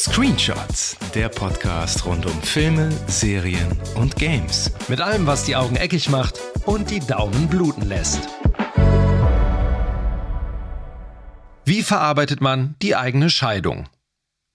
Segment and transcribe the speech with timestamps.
[0.00, 4.72] Screenshots, der Podcast rund um Filme, Serien und Games.
[4.88, 8.26] Mit allem, was die Augen eckig macht und die Daumen bluten lässt.
[11.66, 13.90] Wie verarbeitet man die eigene Scheidung?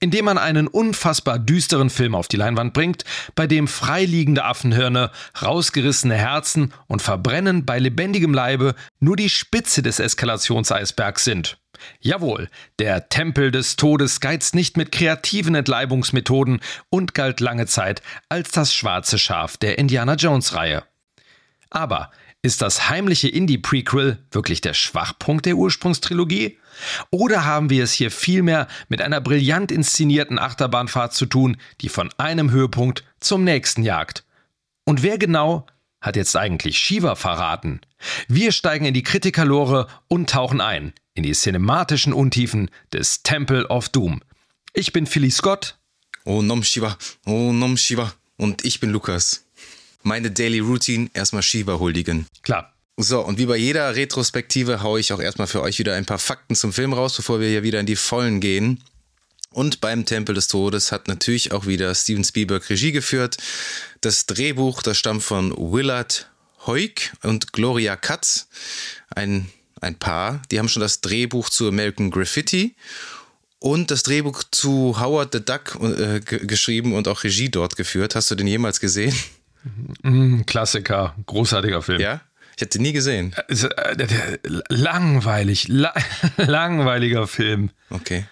[0.06, 5.10] Indem man einen unfassbar düsteren Film auf die Leinwand bringt, bei dem freiliegende Affenhirne,
[5.42, 11.58] rausgerissene Herzen und Verbrennen bei lebendigem Leibe nur die Spitze des Eskalationseisbergs sind.
[12.02, 16.59] Jawohl, der Tempel des Todes geizt nicht mit kreativen Entleibungsmethoden
[16.92, 20.84] und galt lange Zeit als das schwarze Schaf der Indiana Jones-Reihe.
[21.72, 22.12] Aber
[22.45, 26.59] ist das heimliche Indie-Prequel wirklich der Schwachpunkt der Ursprungstrilogie?
[27.09, 32.12] Oder haben wir es hier vielmehr mit einer brillant inszenierten Achterbahnfahrt zu tun, die von
[32.17, 34.26] einem Höhepunkt zum nächsten jagt?
[34.86, 35.66] Und wer genau
[36.00, 37.81] hat jetzt eigentlich Shiva verraten?
[38.27, 43.89] Wir steigen in die Kritikerlore und tauchen ein in die cinematischen Untiefen des Temple of
[43.89, 44.22] Doom.
[44.73, 45.80] Ich bin Philly Scott.
[46.25, 48.14] Oh Nom Shiva, oh Nom Shiva.
[48.38, 49.45] Und ich bin Lukas.
[50.08, 52.28] Meine Daily Routine, erstmal Shiva huldigen.
[52.44, 52.72] Klar.
[52.95, 56.20] So, und wie bei jeder Retrospektive haue ich auch erstmal für euch wieder ein paar
[56.20, 58.83] Fakten zum Film raus, bevor wir hier wieder in die Vollen gehen.
[59.50, 63.38] Und beim Tempel des Todes hat natürlich auch wieder Steven Spielberg Regie geführt.
[64.02, 66.30] Das Drehbuch, das stammt von Willard
[66.67, 68.48] Hoyk und Gloria Katz,
[69.09, 69.50] ein,
[69.81, 70.39] ein Paar.
[70.52, 72.76] Die haben schon das Drehbuch zu American Graffiti
[73.58, 78.14] und das Drehbuch zu Howard the Duck äh, geschrieben und auch Regie dort geführt.
[78.14, 79.16] Hast du den jemals gesehen?
[80.03, 81.99] Mhm, Klassiker, großartiger Film.
[81.99, 82.21] Ja?
[82.55, 83.35] Ich hätte nie gesehen.
[83.47, 84.38] Äh,
[84.69, 85.94] langweilig, la
[86.38, 87.71] langweiliger Film.
[87.89, 88.25] Okay.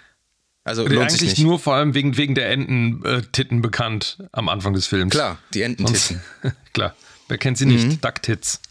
[0.63, 1.43] Also lohnt eigentlich sich nicht.
[1.43, 5.11] nur vor allem wegen, wegen der Ententitten bekannt am Anfang des Films.
[5.11, 6.21] Klar, die Ententitten.
[6.73, 6.95] Klar,
[7.27, 7.85] wer kennt sie nicht?
[7.85, 8.01] Mhm.
[8.01, 8.61] Ducktits.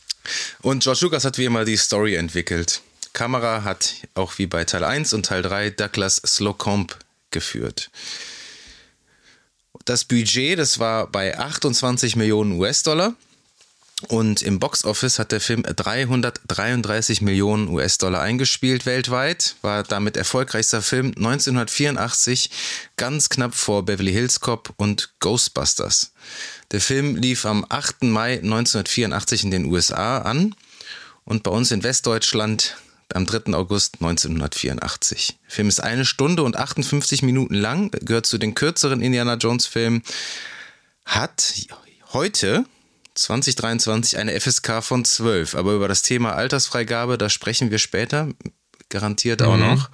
[0.63, 2.81] Und George Lucas hat wie immer die Story entwickelt.
[3.13, 6.95] Kamera hat auch wie bei Teil 1 und Teil 3 Douglas Slocombe
[7.31, 7.91] geführt.
[9.85, 13.15] Das Budget, das war bei 28 Millionen US-Dollar.
[14.09, 21.13] Und im Boxoffice hat der Film 333 Millionen US-Dollar eingespielt weltweit, war damit erfolgreichster Film
[21.17, 22.51] 1984,
[22.97, 26.13] ganz knapp vor Beverly Hills Cop und Ghostbusters.
[26.73, 28.03] Der Film lief am 8.
[28.03, 30.57] Mai 1984 in den USA an
[31.25, 32.77] und bei uns in Westdeutschland
[33.17, 33.55] am 3.
[33.55, 35.39] August 1984.
[35.45, 39.67] Der Film ist eine Stunde und 58 Minuten lang, gehört zu den kürzeren Indiana Jones
[39.67, 40.03] Filmen,
[41.05, 41.55] hat
[42.13, 42.65] heute
[43.15, 45.55] 2023 eine FSK von 12.
[45.55, 48.29] Aber über das Thema Altersfreigabe, da sprechen wir später.
[48.89, 49.63] Garantiert auch mhm.
[49.63, 49.91] noch.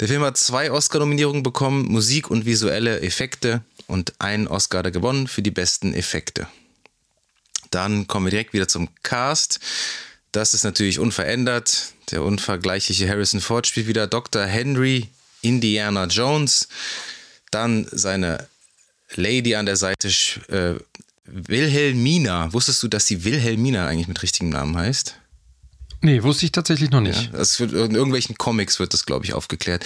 [0.00, 4.90] Der Film hat zwei Oscar-Nominierungen bekommen: Musik und visuelle Effekte und einen Oscar hat er
[4.90, 6.48] gewonnen für die besten Effekte.
[7.70, 9.60] Dann kommen wir direkt wieder zum Cast.
[10.32, 11.92] Das ist natürlich unverändert.
[12.10, 14.44] Der unvergleichliche Harrison Ford spielt wieder Dr.
[14.44, 15.08] Henry
[15.42, 16.68] Indiana Jones.
[17.50, 18.48] Dann seine
[19.14, 20.08] Lady an der Seite
[20.48, 20.74] äh,
[21.26, 22.52] Wilhelmina.
[22.52, 25.16] Wusstest du, dass sie Wilhelmina eigentlich mit richtigem Namen heißt?
[26.00, 27.30] Nee, wusste ich tatsächlich noch nicht.
[27.32, 29.84] Ja, das wird, in irgendwelchen Comics wird das, glaube ich, aufgeklärt.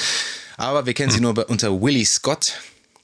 [0.57, 1.15] Aber wir kennen hm.
[1.15, 2.55] sie nur unter Willie Scott.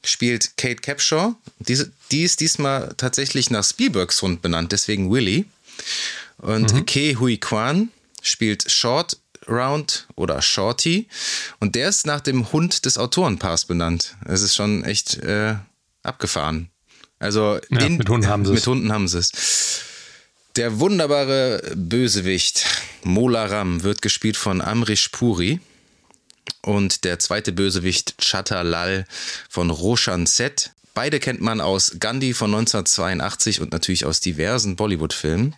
[0.05, 1.35] Spielt Kate Capshaw.
[1.59, 5.45] Diese, die ist diesmal tatsächlich nach Spielbergs Hund benannt, deswegen Willie.
[6.43, 6.87] Und mhm.
[6.87, 7.89] Ke Hui Kwan
[8.21, 9.17] spielt Short
[9.49, 11.09] Round oder Shorty.
[11.61, 14.17] Und der ist nach dem Hund des Autorenpaars benannt.
[14.27, 15.55] Es ist schon echt äh,
[16.03, 16.71] abgefahren.
[17.19, 18.57] Also ja, in, mit Hunden haben sie es.
[18.57, 19.81] Mit Hunden haben sie es.
[20.57, 22.67] Der wunderbare Bösewicht
[23.05, 25.61] Mola Ram wird gespielt von Amrish Puri.
[26.61, 29.07] Und der zweite Bösewicht Chatalal
[29.49, 30.72] von Roshan Set.
[30.95, 35.55] Beide kennt man aus Gandhi von 1982 und natürlich aus diversen Bollywood-Filmen.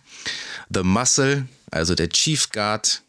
[0.69, 3.01] The Muscle, also der Chief Guard,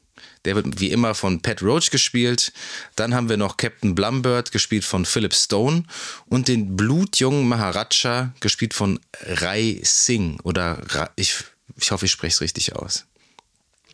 [0.47, 2.53] der wird wie immer von Pat Roach gespielt.
[2.95, 5.83] Dann haben wir noch Captain Blumbird, gespielt von Philip Stone.
[6.27, 10.39] Und den blutjungen Maharaja, gespielt von Rai Singh.
[10.45, 11.35] Oder Ra ich,
[11.77, 13.07] ich hoffe, ich spreche es richtig aus.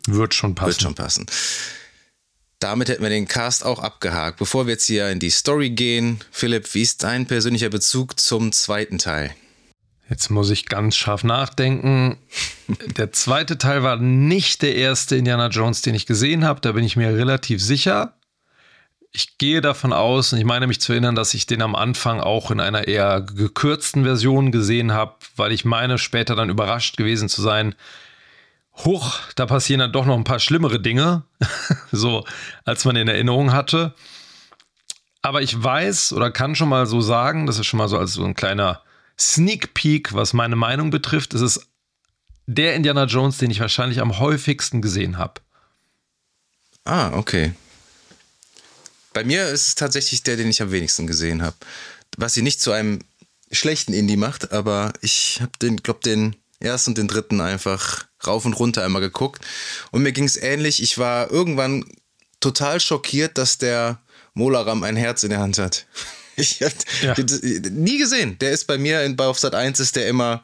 [0.05, 0.67] Wird schon passen.
[0.67, 1.25] Wird schon passen.
[2.63, 4.39] Damit hätten wir den Cast auch abgehakt.
[4.39, 8.53] Bevor wir jetzt hier in die Story gehen, Philipp, wie ist dein persönlicher Bezug zum
[8.53, 9.31] zweiten Teil?
[10.09, 12.17] Jetzt muss ich ganz scharf nachdenken.
[12.97, 16.61] Der zweite Teil war nicht der erste Indiana Jones, den ich gesehen habe.
[16.61, 18.13] Da bin ich mir relativ sicher.
[19.11, 22.21] Ich gehe davon aus, und ich meine mich zu erinnern, dass ich den am Anfang
[22.21, 27.27] auch in einer eher gekürzten Version gesehen habe, weil ich meine, später dann überrascht gewesen
[27.27, 27.75] zu sein.
[28.77, 31.23] Huch, da passieren dann doch noch ein paar schlimmere Dinge,
[31.91, 32.25] so
[32.65, 33.93] als man in Erinnerung hatte.
[35.21, 38.13] Aber ich weiß oder kann schon mal so sagen, das ist schon mal so als
[38.13, 38.81] so ein kleiner
[39.17, 41.33] Sneak Peek, was meine Meinung betrifft.
[41.33, 41.67] Es ist
[42.45, 45.41] der Indiana Jones, den ich wahrscheinlich am häufigsten gesehen habe.
[46.83, 47.53] Ah, okay.
[49.13, 51.55] Bei mir ist es tatsächlich der, den ich am wenigsten gesehen habe.
[52.17, 52.99] was sie nicht zu einem
[53.51, 58.45] schlechten Indie macht, aber ich habe den, glaube den ersten und den dritten einfach rauf
[58.45, 59.45] und runter einmal geguckt.
[59.91, 60.81] Und mir ging es ähnlich.
[60.81, 61.85] Ich war irgendwann
[62.39, 63.99] total schockiert, dass der
[64.33, 65.85] Molaram ein Herz in der Hand hat.
[66.35, 66.73] Ich habe
[67.03, 67.13] ja.
[67.69, 68.39] nie gesehen.
[68.39, 70.43] Der ist bei mir in, bei Sat 1 ist der immer,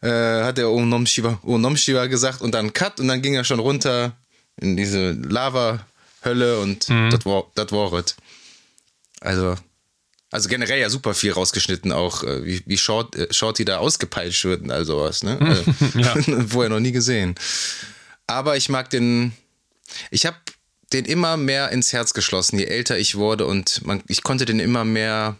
[0.00, 3.20] äh, hat der Om Nom Shiva, Om Nom Shiva gesagt und dann Cut und dann
[3.20, 4.16] ging er schon runter
[4.60, 7.10] in diese Lava-Hölle und mhm.
[7.10, 8.14] das war das war es.
[9.20, 9.56] Also
[10.34, 14.44] also generell ja super viel rausgeschnitten, auch äh, wie, wie Short, äh, Shorty da ausgepeitscht
[14.44, 15.38] wird und all sowas, ne?
[15.94, 17.36] Also, Vorher noch nie gesehen.
[18.26, 19.32] Aber ich mag den,
[20.10, 20.36] ich habe
[20.92, 24.58] den immer mehr ins Herz geschlossen, je älter ich wurde und man, ich konnte den
[24.58, 25.36] immer mehr,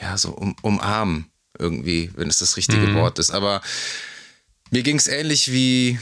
[0.00, 1.26] ja, so um, umarmen
[1.58, 2.94] irgendwie, wenn es das richtige mhm.
[2.94, 3.30] Wort ist.
[3.30, 3.60] Aber
[4.70, 5.98] mir ging es ähnlich wie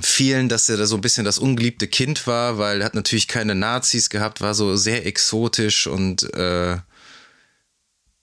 [0.00, 3.28] vielen, dass er da so ein bisschen das ungeliebte Kind war, weil er hat natürlich
[3.28, 6.78] keine Nazis gehabt, war so sehr exotisch und äh,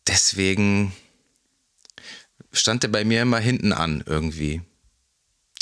[0.07, 0.93] deswegen
[2.51, 4.61] stand er bei mir immer hinten an irgendwie.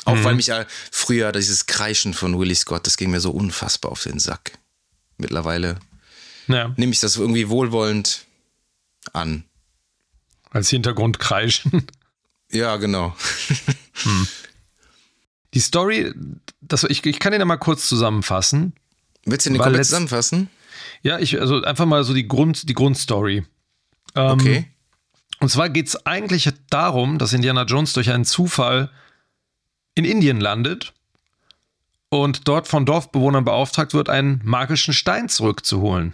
[0.06, 0.24] Auch mhm.
[0.24, 4.04] weil mich ja früher dieses Kreischen von Willie Scott, das ging mir so unfassbar auf
[4.04, 4.54] den Sack.
[5.18, 5.80] Mittlerweile
[6.48, 6.74] ja.
[6.78, 8.26] nehme ich das irgendwie wohlwollend
[9.14, 9.44] an.
[10.50, 11.88] Als Hintergrund kreischen.
[12.54, 13.16] Ja, genau.
[14.04, 14.28] Hm.
[15.54, 16.12] Die Story,
[16.60, 18.74] das, ich, ich kann den ja mal kurz zusammenfassen.
[19.26, 20.50] Willst du den komplett zusammenfassen?
[21.04, 23.46] Ja, ich, also einfach mal so die, Grund, die Grundstory.
[24.16, 24.68] Ähm, okay.
[25.40, 28.92] Und zwar geht es eigentlich darum, dass Indiana Jones durch einen Zufall
[29.96, 30.94] in Indien landet
[32.10, 36.14] und dort von Dorfbewohnern beauftragt wird, einen magischen Stein zurückzuholen,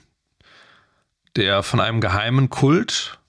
[1.35, 3.19] der von einem geheimen Kult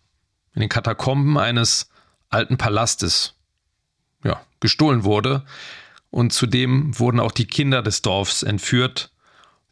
[0.55, 1.91] in den Katakomben eines
[2.29, 3.35] alten Palastes
[4.23, 5.45] ja, gestohlen wurde.
[6.11, 9.11] Und zudem wurden auch die Kinder des Dorfs entführt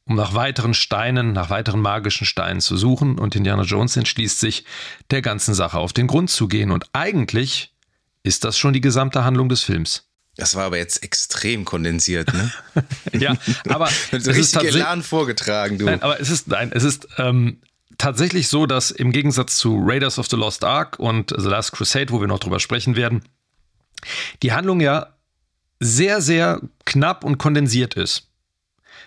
[0.06, 3.18] um nach weiteren Steinen, nach weiteren magischen Steinen zu suchen.
[3.18, 4.64] Und Indiana Jones entschließt sich,
[5.10, 6.70] der ganzen Sache auf den Grund zu gehen.
[6.70, 7.74] Und eigentlich
[8.22, 10.04] ist das schon die gesamte Handlung des Films.
[10.36, 12.52] Das war aber jetzt extrem kondensiert, ne?
[13.12, 13.36] ja,
[13.68, 15.86] aber es ist tatsächlich vorgetragen, du.
[15.86, 17.62] Nein, aber es ist nein, es ist ähm,
[17.96, 22.10] tatsächlich so, dass im Gegensatz zu Raiders of the Lost Ark und The Last Crusade,
[22.10, 23.22] wo wir noch drüber sprechen werden,
[24.42, 25.14] die Handlung ja
[25.80, 28.28] sehr sehr knapp und kondensiert ist.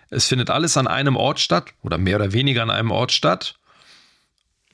[0.09, 3.55] Es findet alles an einem Ort statt oder mehr oder weniger an einem Ort statt.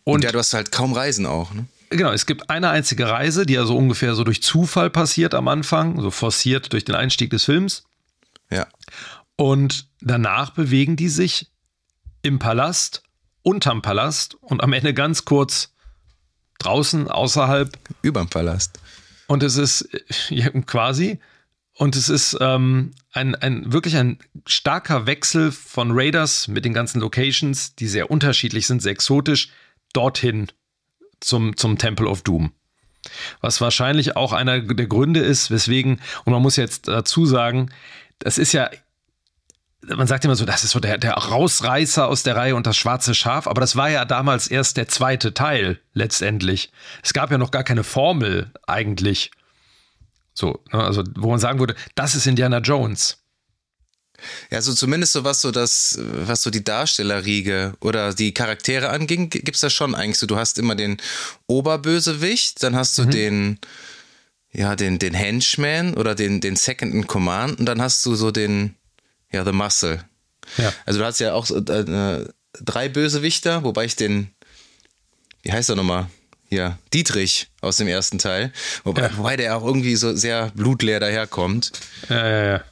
[0.03, 1.65] Und, ja, du hast halt kaum Reisen auch, ne?
[1.89, 5.47] Genau, es gibt eine einzige Reise, die ja so ungefähr so durch Zufall passiert am
[5.47, 7.83] Anfang, so forciert durch den Einstieg des Films.
[8.49, 8.67] Ja.
[9.35, 11.47] Und danach bewegen die sich
[12.21, 13.03] im Palast,
[13.43, 15.73] unterm Palast und am Ende ganz kurz
[16.59, 17.77] draußen, außerhalb.
[18.01, 18.79] Überm Palast.
[19.27, 19.88] Und es ist
[20.29, 21.19] ja, quasi,
[21.77, 24.18] und es ist ähm, ein, ein wirklich ein
[24.48, 29.50] starker Wechsel von Raiders mit den ganzen Locations, die sehr unterschiedlich sind, sehr exotisch,
[29.92, 30.48] dorthin
[31.19, 32.54] zum, zum Temple of Doom.
[33.42, 37.69] Was wahrscheinlich auch einer der Gründe ist, weswegen, und man muss jetzt dazu sagen,
[38.19, 38.69] das ist ja,
[39.81, 42.77] man sagt immer so, das ist so der, der Rausreißer aus der Reihe und das
[42.77, 46.72] schwarze Schaf, aber das war ja damals erst der zweite Teil letztendlich.
[47.04, 49.31] Es gab ja noch gar keine Formel eigentlich.
[50.35, 53.17] So, ne, also wo man sagen würde, das ist Indiana Jones.
[54.51, 59.29] Ja, so zumindest so was so das, was so die Darstellerriege oder die Charaktere anging,
[59.29, 60.27] gibt es da schon eigentlich so.
[60.27, 60.98] Du hast immer den
[61.48, 63.12] Oberbösewicht, dann hast du mhm.
[63.12, 63.60] den,
[64.51, 68.31] ja, den, den Henchman oder den, den Second in Command und dann hast du so
[68.31, 68.75] den,
[69.31, 70.03] ja, The Muscle.
[70.57, 70.74] Ja.
[70.86, 72.25] Also du hast ja auch äh,
[72.62, 74.29] drei Bösewichter, wobei ich den,
[75.43, 76.07] wie heißt er nochmal?
[76.55, 78.53] Hier, Dietrich aus dem ersten Teil.
[78.83, 79.17] Wobei, ja.
[79.17, 81.71] wobei der auch irgendwie so sehr blutleer daherkommt.
[82.09, 82.63] Ja, ja, ja.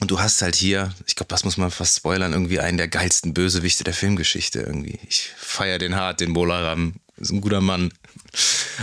[0.00, 2.88] Und du hast halt hier, ich glaube, das muss man fast spoilern, irgendwie einen der
[2.88, 4.98] geilsten Bösewichte der Filmgeschichte irgendwie.
[5.08, 6.94] Ich feiere den hart, den Bolaram.
[7.18, 7.92] Ist ein guter Mann.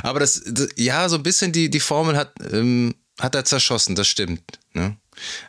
[0.02, 3.96] Aber das, das ja, so ein bisschen die, die Formel hat, ähm, hat er zerschossen,
[3.96, 4.60] das stimmt.
[4.72, 4.96] Ne?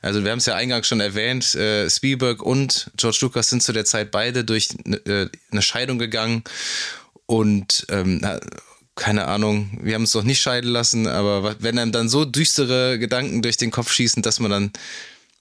[0.03, 3.73] Also wir haben es ja eingangs schon erwähnt, äh, Spielberg und George Lucas sind zu
[3.73, 4.71] der Zeit beide durch
[5.05, 6.43] äh, eine Scheidung gegangen
[7.31, 8.21] und ähm,
[8.97, 12.99] keine Ahnung, wir haben es doch nicht scheiden lassen, aber wenn einem dann so düstere
[12.99, 14.73] Gedanken durch den Kopf schießen, dass man dann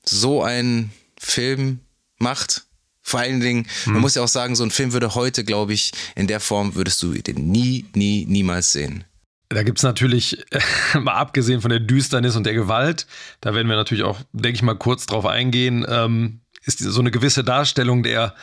[0.03, 1.79] so einen Film
[2.19, 2.65] macht,
[3.01, 3.93] vor allen Dingen, hm.
[3.93, 6.75] man muss ja auch sagen, so ein Film würde heute, glaube ich, in der Form
[6.75, 9.03] würdest du den nie, nie, niemals sehen.
[9.49, 10.45] Da gibt es natürlich,
[10.93, 13.07] mal abgesehen von der Düsternis und der Gewalt,
[13.41, 17.09] da werden wir natürlich auch, denke ich mal, kurz drauf eingehen, ähm, ist so eine
[17.09, 18.35] gewisse Darstellung der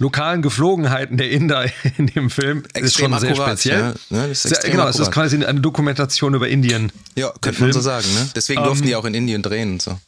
[0.00, 1.66] lokalen Geflogenheiten der Inder
[1.98, 3.94] in dem Film Extrem ist schon sehr akkurat, speziell.
[4.10, 4.26] Ja, ne?
[4.28, 4.94] ist sehr, genau, akkurat.
[4.94, 6.90] es ist quasi eine Dokumentation über Indien.
[7.14, 8.12] Ja, könnte man so sagen.
[8.14, 8.28] Ne?
[8.34, 10.00] Deswegen durften um, die ähm, auch in Indien drehen und so.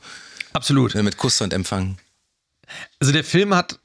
[0.52, 0.94] Absolut.
[0.94, 1.98] Mit Kuss und Empfang.
[2.98, 3.78] Also der Film hat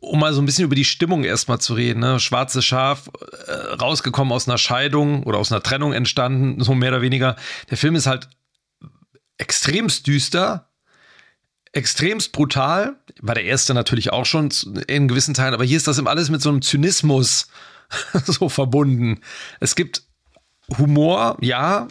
[0.00, 2.20] um mal so ein bisschen über die Stimmung erstmal zu reden, ne?
[2.20, 3.10] Schwarze Schaf,
[3.46, 7.34] äh, rausgekommen aus einer Scheidung oder aus einer Trennung entstanden, so mehr oder weniger.
[7.68, 8.28] Der Film ist halt
[9.38, 10.67] extremst düster,
[11.72, 12.96] extremst brutal.
[13.20, 14.50] War der erste natürlich auch schon
[14.86, 17.48] in gewissen Teilen, aber hier ist das eben alles mit so einem Zynismus
[18.24, 19.20] so verbunden.
[19.60, 20.02] Es gibt
[20.76, 21.88] Humor, ja,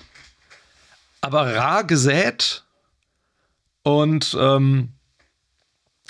[1.22, 2.63] aber rar gesät
[3.84, 4.93] und ähm,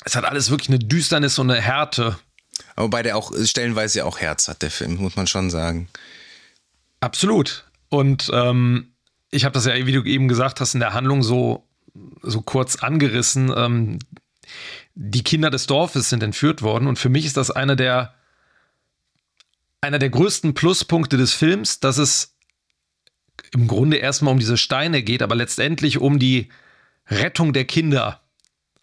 [0.04, 2.18] es hat alles wirklich eine Düsternis und eine Härte.
[2.76, 5.88] Wobei der auch stellenweise ja auch Herz hat, der Film, muss man schon sagen.
[7.00, 7.66] Absolut.
[7.90, 8.94] Und ähm,
[9.32, 11.67] ich habe das ja, wie du eben gesagt hast, in der Handlung so,
[12.22, 13.52] so kurz angerissen.
[13.56, 14.00] Ähm,
[14.96, 18.16] die Kinder des Dorfes sind entführt worden und für mich ist das einer der,
[19.82, 22.36] einer der größten Pluspunkte des Films, dass es
[23.54, 26.50] im Grunde erstmal um diese Steine geht, aber letztendlich um die
[27.08, 28.22] Rettung der Kinder.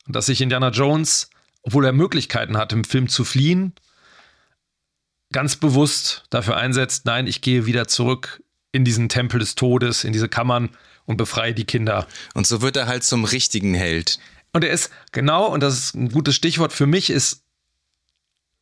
[0.06, 1.30] Und dass sich Indiana Jones,
[1.62, 3.74] obwohl er Möglichkeiten hat, im Film zu fliehen,
[5.32, 10.12] ganz bewusst dafür einsetzt, nein, ich gehe wieder zurück in diesen Tempel des Todes, in
[10.12, 10.70] diese Kammern
[11.06, 12.06] und befreie die Kinder.
[12.34, 14.18] Und so wird er halt zum richtigen Held.
[14.52, 17.42] Und er ist, genau, und das ist ein gutes Stichwort für mich, ist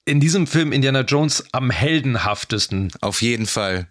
[0.05, 2.93] in diesem Film Indiana Jones am heldenhaftesten.
[3.01, 3.89] Auf jeden Fall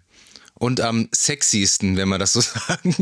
[0.62, 2.94] und am sexiesten, wenn man das so sagen.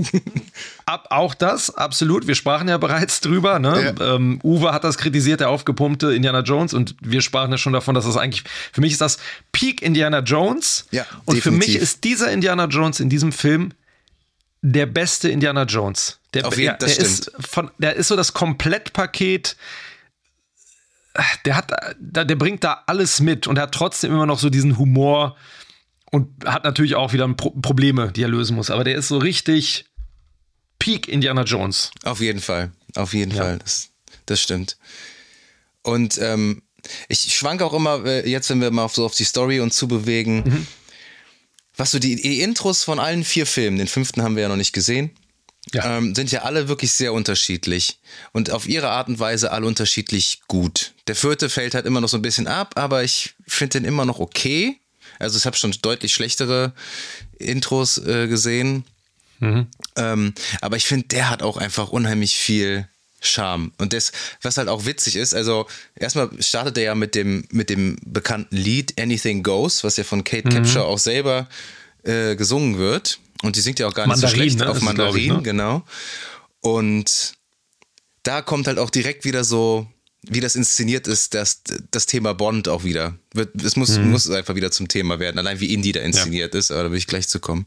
[0.86, 2.26] Ab, auch das, absolut.
[2.26, 3.58] Wir sprachen ja bereits drüber.
[3.58, 3.94] Ne?
[3.98, 4.14] Ja.
[4.14, 6.72] Ähm, Uwe hat das kritisiert, der aufgepumpte Indiana Jones.
[6.72, 9.18] Und wir sprachen ja schon davon, dass das eigentlich, für mich ist das
[9.52, 10.86] Peak Indiana Jones.
[10.90, 11.42] Ja, und definitiv.
[11.42, 13.72] für mich ist dieser Indiana Jones in diesem Film
[14.62, 16.18] der beste Indiana Jones.
[16.34, 19.56] Der, Auf jeden, der, der ist von, der ist so das Komplettpaket
[21.44, 25.36] der hat, der bringt da alles mit und hat trotzdem immer noch so diesen Humor,
[26.10, 28.70] und hat natürlich auch wieder Pro Probleme, die er lösen muss.
[28.70, 29.86] Aber der ist so richtig
[30.78, 31.90] Peak Indiana Jones.
[32.04, 32.72] Auf jeden Fall.
[32.96, 33.42] Auf jeden ja.
[33.42, 33.58] Fall.
[33.58, 33.90] Das,
[34.26, 34.76] das stimmt.
[35.82, 36.62] Und ähm,
[37.08, 40.42] ich schwank auch immer, äh, jetzt, wenn wir mal so auf die Story uns zubewegen,
[40.44, 40.66] mhm.
[41.80, 44.56] Was so die, die, Intros von allen vier Filmen, den fünften haben wir ja noch
[44.56, 45.10] nicht gesehen,
[45.72, 45.98] ja.
[45.98, 47.98] Ähm, sind ja alle wirklich sehr unterschiedlich
[48.32, 50.94] und auf ihre Art und Weise alle unterschiedlich gut.
[51.06, 54.04] Der vierte fällt halt immer noch so ein bisschen ab, aber ich finde den immer
[54.04, 54.78] noch okay.
[55.18, 56.72] Also ich habe schon deutlich schlechtere
[57.38, 58.84] Intros äh, gesehen.
[59.38, 59.66] Mhm.
[59.96, 62.88] Ähm, aber ich finde, der hat auch einfach unheimlich viel
[63.20, 63.72] Charme.
[63.78, 64.12] Und das,
[64.42, 68.56] was halt auch witzig ist, also erstmal startet er ja mit dem, mit dem bekannten
[68.56, 70.54] Lied Anything Goes, was ja von Kate mhm.
[70.54, 71.48] Capshaw auch selber
[72.02, 73.18] äh, gesungen wird.
[73.42, 74.68] Und die singt ja auch gar nicht Mandarin, so schlecht ne?
[74.68, 75.42] auf Mandarin, ich, ne?
[75.42, 75.82] genau.
[76.60, 77.34] Und
[78.22, 79.86] da kommt halt auch direkt wieder so
[80.22, 83.16] wie das inszeniert ist, das, das Thema Bond auch wieder.
[83.62, 84.10] Es muss, mhm.
[84.10, 86.58] muss einfach wieder zum Thema werden, allein wie Indie da inszeniert ja.
[86.58, 87.64] ist, aber da will ich gleich zu kommen.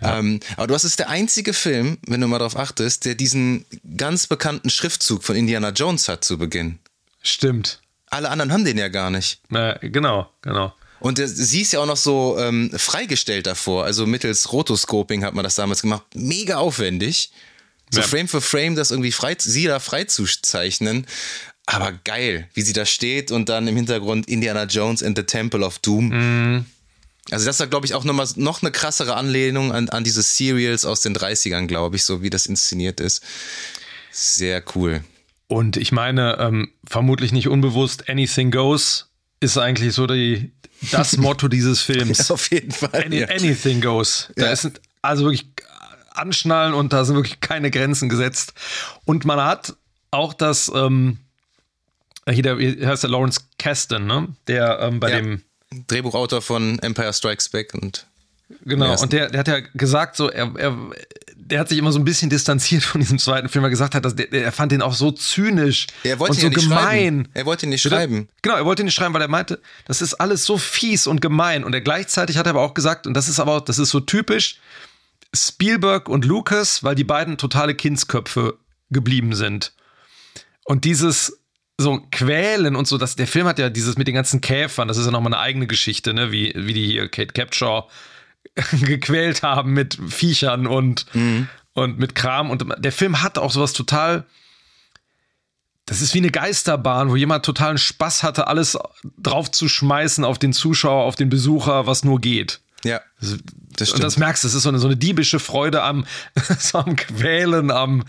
[0.00, 0.18] Ja.
[0.18, 3.64] Ähm, aber du hast es der einzige Film, wenn du mal darauf achtest, der diesen
[3.96, 6.78] ganz bekannten Schriftzug von Indiana Jones hat zu Beginn.
[7.22, 7.80] Stimmt.
[8.06, 9.40] Alle anderen haben den ja gar nicht.
[9.52, 10.74] Äh, genau, genau.
[11.00, 13.84] Und sie ist ja auch noch so ähm, freigestellt davor.
[13.84, 16.04] Also mittels Rotoscoping hat man das damals gemacht.
[16.14, 17.32] Mega aufwendig.
[17.90, 18.06] So ja.
[18.06, 21.06] Frame für Frame das irgendwie frei, sie da freizuzeichnen.
[21.66, 25.64] Aber geil, wie sie da steht und dann im Hintergrund Indiana Jones and the Temple
[25.64, 26.08] of Doom.
[26.08, 26.66] Mm.
[27.30, 30.22] Also das ist, glaube ich, auch noch, mal, noch eine krassere Anlehnung an, an diese
[30.22, 33.22] Serials aus den 30ern, glaube ich, so wie das inszeniert ist.
[34.10, 35.04] Sehr cool.
[35.46, 39.10] Und ich meine, ähm, vermutlich nicht unbewusst, Anything Goes
[39.40, 40.52] ist eigentlich so die,
[40.90, 42.28] das Motto dieses Films.
[42.28, 43.04] Ja, auf jeden Fall.
[43.04, 43.28] Any, ja.
[43.28, 44.32] Anything Goes.
[44.36, 44.52] Da ja.
[44.52, 44.70] ist
[45.02, 45.46] also wirklich
[46.12, 48.54] anschnallen und da sind wirklich keine Grenzen gesetzt.
[49.04, 49.74] Und man hat
[50.10, 51.18] auch das, ähm,
[52.28, 54.28] hier, der, hier heißt der Lawrence Kasten, ne?
[54.46, 55.42] Der ähm, bei dem
[55.86, 58.06] Drehbuchautor von Empire Strikes Back und
[58.64, 60.76] Genau, und der, der hat ja gesagt, so, er, er,
[61.36, 63.94] der hat sich immer so ein bisschen distanziert von diesem zweiten Film, weil er gesagt
[63.94, 66.78] hat, dass der, er fand den auch so zynisch er wollte und so ja gemein.
[66.78, 67.28] Schreiben.
[67.34, 68.28] Er wollte ihn nicht schreiben.
[68.42, 71.20] Genau, er wollte ihn nicht schreiben, weil er meinte, das ist alles so fies und
[71.20, 71.64] gemein.
[71.64, 73.90] Und er gleichzeitig hat er aber auch gesagt, und das ist aber auch, das ist
[73.90, 74.58] so typisch,
[75.34, 78.58] Spielberg und Lucas, weil die beiden totale Kindsköpfe
[78.90, 79.72] geblieben sind.
[80.64, 81.39] Und dieses,
[81.80, 82.98] so quälen und so.
[82.98, 85.42] Das, der Film hat ja dieses mit den ganzen Käfern, das ist ja nochmal eine
[85.42, 86.30] eigene Geschichte, ne?
[86.30, 87.88] wie, wie die hier Kate Capshaw
[88.82, 91.48] gequält haben mit Viechern und, mhm.
[91.72, 92.50] und mit Kram.
[92.50, 94.26] Und der Film hat auch sowas total.
[95.86, 98.78] Das ist wie eine Geisterbahn, wo jemand totalen Spaß hatte, alles
[99.18, 102.60] drauf zu schmeißen auf den Zuschauer, auf den Besucher, was nur geht.
[102.84, 103.00] Ja.
[103.20, 103.38] Das,
[103.76, 103.94] das stimmt.
[104.00, 106.06] Und das merkst du, es ist so eine, so eine diebische Freude am,
[106.58, 108.04] so am Quälen, am,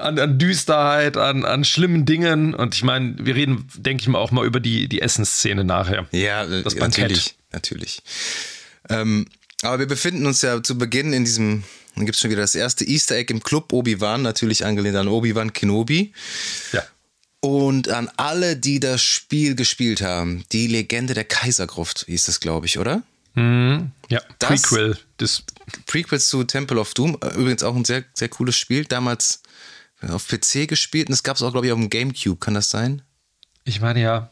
[0.00, 2.54] an, an Düsterheit, an, an schlimmen Dingen.
[2.54, 6.06] Und ich meine, wir reden, denke ich mal, auch mal über die, die Essensszene nachher.
[6.12, 7.34] Ja, das natürlich.
[7.52, 8.02] Natürlich.
[8.88, 9.26] Ähm,
[9.62, 11.62] aber wir befinden uns ja zu Beginn in diesem,
[11.94, 15.08] dann gibt es schon wieder das erste Easter Egg im Club Obi-Wan, natürlich angelehnt an
[15.08, 16.12] Obi-Wan Kenobi.
[16.72, 16.82] Ja.
[17.40, 22.66] Und an alle, die das Spiel gespielt haben, die Legende der Kaisergruft hieß das, glaube
[22.66, 23.02] ich, oder?
[23.34, 23.90] Mhm.
[24.08, 24.98] Ja, Das- Prequel.
[25.16, 25.42] Das,
[25.86, 28.84] Prequels zu Temple of Doom, äh, übrigens auch ein sehr, sehr cooles Spiel.
[28.84, 29.42] Damals
[30.08, 32.70] auf PC gespielt und es gab es auch, glaube ich, auf dem Gamecube, kann das
[32.70, 33.02] sein?
[33.64, 34.30] ich meine ja.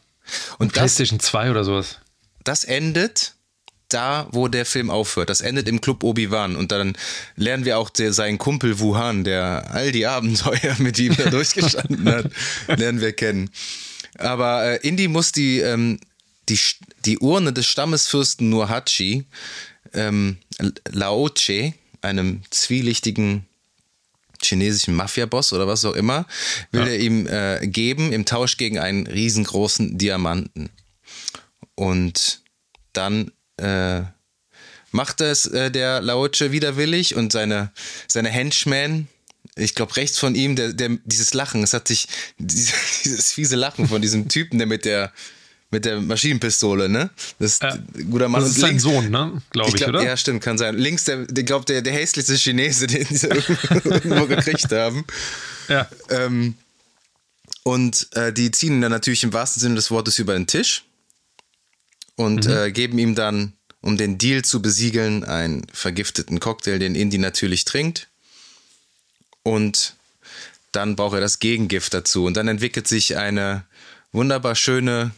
[0.57, 1.99] Und Und das, PlayStation 2 oder sowas.
[2.43, 3.33] das endet
[3.89, 5.29] da, wo der Film aufhört.
[5.29, 6.55] Das endet im Club Obi-Wan.
[6.55, 6.95] Und dann
[7.35, 12.07] lernen wir auch der, seinen Kumpel Wuhan, der all die Abenteuer mit ihm da durchgestanden
[12.09, 12.31] hat,
[12.67, 13.49] lernen wir kennen.
[14.17, 15.99] Aber äh, Indy muss die, ähm,
[16.49, 16.59] die,
[17.05, 19.25] die Urne des Stammesfürsten Nurhachi,
[19.93, 20.37] ähm,
[20.89, 23.45] Laoche, einem zwielichtigen
[24.43, 26.25] chinesischen Mafia-Boss oder was auch immer,
[26.71, 30.69] will er ihm äh, geben im Tausch gegen einen riesengroßen Diamanten.
[31.75, 32.41] Und
[32.93, 34.01] dann äh,
[34.91, 37.71] macht es äh, der Laoche widerwillig und seine,
[38.07, 39.07] seine Henchmen,
[39.55, 42.07] ich glaube rechts von ihm, der, der, dieses Lachen, es hat sich,
[42.37, 45.11] dieses, dieses fiese Lachen von diesem Typen, der mit der
[45.71, 47.09] mit der Maschinenpistole, ne?
[47.39, 47.69] Das ist Ja.
[47.73, 48.41] ein guter Mann.
[48.41, 49.41] Das Und ist sein links- Sohn, ne?
[49.51, 50.03] Glaube ich, ich glaub, oder?
[50.03, 50.75] Ja, stimmt, kann sein.
[50.77, 55.05] Links, der, der glaubt, der, der hässlichste Chinese, den sie irgendwo gekriegt haben.
[55.69, 55.87] Ja.
[56.09, 56.55] Ähm,
[57.63, 60.83] und äh, die ziehen ihn dann natürlich im wahrsten Sinne des Wortes über den Tisch
[62.15, 62.51] und Mhm.
[62.51, 67.65] äh, geben ihm dann, um den Deal zu besiegeln, einen vergifteten Cocktail, den Indy natürlich
[67.65, 68.07] trinkt.
[69.43, 69.95] Und
[70.71, 72.25] dann braucht er das Gegengift dazu.
[72.25, 73.63] Und dann entwickelt sich eine
[74.11, 75.11] wunderbar schöne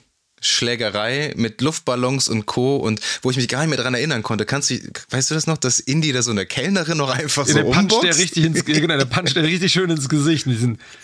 [0.43, 2.77] Schlägerei mit Luftballons und Co.
[2.77, 4.75] Und wo ich mich gar nicht mehr dran erinnern konnte, kannst du,
[5.09, 7.79] weißt du das noch, dass Indy da so eine Kellnerin noch einfach so der puncht
[7.79, 8.03] umboxt?
[8.03, 10.43] der richtig ins, genau, der puncht der richtig schön ins Gesicht.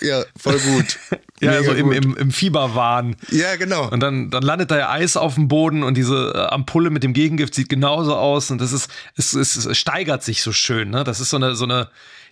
[0.01, 0.99] Ja, voll gut.
[1.39, 1.95] ja, Mega so im, gut.
[1.95, 3.15] im, im Fieberwahn.
[3.31, 3.89] Ja, genau.
[3.89, 7.03] Und dann, dann landet da ja Eis auf dem Boden und diese äh, Ampulle mit
[7.03, 10.89] dem Gegengift sieht genauso aus und das ist, es, es, es steigert sich so schön,
[10.89, 11.03] ne?
[11.03, 11.89] Das ist so eine, so eine,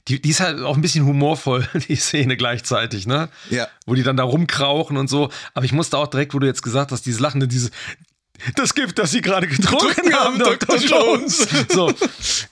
[0.07, 3.29] die, die ist halt auch ein bisschen humorvoll, die Szene gleichzeitig, ne?
[3.49, 3.67] Ja.
[3.85, 5.29] Wo die dann da rumkrauchen und so.
[5.53, 7.71] Aber ich musste auch direkt, wo du jetzt gesagt hast, dieses Lachende, diese,
[8.55, 10.77] das Gift, das sie gerade getrunken haben, Dr.
[10.77, 11.47] Jones.
[11.69, 11.91] So,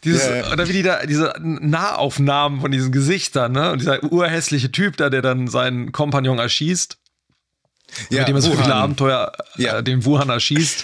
[0.03, 0.51] dieses, ja.
[0.51, 3.71] oder wie die da, diese Nahaufnahmen von diesen Gesichtern, ne?
[3.71, 6.97] Und dieser urhässliche Typ da, der dann seinen Kompagnon erschießt
[8.09, 9.79] ja, mit dem er so viele Abenteuer Ja.
[9.79, 10.83] äh, den Wuhan erschießt.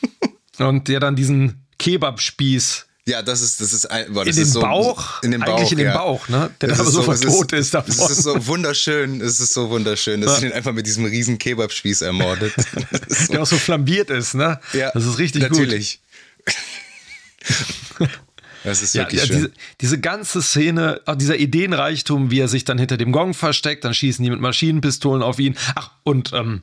[0.58, 4.42] und der dann diesen Kebabspieß Ja, das ist, das ist, ein, boah, in das den
[4.44, 5.96] ist so, Bauch, in den Bauch, eigentlich in den ja.
[5.96, 6.50] Bauch, ne?
[6.60, 7.94] Der Das aber so es vertot ist davon.
[7.98, 10.38] Das ist so wunderschön, es ist so wunderschön, dass Ja.
[10.40, 12.52] sie ihn einfach mit diesem riesen Kebabspieß ermordet.
[12.56, 14.60] Das ist so, der auch so flambiert ist, ne?
[14.72, 16.00] ja, das ist richtig natürlich.
[18.64, 19.00] Das ist gut.
[19.00, 19.36] Ja, wirklich ja, schön.
[19.36, 23.84] diese, diese ganze Szene, auch dieser Ideenreichtum, wie er sich dann hinter dem Gong versteckt,
[23.84, 25.56] dann schießen die mit Maschinenpistolen auf ihn.
[25.74, 26.62] Ach, und ähm,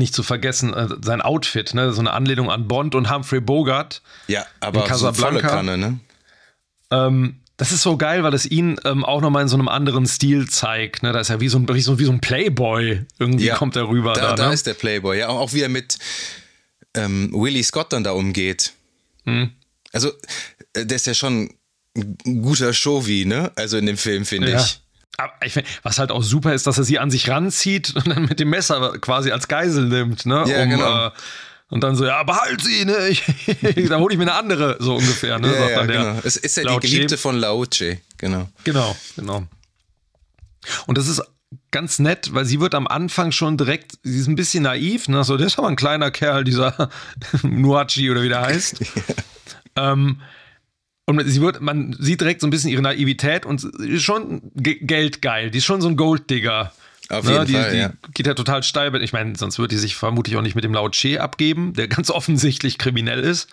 [0.00, 1.92] nicht zu vergessen, äh, sein Outfit, ne?
[1.92, 4.02] So eine Anlehnung an Bond und Humphrey Bogart.
[4.26, 5.48] ja, aber in so Casablanca.
[5.48, 6.00] Kanne, ne?
[6.90, 10.06] Ähm, das ist so geil, weil es ihn ähm, auch nochmal in so einem anderen
[10.06, 11.02] Stil zeigt.
[11.02, 11.12] Ne?
[11.12, 13.02] Da ist er wie so ein, wie so, wie so ein Playboy.
[13.18, 14.14] Irgendwie Ja, kommt er rüber.
[14.14, 14.54] Da, Da, da ne?
[14.54, 15.28] ist der Playboy, ja.
[15.28, 15.98] Auch wie er mit
[16.94, 18.72] ähm, Willie Scott dann da umgeht.
[19.24, 19.50] Hm.
[19.92, 20.10] Also,
[20.72, 21.50] äh, der ist ja schon
[21.96, 23.52] ein guter Showy, ne?
[23.56, 24.60] Also in dem Film, finde ja.
[24.60, 24.80] ich.
[25.16, 28.08] Aber ich find, was halt auch super ist, dass er sie an sich ranzieht und
[28.08, 30.24] dann mit dem Messer quasi als Geisel nimmt.
[30.26, 30.44] Ne?
[30.46, 31.08] Ja, genau.
[31.08, 31.10] äh,
[31.68, 33.08] und dann so, ja, behalt sie, ne?
[33.08, 33.22] Ich,
[33.88, 35.38] da hole ich mir eine andere, so ungefähr.
[35.38, 35.52] Ne?
[35.52, 36.20] Ja, ja, genau.
[36.24, 36.80] Es ist ja die Laoche.
[36.80, 38.48] Geliebte von Laoche, genau.
[38.64, 39.46] Genau, genau.
[40.86, 41.22] Und das ist
[41.70, 45.22] ganz nett, weil sie wird am Anfang schon direkt, sie ist ein bisschen naiv, ne?
[45.22, 46.90] So, der ist aber ein kleiner Kerl, dieser
[47.42, 48.80] Nuachi oder wie der heißt.
[49.76, 50.20] ähm,
[51.10, 54.78] und sie wird, man sieht direkt so ein bisschen ihre Naivität und ist schon ge-
[54.80, 55.50] geldgeil.
[55.50, 56.72] Die ist schon so ein Golddigger.
[57.08, 57.92] Auf Ne, jeden die, Fall, die ja.
[58.14, 58.94] geht ja total steil.
[59.02, 61.88] Ich meine, sonst würde die sich vermutlich auch nicht mit dem Lao Che abgeben, der
[61.88, 63.48] ganz offensichtlich kriminell ist.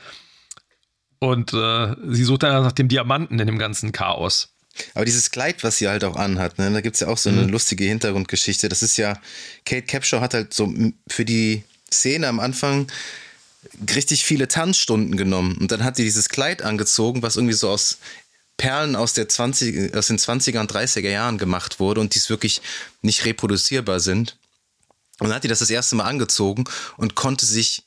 [1.19, 4.53] Und äh, sie sucht dann nach dem Diamanten in dem ganzen Chaos.
[4.93, 7.29] Aber dieses Kleid, was sie halt auch anhat, ne, da gibt es ja auch so
[7.29, 8.69] eine lustige Hintergrundgeschichte.
[8.69, 9.19] Das ist ja,
[9.65, 10.71] Kate Capshaw hat halt so
[11.07, 12.85] für die Szene am Anfang
[13.93, 15.57] richtig viele Tanzstunden genommen.
[15.57, 17.99] Und dann hat sie dieses Kleid angezogen, was irgendwie so aus
[18.57, 22.29] Perlen aus, der 20, aus den 20er und 30er Jahren gemacht wurde und die es
[22.29, 22.61] wirklich
[23.01, 24.37] nicht reproduzierbar sind.
[25.19, 26.65] Und dann hat die das das erste Mal angezogen
[26.97, 27.83] und konnte sich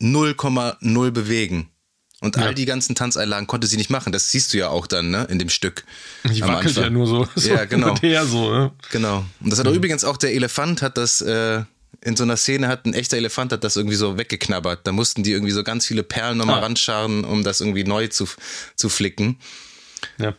[0.00, 1.70] 0,0 bewegen.
[2.22, 4.12] Und all die ganzen Tanzeinlagen konnte sie nicht machen.
[4.12, 5.84] Das siehst du ja auch dann, ne, in dem Stück.
[6.24, 6.84] Die am wackelt Anfang.
[6.84, 7.26] ja nur so.
[7.34, 7.98] so Ja, genau.
[8.02, 8.50] her so.
[8.50, 8.72] Ne?
[8.90, 9.24] Genau.
[9.40, 11.62] Und das hat auch übrigens auch der Elefant hat das äh,
[12.02, 14.86] in so einer Szene hat ein echter Elefant hat das irgendwie so weggeknabbert.
[14.86, 16.62] Da mussten die irgendwie so ganz viele Perlen nochmal Ah.
[16.62, 18.26] ranscharren, um das irgendwie neu zu,
[18.76, 19.38] zu flicken.
[20.18, 20.34] Ja.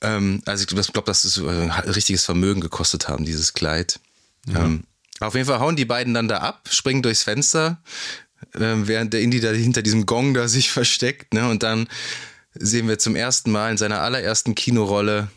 [0.00, 4.00] Ähm, also ich glaube, glaub, dass es äh, ein richtiges Vermögen gekostet haben, dieses Kleid.
[4.48, 4.84] Ähm,
[5.20, 7.80] auf jeden Fall hauen die beiden dann da ab, springen durchs Fenster,
[8.58, 11.34] ähm, während der Indie da hinter diesem Gong da sich versteckt.
[11.34, 11.48] Ne?
[11.48, 11.88] Und dann
[12.54, 15.28] sehen wir zum ersten Mal in seiner allerersten Kinorolle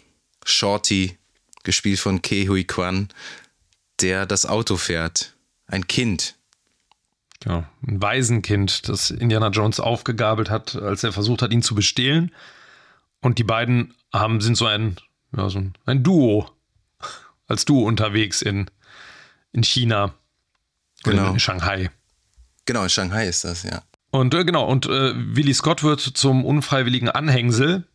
[0.46, 1.18] Shorty,
[1.64, 3.10] gespielt von Ke Hui Kwan,
[4.02, 5.34] der das Auto fährt.
[5.68, 6.36] Ein Kind.
[7.42, 12.32] Genau, ein Waisenkind, das Indiana Jones aufgegabelt hat, als er versucht hat, ihn zu bestehlen.
[13.22, 14.96] Und die beiden haben, sind so ein,
[15.36, 16.50] ja, so ein, Duo,
[17.48, 18.70] als Duo unterwegs in,
[19.52, 20.14] in China.
[21.04, 21.34] Genau.
[21.34, 21.92] In Shanghai.
[22.66, 23.84] Genau, in Shanghai ist das, ja.
[24.12, 27.86] Und äh, genau, und äh, Willy Scott wird zum unfreiwilligen Anhängsel.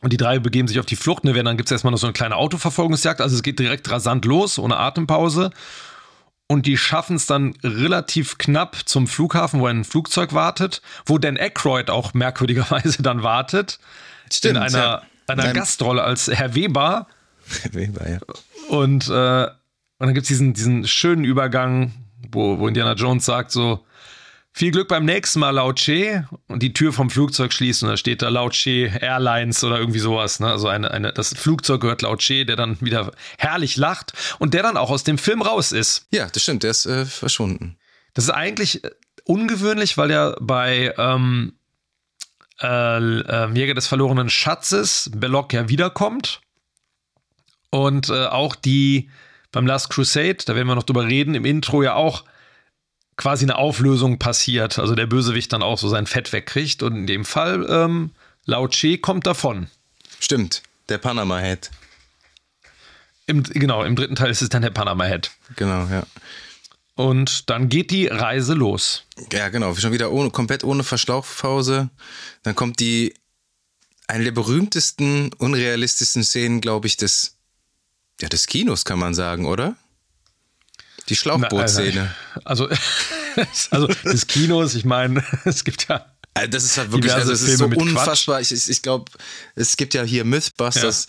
[0.00, 1.24] Und die drei begeben sich auf die Flucht.
[1.24, 1.32] Ne?
[1.32, 3.20] Dann gibt es erstmal noch so eine kleine Autoverfolgungsjagd.
[3.20, 5.50] Also es geht direkt rasant los, ohne Atempause.
[6.50, 11.36] Und die schaffen es dann relativ knapp zum Flughafen, wo ein Flugzeug wartet, wo Dan
[11.36, 13.78] Aykroyd auch merkwürdigerweise dann wartet.
[14.32, 15.02] Stimmt, in einer, ja.
[15.26, 15.54] einer Nein.
[15.54, 17.06] Gastrolle als Herr Weber.
[17.72, 18.18] Weber, ja.
[18.68, 21.92] Und, äh, und dann gibt es diesen, diesen schönen Übergang,
[22.32, 23.84] wo, wo Indiana Jones sagt so,
[24.58, 26.24] viel Glück beim nächsten Mal, Lao Che.
[26.48, 30.00] Und die Tür vom Flugzeug schließt und da steht da Lao Che Airlines oder irgendwie
[30.00, 30.40] sowas.
[30.40, 30.48] Ne?
[30.48, 34.64] Also eine, eine, das Flugzeug gehört Lao Che, der dann wieder herrlich lacht und der
[34.64, 36.08] dann auch aus dem Film raus ist.
[36.10, 37.76] Ja, das stimmt, der ist äh, verschwunden.
[38.14, 38.90] Das ist eigentlich äh,
[39.24, 41.52] ungewöhnlich, weil er bei ähm,
[42.60, 46.40] äh, äh, Jäger des verlorenen Schatzes Belloc ja wiederkommt.
[47.70, 49.08] Und äh, auch die
[49.52, 52.24] beim Last Crusade, da werden wir noch drüber reden, im Intro ja auch
[53.18, 54.78] quasi eine Auflösung passiert.
[54.78, 56.82] Also der Bösewicht dann auch so sein Fett wegkriegt.
[56.82, 58.12] Und in dem Fall, ähm,
[58.46, 59.66] Lao Che kommt davon.
[60.20, 61.70] Stimmt, der Panama Head.
[63.26, 65.30] Im, genau, im dritten Teil ist es dann der Panama Head.
[65.56, 66.04] Genau, ja.
[66.94, 69.04] Und dann geht die Reise los.
[69.32, 71.90] Ja, genau, schon wieder ohne, komplett ohne Verschlauchpause.
[72.42, 73.14] Dann kommt die,
[74.06, 77.36] eine der berühmtesten, unrealistischsten Szenen, glaube ich, des,
[78.20, 79.76] ja, des Kinos, kann man sagen, oder?
[81.08, 82.14] Die Schlauchbootszene.
[82.44, 82.68] Also,
[83.70, 86.06] also des Kinos, ich meine, es gibt ja.
[86.34, 88.40] Also das ist halt wirklich, also es ist so unfassbar.
[88.40, 89.10] Ich, ich, ich glaube,
[89.56, 91.06] es gibt ja hier Mythbusters,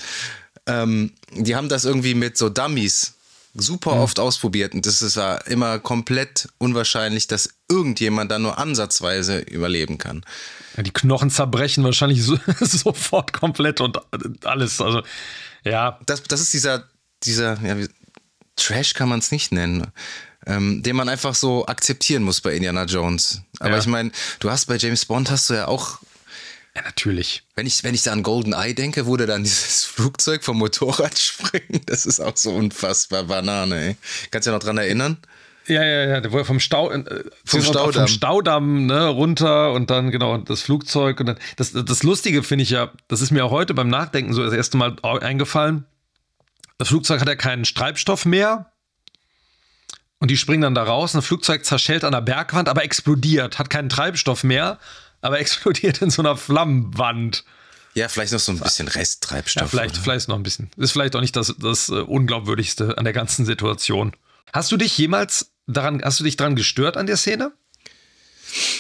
[0.66, 3.14] ähm, die haben das irgendwie mit so Dummies
[3.54, 4.02] super Mhm.
[4.02, 9.98] oft ausprobiert und das ist war immer komplett unwahrscheinlich, dass irgendjemand da nur ansatzweise überleben
[9.98, 10.24] kann.
[10.78, 13.98] Ja, die Knochen zerbrechen wahrscheinlich so, sofort komplett und
[14.46, 14.80] alles.
[14.80, 15.02] Also,
[15.64, 16.88] ja, Das, das ist dieser,
[17.24, 17.76] dieser, ja,
[18.60, 19.88] Trash kann man es nicht nennen,
[20.46, 23.42] ähm, den man einfach so akzeptieren muss bei Indiana Jones.
[23.60, 23.78] Aber Ja.
[23.78, 26.00] ich meine, du hast bei James Bond hast du ja auch
[26.76, 27.42] ja, natürlich.
[27.56, 30.58] Wenn ich, wenn ich da an Golden Eye denke, wo der dann dieses Flugzeug vom
[30.60, 33.96] Motorrad springt, das ist auch so unfassbar Banane, ey.
[34.30, 35.18] Kannst du dich noch dran erinnern?
[35.66, 37.04] Ja, ja, ja, der wurde vom Stau, äh,
[37.46, 37.94] Vom Staudamm.
[37.94, 42.64] vom Staudamm ne, runter und dann genau das Flugzeug und dann das, das Lustige finde
[42.64, 45.86] ich ja, das ist mir auch heute beim Nachdenken so das erste Mal eingefallen.
[46.80, 48.72] Das Flugzeug hat ja keinen Treibstoff mehr
[50.20, 51.14] und die springen dann da raus.
[51.14, 54.80] Und das Flugzeug zerschellt an der Bergwand, aber explodiert, hat keinen Treibstoff mehr,
[55.22, 57.44] aber explodiert in so einer Flammenwand.
[57.96, 59.62] Ja, vielleicht noch so ein bisschen Resttreibstoff.
[59.62, 60.04] Ja, vielleicht, oder?
[60.04, 60.72] vielleicht noch ein bisschen.
[60.78, 64.14] Ist vielleicht auch nicht das, das äh, Unglaubwürdigste an der ganzen Situation.
[64.54, 67.52] Hast du dich jemals daran, hast du dich daran gestört an der Szene?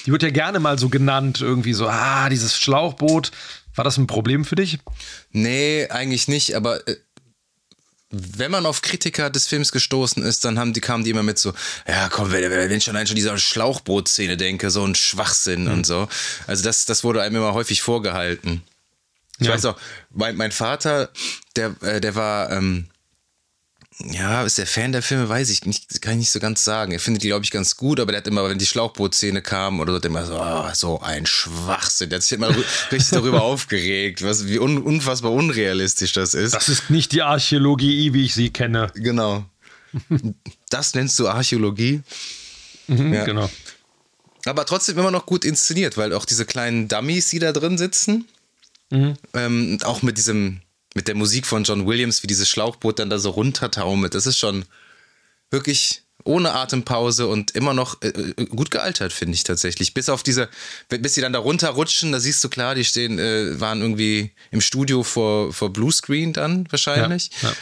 [0.05, 3.31] Die wird ja gerne mal so genannt, irgendwie so, ah, dieses Schlauchboot.
[3.75, 4.79] War das ein Problem für dich?
[5.31, 6.95] Nee, eigentlich nicht, aber äh,
[8.12, 11.38] wenn man auf Kritiker des Films gestoßen ist, dann haben die, kamen die immer mit
[11.38, 11.54] so,
[11.88, 15.74] ja komm, wenn, wenn ich schon an dieser Schlauchbootszene denke, so ein Schwachsinn Hm.
[15.74, 16.08] und so.
[16.48, 18.63] Also das, das wurde einem immer häufig vorgehalten.
[19.39, 19.54] Ich Ja.
[19.54, 19.78] weiß auch,
[20.12, 21.10] mein, mein Vater,
[21.56, 22.88] der, äh, der war, ähm,
[24.01, 26.91] ja, ist der Fan der Filme, weiß ich nicht, kann ich nicht so ganz sagen.
[26.93, 29.79] Er findet die, glaube ich, ganz gut, aber der hat immer, wenn die Schlauchbootszene kam
[29.81, 32.09] oder so, er immer so, oh, so ein Schwachsinn.
[32.09, 32.49] Der hat sich immer
[32.91, 36.53] richtig darüber aufgeregt, was, wie un, unfassbar unrealistisch das ist.
[36.55, 38.91] Das ist nicht die Archäologie, wie ich sie kenne.
[38.95, 39.45] Genau.
[40.69, 42.01] Das nennst du Archäologie.
[42.88, 43.25] Mhm, Ja.
[43.25, 43.49] Genau.
[44.45, 48.25] Aber trotzdem immer noch gut inszeniert, weil auch diese kleinen Dummies, die da drin sitzen,
[48.91, 49.15] Mhm.
[49.33, 50.62] ähm, auch mit diesem,
[50.99, 54.38] mit der Musik von John Williams, wie dieses Schlauchboot dann da so runtertaumelt, das ist
[54.38, 54.65] schon
[55.49, 59.93] wirklich ohne Atempause und immer noch äh, äh, gut gealtert, finde ich tatsächlich.
[59.93, 60.49] Bis auf diese,
[60.89, 64.59] bis sie dann da runterrutschen, da siehst du klar, die stehen, äh, waren irgendwie im
[64.59, 67.31] Studio vor, vor Bluescreen dann wahrscheinlich.
[67.41, 67.55] Ja, ja.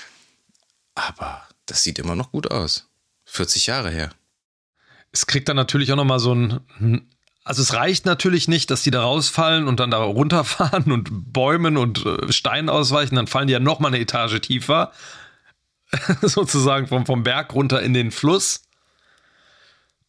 [0.95, 2.87] Aber das sieht immer noch gut aus.
[3.25, 4.15] 40 Jahre her.
[5.11, 7.07] Es kriegt dann natürlich auch nochmal so ein.
[7.47, 11.77] Also es reicht natürlich nicht, dass die da rausfallen und dann da runterfahren und Bäumen
[11.77, 14.91] und äh, Steinen ausweichen, dann fallen die ja nochmal eine Etage tiefer,
[16.21, 18.63] sozusagen vom, vom Berg runter in den Fluss.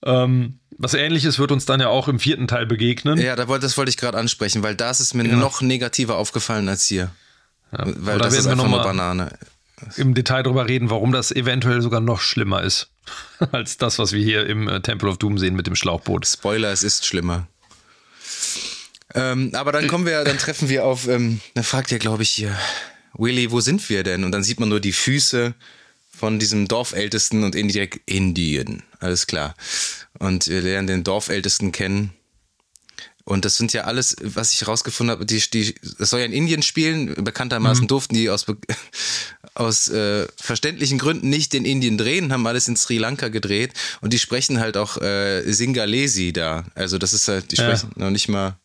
[0.04, 3.18] Ähm, was ähnliches wird uns dann ja auch im vierten Teil begegnen.
[3.18, 5.34] Ja, das wollte ich gerade ansprechen, weil das ist mir Ja.
[5.36, 7.10] noch negativer aufgefallen als hier.
[7.70, 9.36] weil aber da das ist einfach nur mal- Banane.
[9.96, 12.90] Im Detail drüber reden, warum das eventuell sogar noch schlimmer ist,
[13.52, 16.26] als das, was wir hier im äh, Temple of Doom sehen mit dem Schlauchboot.
[16.26, 17.46] Spoiler, es ist schlimmer.
[19.14, 22.30] Ähm, aber dann kommen wir, dann treffen wir auf, ähm, dann fragt er, glaube ich,
[22.30, 22.56] hier,
[23.14, 24.24] Willy, wo sind wir denn?
[24.24, 25.54] Und dann sieht man nur die Füße
[26.16, 28.82] von diesem Dorfältesten und indirekt Indien.
[29.00, 29.54] Alles klar.
[30.18, 32.12] Und wir lernen den Dorfältesten kennen.
[33.28, 36.32] Und das sind ja alles, was ich rausgefunden habe, die, die, das soll ja in
[36.32, 37.12] Indien spielen.
[37.22, 37.88] Bekanntermaßen mhm.
[37.88, 38.46] durften die aus,
[39.54, 43.74] aus äh, verständlichen Gründen nicht in Indien drehen, haben alles in Sri Lanka gedreht.
[44.00, 46.64] Und die sprechen halt auch äh, Singalesi da.
[46.74, 48.04] Also das ist halt, die sprechen ja.
[48.04, 48.56] noch nicht mal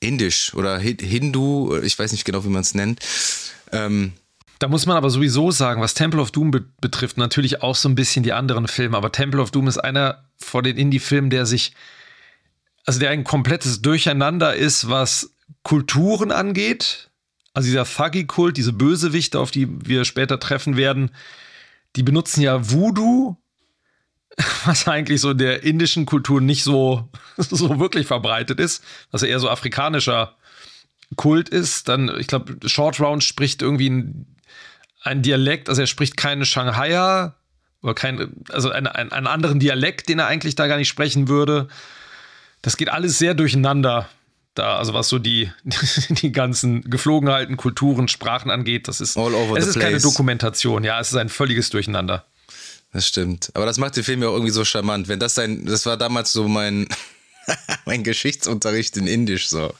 [0.00, 2.98] Indisch oder Hindu, ich weiß nicht genau, wie man es nennt.
[3.70, 4.12] Ähm,
[4.58, 7.88] da muss man aber sowieso sagen, was Temple of Doom be betrifft, natürlich auch so
[7.88, 8.96] ein bisschen die anderen Filme.
[8.96, 11.74] Aber Temple of Doom ist einer von den Indie-Filmen, der sich
[12.88, 17.10] also der ein komplettes Durcheinander ist, was Kulturen angeht.
[17.52, 21.10] Also dieser Thuggy-Kult, diese Bösewichte, auf die wir später treffen werden,
[21.96, 23.36] die benutzen ja Voodoo,
[24.64, 29.28] was eigentlich so in der indischen Kultur nicht so, so wirklich verbreitet ist, was ja
[29.28, 30.34] eher so afrikanischer
[31.14, 31.90] Kult ist.
[31.90, 34.36] Dann, ich glaube, Short Round spricht irgendwie ein,
[35.02, 37.36] ein Dialekt, also er spricht keine Shanghaier
[37.82, 41.68] oder kein, also einen, einen anderen Dialekt, den er eigentlich da gar nicht sprechen würde
[42.68, 44.10] das geht alles sehr durcheinander.
[44.52, 45.50] Da, also was so die,
[46.10, 49.84] die ganzen Geflogenheiten, Kulturen, Sprachen angeht, das ist, All over es ist place.
[49.84, 52.26] keine Dokumentation, ja, es ist ein völliges Durcheinander.
[52.92, 53.50] Das stimmt.
[53.54, 55.08] Aber das macht den Film ja auch irgendwie so charmant.
[55.08, 56.88] Wenn das sein, das war damals so mein,
[57.86, 59.72] mein Geschichtsunterricht in Indisch so.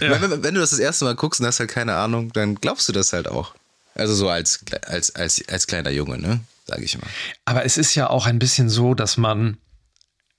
[0.00, 0.18] Ja.
[0.22, 2.88] Wenn, wenn, du das das erste Mal guckst und hast halt keine Ahnung, dann glaubst
[2.88, 3.54] du das halt auch.
[3.94, 6.40] Also so als, als, als, als kleiner Junge, ne?
[6.64, 7.08] Sag ich mal.
[7.44, 9.58] Aber es ist ja auch ein bisschen so, dass man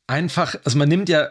[0.08, 1.30] einfach, also man nimmt ja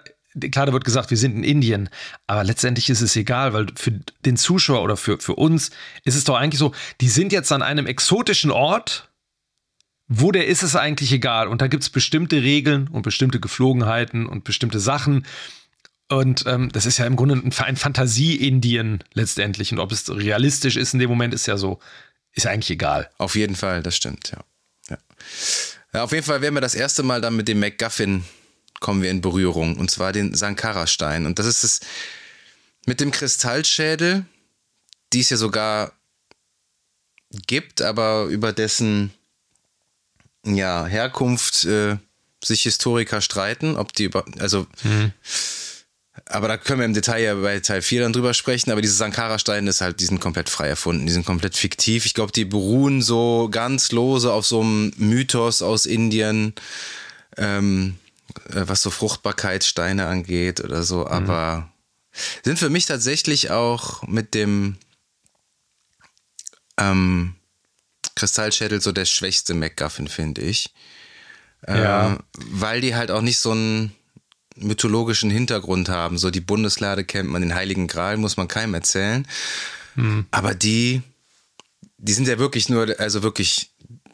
[0.50, 1.88] klar, da wird gesagt, wir sind in Indien,
[2.26, 3.92] aber letztendlich ist es egal, weil für
[4.24, 5.70] den Zuschauer oder für, für uns
[6.04, 9.10] ist es doch eigentlich so, die sind jetzt an einem exotischen Ort,
[10.08, 11.48] wo der ist es eigentlich egal.
[11.48, 15.26] Und da gibt es bestimmte Regeln und bestimmte Geflogenheiten und bestimmte Sachen.
[16.08, 19.72] Und ähm, das ist ja im Grunde ein, ein Fantasie-Indien letztendlich.
[19.72, 21.78] Und ob es realistisch ist in dem Moment, ist ja so,
[22.32, 23.10] ist eigentlich egal.
[23.16, 24.44] Auf jeden Fall, das stimmt, ja.
[24.90, 24.98] ja.
[25.94, 28.24] ja auf jeden Fall werden wir das erste Mal dann mit dem MacGuffin
[28.82, 31.24] kommen wir in Berührung, und zwar den Sankara-Stein.
[31.24, 31.80] Und das ist es
[32.84, 34.26] mit dem Kristallschädel,
[35.12, 35.92] die es ja sogar
[37.46, 39.12] gibt, aber über dessen
[40.44, 41.96] ja, Herkunft äh,
[42.44, 45.12] sich Historiker streiten, ob die über, also mhm.
[46.26, 48.94] aber da können wir im Detail ja bei Teil 4 dann drüber sprechen, aber diese
[48.94, 52.04] Sankara-Steine ist halt, die sind komplett frei erfunden, die sind komplett fiktiv.
[52.04, 56.54] Ich glaube, die beruhen so ganz lose auf so einem Mythos aus Indien.
[57.36, 58.01] Ähm, äh,
[58.48, 61.06] was so Fruchtbarkeitssteine angeht oder so, mhm.
[61.06, 62.18] aber mhm.
[62.44, 64.76] sind für mich tatsächlich auch mit dem
[66.78, 67.34] ähm,
[68.14, 70.72] Kristallschädel so der schwächste MacGuffin, finde ich.
[71.66, 72.14] Ja.
[72.14, 73.94] Äh, weil die halt auch nicht so einen
[74.56, 76.18] mythologischen Hintergrund haben.
[76.18, 79.26] So die Bundeslade kennt man, den Heiligen Gral muss man keinem erzählen.
[79.94, 80.26] Mhm.
[80.30, 81.02] Aber die,
[81.98, 83.71] die sind ja wirklich nur, also wirklich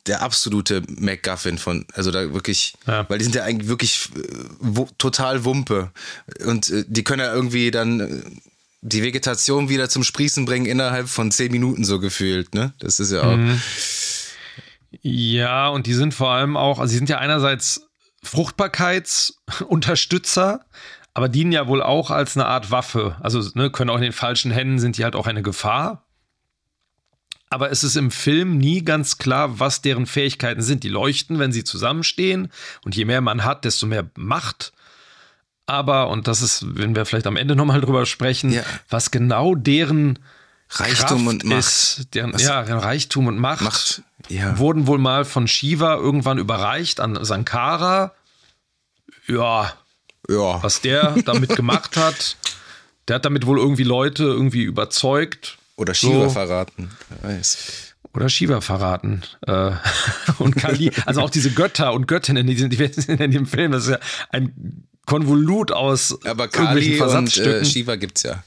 [0.08, 3.08] der absolute MacGuffin von, also da wirklich, ja.
[3.08, 4.22] weil die sind ja eigentlich wirklich äh,
[4.58, 5.92] wo, total Wumpe.
[6.44, 8.22] Und äh, die können ja irgendwie dann äh,
[8.80, 12.74] die Vegetation wieder zum Sprießen bringen innerhalb von zehn Minuten so gefühlt, ne?
[12.78, 13.36] Das ist ja auch.
[13.36, 13.60] Mhm.
[15.02, 17.82] Ja, und die sind vor allem auch, also sie sind ja einerseits
[18.22, 20.64] Fruchtbarkeitsunterstützer,
[21.12, 23.16] aber dienen ja wohl auch als eine Art Waffe.
[23.20, 26.07] Also ne, können auch in den falschen Händen sind die halt auch eine Gefahr
[27.50, 30.84] aber es ist im Film nie ganz klar, was deren Fähigkeiten sind.
[30.84, 32.50] Die leuchten, wenn sie zusammenstehen
[32.84, 34.72] und je mehr man hat, desto mehr Macht.
[35.66, 38.62] Aber, und das ist, wenn wir vielleicht am Ende nochmal drüber sprechen, ja.
[38.88, 40.18] was genau deren
[40.70, 41.58] Reichtum Kraft und Macht.
[41.58, 44.58] Ist, deren, ja, Reichtum und Macht, Macht ja.
[44.58, 48.14] wurden wohl mal von Shiva irgendwann überreicht an Sankara.
[49.26, 49.72] Ja,
[50.28, 50.62] ja.
[50.62, 52.36] was der damit gemacht hat.
[53.06, 55.57] Der hat damit wohl irgendwie Leute irgendwie überzeugt.
[55.78, 56.30] Oder Shiva so.
[56.30, 56.90] verraten.
[57.08, 57.94] Wer weiß.
[58.12, 59.22] Oder Shiva verraten.
[59.46, 59.70] Äh,
[60.38, 63.72] und Kali, also auch diese Götter und Göttinnen, die sind, die sind in dem Film,
[63.72, 63.98] das ist ja
[64.30, 68.42] ein Konvolut aus Aber Kali und äh, Shiva gibt's ja.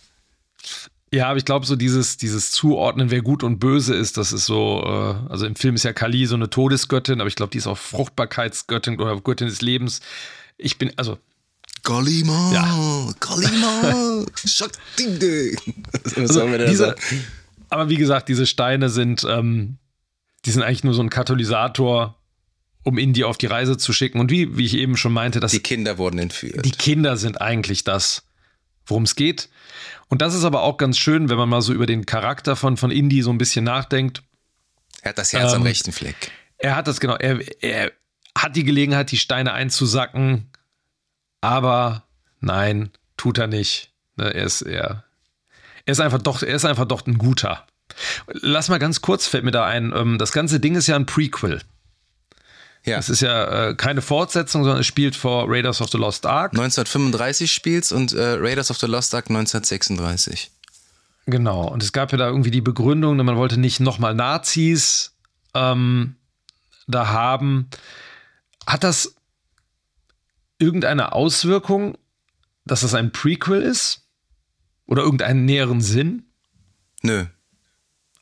[1.14, 4.46] Ja, aber ich glaube, so dieses, dieses Zuordnen, wer gut und böse ist, das ist
[4.46, 7.58] so, äh, also im Film ist ja Kali so eine Todesgöttin, aber ich glaube, die
[7.58, 10.02] ist auch Fruchtbarkeitsgöttin oder Göttin des Lebens.
[10.58, 11.18] Ich bin, also
[11.84, 13.14] Kalima, ja.
[13.20, 15.58] Kalima, Shakti.
[16.16, 16.96] Also diese,
[17.70, 19.78] aber wie gesagt, diese Steine sind, ähm,
[20.46, 22.18] die sind eigentlich nur so ein Katalysator,
[22.84, 24.20] um Indie auf die Reise zu schicken.
[24.20, 26.66] Und wie, wie ich eben schon meinte, dass die Kinder wurden entführt.
[26.66, 28.24] Die Kinder sind eigentlich das,
[28.86, 29.50] worum es geht.
[30.10, 32.78] Und das ist aber auch ganz schön, wenn man mal so über den Charakter von,
[32.78, 34.24] von Indy so ein bisschen nachdenkt.
[35.02, 36.32] Er hat das Herz ähm, am rechten Fleck.
[36.58, 37.16] Er hat das genau.
[37.16, 37.92] Er, er
[38.38, 40.51] hat die Gelegenheit, die Steine einzusacken
[41.42, 42.04] aber
[42.40, 43.92] nein, tut er nicht.
[44.16, 45.04] Ne, er ist er,
[45.86, 47.66] er ist einfach doch, er ist einfach doch ein guter.
[48.28, 51.06] Lass mal ganz kurz, fällt mir da ein, ähm, das ganze Ding ist ja ein
[51.06, 51.62] Prequel.
[52.84, 52.98] Ja.
[52.98, 56.54] Es ist ja äh, keine Fortsetzung, sondern es spielt vor Raiders of the Lost Ark.
[56.54, 60.52] 1935 spielt's und äh, Raiders of the Lost Ark 1936.
[61.28, 61.68] Genau.
[61.68, 65.14] Und es gab ja da irgendwie die Begründung, man wollte nicht nochmal Nazis
[65.54, 66.16] ähm,
[66.88, 67.70] da haben.
[68.66, 69.16] Hat das
[70.62, 71.98] irgendeine Auswirkung,
[72.66, 74.02] dass das ein Prequel ist?
[74.86, 76.24] Oder irgendeinen näheren Sinn?
[77.02, 77.26] Nö.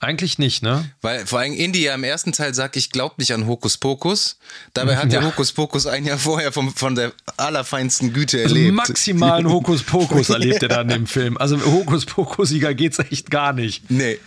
[0.01, 0.89] Eigentlich nicht, ne?
[1.01, 4.37] Weil vor allem Indy ja im ersten Teil sagt, ich glaube nicht an Hokuspokus.
[4.73, 5.19] Dabei hat Ja.
[5.19, 8.75] der Hokuspokus ein Jahr vorher vom, von der allerfeinsten Güte Also erlebt.
[8.75, 11.35] maximalen Hokuspokus erlebt er da in dem Film.
[11.37, 13.91] Also Hokuspokusiger geht's echt gar nicht.
[13.91, 14.19] Nee.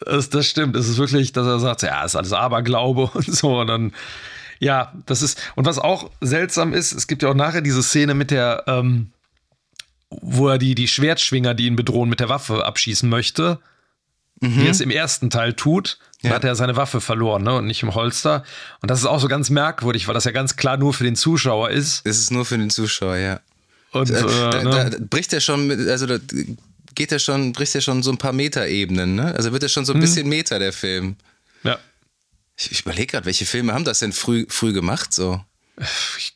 [0.00, 0.74] Das, das stimmt.
[0.76, 3.58] Es ist wirklich, dass er sagt, ja, ist alles Aberglaube und so.
[3.60, 3.92] Und dann,
[4.64, 5.40] ja, das ist.
[5.54, 9.10] Und was auch seltsam ist, es gibt ja auch nachher diese Szene mit der, ähm,
[10.10, 13.58] wo er die, die Schwertschwinger, die ihn bedrohen, mit der Waffe abschießen möchte.
[14.40, 16.30] Wie er es im ersten Teil tut, Ja.
[16.32, 17.54] hat er seine Waffe verloren, ne?
[17.54, 18.42] Und nicht im Holster.
[18.82, 21.16] Und das ist auch so ganz merkwürdig, weil das ja ganz klar nur für den
[21.16, 22.02] Zuschauer ist.
[22.04, 23.40] Es ist nur für den Zuschauer, ja.
[23.92, 24.90] Und Äh, da, ne?
[24.90, 26.18] da bricht er schon mit, also da
[26.94, 29.34] geht er schon, bricht er schon so ein paar Meterebenen, ne?
[29.34, 31.16] Also wird er schon so ein bisschen Meter, der Film.
[31.62, 31.78] ja.
[32.56, 35.44] Ich, ich überlege gerade, welche Filme haben das denn früh, früh gemacht so?
[36.18, 36.34] Ich,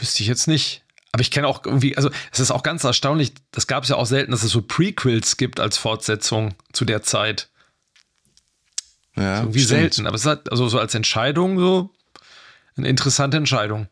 [0.00, 0.82] wüsste ich jetzt nicht.
[1.12, 3.96] Aber ich kenne auch irgendwie, also es ist auch ganz erstaunlich, das gab es ja
[3.96, 7.48] auch selten, dass es so Prequels gibt als Fortsetzung zu der Zeit.
[9.16, 9.80] Ja, Irgendwie stimmt.
[9.80, 10.06] selten.
[10.06, 11.90] Aber es hat also so als Entscheidung so
[12.76, 13.88] eine interessante Entscheidung.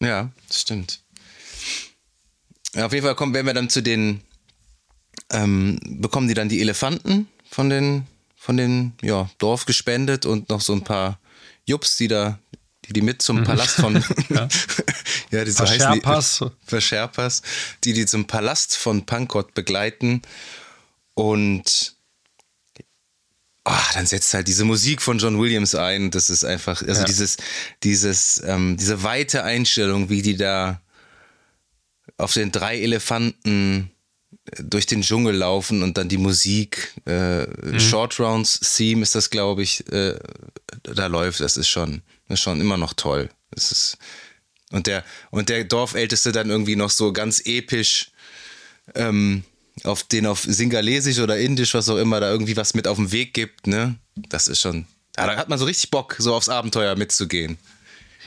[0.00, 1.00] Ja, das stimmt.
[2.74, 4.22] Ja, auf jeden Fall kommen, werden wir dann zu den,
[5.30, 8.06] ähm, bekommen die dann die Elefanten von den,
[8.42, 11.20] von den, ja, Dorf gespendet und noch so ein paar
[11.64, 12.40] Jups, die da,
[12.84, 13.94] die die mit zum Palast von,
[15.30, 16.00] ja, die so heißen die-.
[16.66, 17.42] Verscherpers,
[17.84, 20.22] die die zum Palast von Pankot begleiten
[21.14, 21.94] und
[23.62, 26.10] ah, dann setzt halt diese Musik von John Williams ein.
[26.10, 27.06] Das ist einfach, also Ja.
[27.06, 27.36] dieses,
[27.84, 30.80] dieses, ähm, diese weite Einstellung, wie die da
[32.16, 33.92] auf den drei Elefanten
[34.58, 37.46] durch den Dschungel laufen und dann die Musik, äh,
[37.78, 40.18] Short Rounds Theme ist das, glaube ich, äh,
[40.82, 41.40] da läuft.
[41.40, 43.30] Das ist schon, das ist schon immer noch toll.
[43.50, 43.98] Das ist
[44.72, 48.10] und der und der Dorfälteste dann irgendwie noch so ganz episch
[48.94, 49.44] ähm,
[49.84, 53.12] auf den auf Singalesisch oder Indisch, was auch immer, da irgendwie was mit auf den
[53.12, 53.96] Weg gibt, ne?
[54.16, 54.86] Das ist schon.
[55.16, 57.58] Ja, da hat man so richtig Bock, so aufs Abenteuer mitzugehen.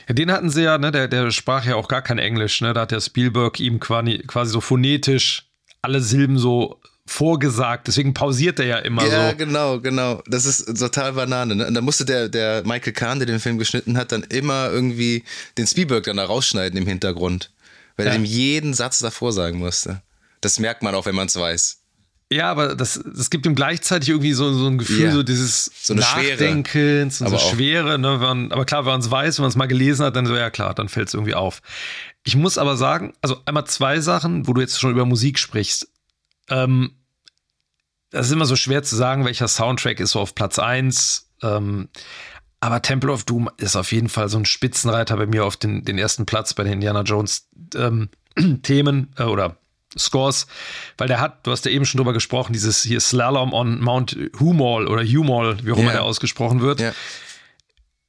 [0.08, 2.72] Ja, den hatten sie ja, ne, der, der sprach ja auch gar kein Englisch, ne?
[2.72, 5.46] Da hat der Spielberg ihm quasi, quasi so phonetisch
[5.82, 7.86] alle Silben so vorgesagt.
[7.86, 9.36] Deswegen pausiert er ja immer Ja, so.
[9.36, 10.22] genau, genau.
[10.26, 11.54] Das ist total Banane.
[11.54, 11.66] Ne?
[11.66, 15.24] Und da musste der, der Michael Kahn, der den Film geschnitten hat, dann immer irgendwie
[15.56, 17.52] den Spielberg dann da rausschneiden im Hintergrund.
[17.96, 18.12] Weil Ja.
[18.12, 20.02] er ihm jeden Satz davor sagen musste.
[20.40, 21.78] Das merkt man auch, wenn man es weiß.
[22.32, 25.12] Ja, aber das, das gibt ihm gleichzeitig irgendwie so, so ein Gefühl, Ja.
[25.12, 25.94] so dieses So.
[25.94, 27.98] Nachdenkens und Aber so Schwere.
[27.98, 28.20] Ne?
[28.20, 30.26] Wenn man, aber klar, wenn man es weiß, wenn man es mal gelesen hat, dann
[30.26, 31.62] so, ja klar, dann fällt es irgendwie auf.
[32.24, 35.88] Ich muss aber sagen, also einmal zwei Sachen, wo du jetzt schon über Musik sprichst.
[36.48, 36.90] Ähm,
[38.10, 41.30] das ist immer so schwer zu sagen, welcher Soundtrack ist so auf Platz 1.
[41.42, 41.88] Ähm,
[42.58, 45.84] aber Temple of Doom ist auf jeden Fall so ein Spitzenreiter bei mir auf den,
[45.84, 48.08] den ersten Platz bei den Indiana Jones ähm,
[48.62, 49.56] Themen äh, oder
[49.98, 50.46] Scores,
[50.98, 54.16] weil der hat, du hast ja eben schon drüber gesprochen, dieses hier Slalom on Mount
[54.40, 56.80] Humol oder Humol, wie auch immer der ausgesprochen wird.
[56.80, 56.92] Ja.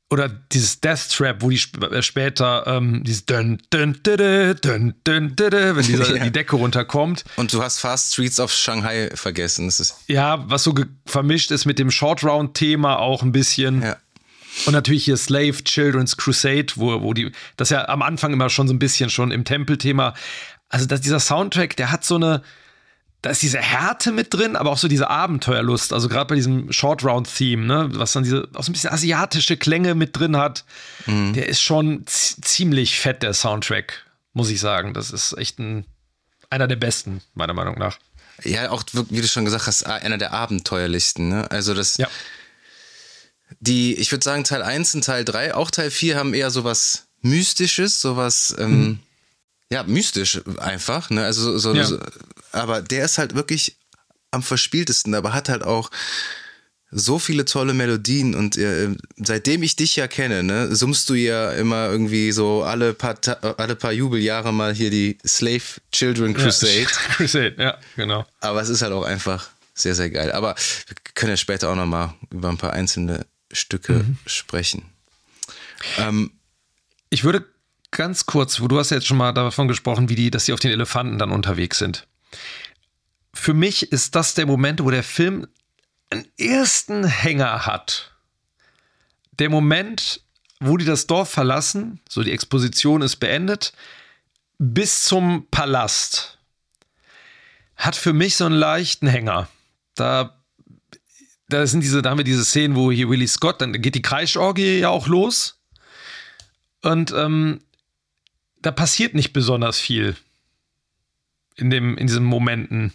[0.10, 4.18] Oder dieses Death Trap, wo die sp äh, später ähm, dieses dun, dun, dun,
[4.62, 6.24] dun, dun, dun, wenn dieser, Ja.
[6.24, 7.26] die Decke runterkommt.
[7.36, 9.66] Und du hast Fast Streets of Shanghai vergessen.
[9.66, 10.74] Das ist, Ja, was so
[11.06, 13.82] vermischt ist mit dem Short Round Thema auch ein bisschen.
[13.82, 13.98] ja.
[14.66, 18.68] Und natürlich hier Slave Children's Crusade, wo, wo die, das ja am Anfang immer schon
[18.68, 20.16] so ein bisschen schon im Tempelthema.
[20.70, 22.42] Also, dass dieser Soundtrack, der hat so eine,
[23.22, 25.92] da ist diese Härte mit drin, aber auch so diese Abenteuerlust.
[25.94, 28.92] Also gerade bei diesem Short Round Theme, ne, was dann diese auch so ein bisschen
[28.92, 30.66] asiatische Klänge mit drin hat,
[31.08, 34.94] der ist schon ziemlich fett, der Soundtrack, muss ich sagen.
[34.94, 35.86] Das ist echt ein,
[36.50, 37.98] einer der besten, meiner Meinung nach.
[38.44, 41.28] Ja, auch wie du schon gesagt hast, einer der abenteuerlichsten.
[41.30, 41.50] Ne?
[41.50, 42.08] Also das, Ja.
[43.60, 47.08] die, ich würde sagen, Teil 1 und Teil 3, auch Teil 4 haben eher sowas
[47.22, 49.00] Mystisches, sowas, ähm,
[49.72, 51.26] ja, mystisch einfach, ne?
[51.26, 51.84] Also so, Ja.
[51.86, 52.00] so,
[52.52, 53.78] aber der ist halt wirklich
[54.32, 55.90] am verspieltesten, aber hat halt auch
[56.90, 61.52] so viele tolle Melodien und äh, seitdem ich dich ja kenne, ne, summst du ja
[61.52, 66.84] immer irgendwie so alle paar, Ta alle paar Jubeljahre mal hier die Slave Children Crusade.
[66.84, 66.88] Ja,
[67.18, 68.26] Crusade, ja, genau.
[68.40, 70.32] Aber es ist halt auch einfach sehr, sehr geil.
[70.32, 70.56] Aber
[70.88, 74.18] wir können ja später auch nochmal über ein paar einzelne Stücke Mhm.
[74.26, 74.84] sprechen.
[75.98, 76.32] Ähm,
[77.10, 77.46] Ich würde
[77.98, 80.54] ganz kurz, wo du hast ja jetzt schon mal davon gesprochen, wie die, dass die
[80.54, 82.08] auf den Elefanten dann unterwegs sind.
[83.34, 85.48] Für mich ist das der Moment, wo der Film
[86.12, 88.12] einen ersten Hänger hat.
[89.40, 90.22] Der Moment,
[90.60, 93.74] wo die das Dorf verlassen, so die Exposition ist beendet,
[94.60, 96.38] bis zum Palast,
[97.76, 99.50] hat für mich so einen leichten Hänger.
[99.96, 100.40] Da,
[101.50, 104.02] da sind diese, da haben wir diese Szenen, wo hier Willie Scott, dann geht die
[104.04, 105.60] Kreischorgie ja auch los.
[106.84, 107.62] Und ähm,
[108.62, 110.16] da passiert nicht besonders viel
[111.56, 112.94] in, dem, in diesen Momenten.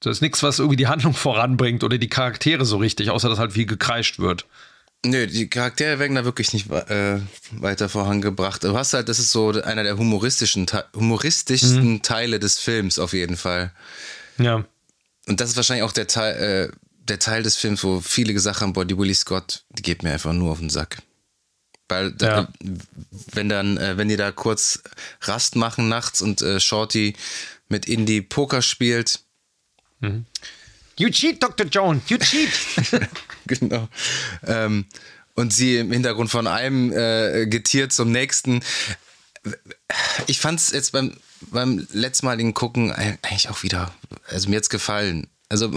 [0.00, 3.38] Das ist nichts, was irgendwie die Handlung voranbringt oder die Charaktere so richtig, außer dass
[3.38, 4.46] halt viel gekreischt wird.
[5.04, 7.18] Nö, die Charaktere werden da wirklich nicht äh,
[7.50, 8.62] weiter vorangebracht.
[8.62, 12.02] Du hast halt, das ist so einer der humoristischen, humoristischsten mhm.
[12.02, 13.72] Teile des Films auf jeden Fall.
[14.38, 14.64] Ja.
[15.26, 16.76] Und das ist wahrscheinlich auch der Teil, äh,
[17.08, 20.12] der Teil des Films, wo viele gesagt haben, boah, die Willie Scott, die geht mir
[20.12, 20.98] einfach nur auf den Sack.
[21.88, 22.48] Weil da, ja.
[23.32, 24.82] wenn dann, äh, wenn die da kurz
[25.22, 27.14] Rast machen nachts und äh, Shorty
[27.68, 29.20] mit Indie Poker spielt.
[30.00, 30.26] Mhm.
[30.98, 31.66] You cheat, Dr.
[31.66, 32.50] Jones, you cheat.
[33.46, 33.88] genau.
[34.46, 34.86] Ähm,
[35.34, 38.62] und sie im Hintergrund von einem äh, getiert zum nächsten.
[40.26, 41.16] Ich fand es jetzt beim,
[41.50, 43.92] beim letztmaligen Gucken eigentlich auch wieder,
[44.28, 45.28] also mir jetzt gefallen.
[45.52, 45.70] Also,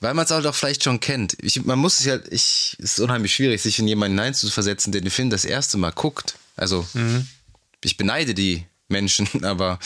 [0.00, 1.36] weil man es auch doch vielleicht schon kennt.
[1.42, 5.02] Ich, man muss sich ja, ich, es ist unheimlich schwierig, sich in jemanden hineinzuversetzen, der
[5.02, 6.36] den Film das erste Mal guckt.
[6.56, 7.28] Also, mhm.
[7.84, 9.78] ich beneide die Menschen, aber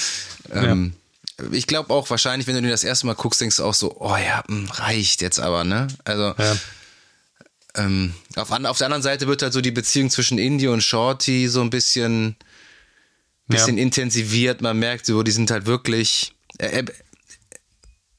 [0.53, 0.95] ähm,
[1.41, 1.47] ja.
[1.51, 3.97] ich glaube auch wahrscheinlich, wenn du den das erste Mal guckst, denkst du auch so,
[3.99, 5.89] oh ja, hm, reicht jetzt aber, ne?
[6.05, 6.57] Also, ja.
[7.75, 11.49] ähm, auf, auf der anderen Seite wird halt so die Beziehung zwischen Indie und Shorty
[11.49, 12.37] so ein bisschen,
[13.49, 13.83] bisschen ja.
[13.83, 14.61] intensiviert.
[14.61, 16.85] Man merkt so, die sind halt wirklich, er, er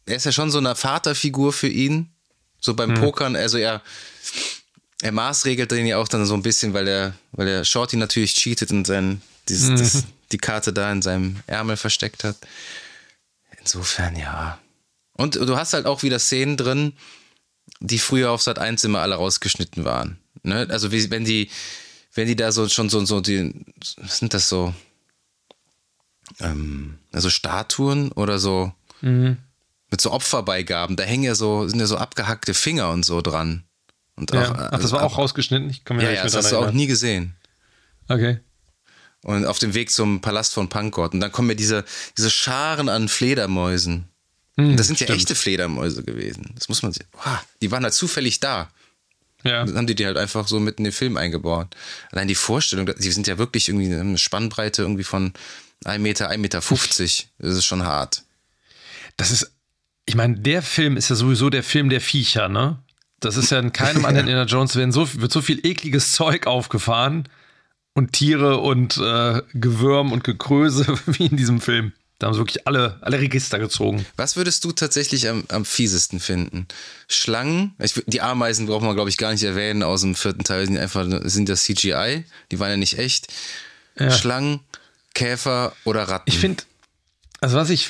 [0.06, 2.10] ist ja schon so eine Vaterfigur für ihn.
[2.60, 3.02] So beim hm.
[3.02, 3.82] Pokern, also er,
[5.02, 8.36] er maßregelt den ja auch dann so ein bisschen, weil er, weil er Shorty natürlich
[8.36, 9.78] cheatet und sein, dieses, mhm.
[9.78, 12.38] das, die Karte da in seinem Ärmel versteckt hat.
[13.60, 14.60] Insofern, ja.
[15.12, 16.94] Und du hast halt auch wieder Szenen drin,
[17.82, 20.18] die früher auf Sat 1 immer alle rausgeschnitten waren.
[20.44, 20.68] Ne?
[20.70, 21.50] Also wie, wenn die,
[22.14, 23.54] wenn die da so schon so, so die,
[23.98, 24.74] was sind das so?
[26.40, 29.38] Ähm, also Statuen oder so mhm
[29.94, 30.96] mit so Opferbeigaben.
[30.96, 33.64] Da hängen ja so, sind ja so abgehackte Finger und so dran.
[34.16, 34.50] Und ja.
[34.50, 35.70] auch, Ach, das war auch rausgeschnitten?
[35.70, 37.36] Ich kann mir ja, ja, das hast du auch nie gesehen.
[38.08, 38.40] Okay.
[39.22, 41.14] Und auf dem Weg zum Palast von Pankort.
[41.14, 41.86] Und dann kommen ja diese,
[42.18, 44.06] diese Scharen an Fledermäusen.
[44.58, 46.56] Hm, das sind ja echte Fledermäuse gewesen.
[46.56, 47.06] Das muss man sehen.
[47.12, 48.70] Wow, die waren halt zufällig da.
[49.44, 49.64] Ja.
[49.64, 51.76] Dann haben die die halt einfach so mitten in den Film eingebaut.
[52.12, 55.34] Allein die Vorstellung, die sind ja wirklich irgendwie eine Spannbreite irgendwie von
[55.86, 56.62] 1 Meter, 1,50 Meter.
[56.64, 57.30] 50.
[57.38, 58.24] Das ist schon hart.
[59.18, 59.52] Das ist
[60.06, 62.80] ich meine, der Film ist ja sowieso der Film der Viecher, ne?
[63.20, 66.46] Das ist ja in keinem anderen Indiana Jones werden so, wird so viel ekliges Zeug
[66.46, 67.30] aufgefahren
[67.94, 71.94] und Tiere und äh, Gewürm und Gekröse wie in diesem Film.
[72.20, 74.06] Da haben sie wirklich alle, alle Register gezogen.
[74.16, 76.68] Was würdest du tatsächlich am, am fiesesten finden?
[77.08, 77.74] Schlangen?
[77.80, 80.66] Ich, die Ameisen braucht man, glaube ich, gar nicht erwähnen aus dem vierten Teil.
[80.66, 82.24] Sind einfach sind das CGI.
[82.52, 83.28] Die waren ja nicht echt.
[83.98, 84.12] Ja.
[84.12, 84.62] Schlangen,
[85.14, 86.30] Käfer oder Ratten?
[86.30, 86.64] Ich finde,
[87.42, 87.90] also was ich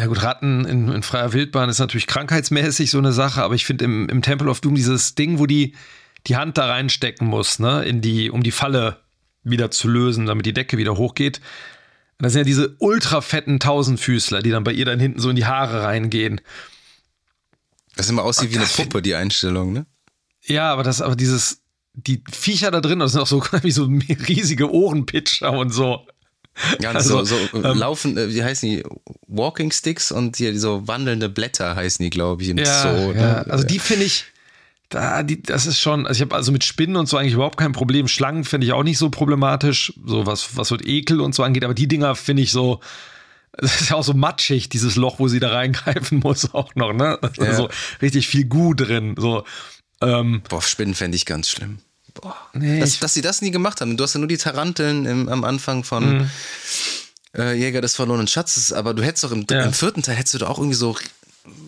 [0.00, 3.66] ja gut, Ratten in, in, freier Wildbahn ist natürlich krankheitsmäßig so eine Sache, aber ich
[3.66, 5.74] finde im, im Temple of Doom dieses Ding, wo die
[6.26, 8.98] die Hand da reinstecken muss, ne, in die, um die Falle
[9.42, 11.42] wieder zu lösen, damit die Decke wieder hochgeht.
[12.18, 15.36] Das sind ja diese ultra fetten Tausendfüßler, die dann bei ihr dann hinten so in
[15.36, 16.40] die Haare reingehen.
[17.96, 19.86] Das immer aussieht wie eine Puppe, die Einstellung, ne?
[20.44, 23.84] Ja, aber das, aber dieses, die Viecher da drin, das sind auch so wie so
[23.84, 26.06] riesige Ohrenpitcher und so.
[26.80, 28.82] Ja, also, so, so ähm, laufen, äh, wie heißen die?
[29.26, 33.12] Walking Sticks und hier so wandelnde Blätter heißen die, glaube ich, im ja, Zoo.
[33.12, 33.20] Ne?
[33.20, 33.42] Ja.
[33.42, 34.24] Also die finde ich,
[34.88, 37.56] da, die, das ist schon, also ich habe also mit Spinnen und so eigentlich überhaupt
[37.56, 38.08] kein Problem.
[38.08, 41.64] Schlangen finde ich auch nicht so problematisch, so was, was so Ekel und so angeht,
[41.64, 42.80] aber die Dinger finde ich so,
[43.52, 46.92] das ist ja auch so matschig, dieses Loch, wo sie da reingreifen muss, auch noch,
[46.92, 47.18] ne?
[47.38, 47.46] Ja.
[47.46, 47.68] Also
[48.02, 49.14] richtig viel Gu drin.
[49.16, 49.44] So.
[50.02, 51.78] Ähm, Boah, Spinnen fände ich ganz schlimm.
[52.20, 53.96] Boah, nee, dass, dass, sie das nie gemacht haben.
[53.96, 56.30] Du hast ja nur die Taranteln im, am Anfang von mhm.
[57.36, 59.64] äh, Jäger des verlorenen Schatzes, aber du hättest doch im, ja.
[59.64, 60.96] im, vierten Teil hättest du doch auch irgendwie so,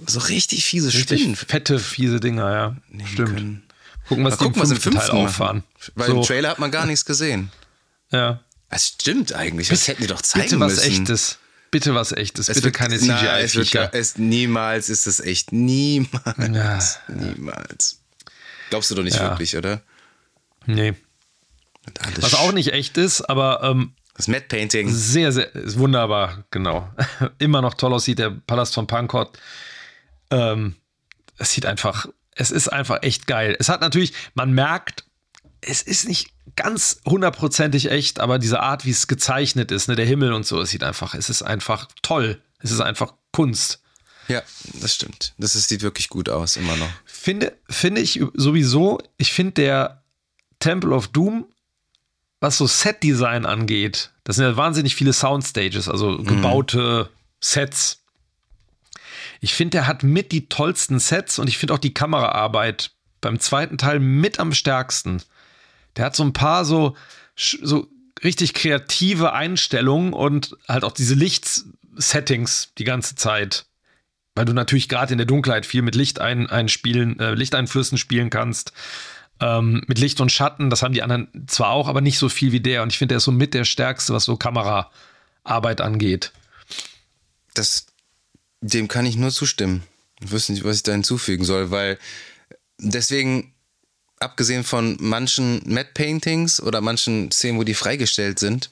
[0.07, 1.37] so richtig fiese richtig Spinnen.
[1.37, 2.77] Fette, fiese Dinger, ja.
[3.13, 3.29] Stimmt.
[3.29, 3.63] Können.
[4.09, 5.63] Gucken, was, gucken, was im fünften Teil auffahren.
[5.95, 6.17] Weil so.
[6.17, 7.51] im Trailer hat man gar nichts gesehen.
[8.11, 8.41] Ja.
[8.69, 9.69] Das stimmt eigentlich.
[9.69, 11.03] Das hätten die doch zeigen bitte was müssen.
[11.03, 11.39] Echtes.
[11.71, 12.49] Bitte was echtes.
[12.49, 13.91] Es bitte wird, keine CGI-Viecher.
[14.17, 15.53] Niemals ist es echt.
[15.53, 16.99] Niemals.
[17.09, 17.15] Ja.
[17.15, 18.01] Niemals.
[18.69, 19.31] Glaubst du doch nicht ja.
[19.31, 19.83] wirklich, oder?
[20.67, 20.95] Nee.
[22.21, 24.89] Was auch nicht echt ist, aber ähm, das Matte Painting.
[24.91, 26.89] Sehr, sehr ist wunderbar, genau.
[27.39, 29.39] Immer noch toll aussieht, der Palast von Pankot.
[30.31, 30.77] Ähm,
[31.39, 33.57] es sieht einfach, es ist einfach echt geil.
[33.59, 35.05] Es hat natürlich, man merkt,
[35.61, 40.07] es ist nicht ganz hundertprozentig echt, aber diese Art, wie es gezeichnet ist, ne, der
[40.07, 42.41] Himmel und so, es sieht einfach, es ist einfach toll.
[42.59, 43.81] Es ist einfach Kunst.
[44.29, 44.43] Ja,
[44.81, 45.35] das stimmt.
[45.39, 46.89] Das ist, sieht wirklich gut aus, immer noch.
[47.05, 50.02] Finde, finde ich sowieso, ich finde der
[50.63, 51.47] Temple of Doom,
[52.41, 57.17] was so Set-Design angeht, das sind ja wahnsinnig viele Soundstages, also gebaute mhm.
[57.41, 58.05] Sets.
[59.41, 63.41] Ich finde, der hat mit die tollsten Sets und ich finde auch die Kameraarbeit beim
[63.41, 65.23] zweiten Teil mit am stärksten.
[65.97, 66.97] Der hat so ein paar so,
[67.37, 67.89] so
[68.23, 73.67] richtig kreative Einstellungen und halt auch diese Lichtsettings die ganze Zeit.
[74.35, 78.31] Weil du natürlich gerade in der Dunkelheit viel mit Licht ein, einspielen, äh, Lichteinflüssen spielen
[78.31, 78.73] kannst.
[79.41, 82.53] Ähm, mit Licht und Schatten, das haben die anderen zwar auch, aber nicht so viel
[82.53, 82.83] wie der.
[82.83, 86.33] Und ich finde, der ist so mit der stärkste, was so Kameraarbeit angeht.
[87.55, 87.87] Das,
[88.61, 89.83] dem kann ich nur zustimmen.
[90.21, 91.99] Ich wüsste nicht, was ich da hinzufügen soll, weil
[92.79, 93.53] deswegen,
[94.21, 98.71] abgesehen von manchen Matte Paintings oder manchen Szenen, wo die freigestellt sind,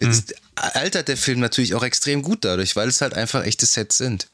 [0.00, 0.22] mhm.
[0.54, 4.28] altert der Film natürlich auch extrem gut dadurch, weil es halt einfach echte Sets sind.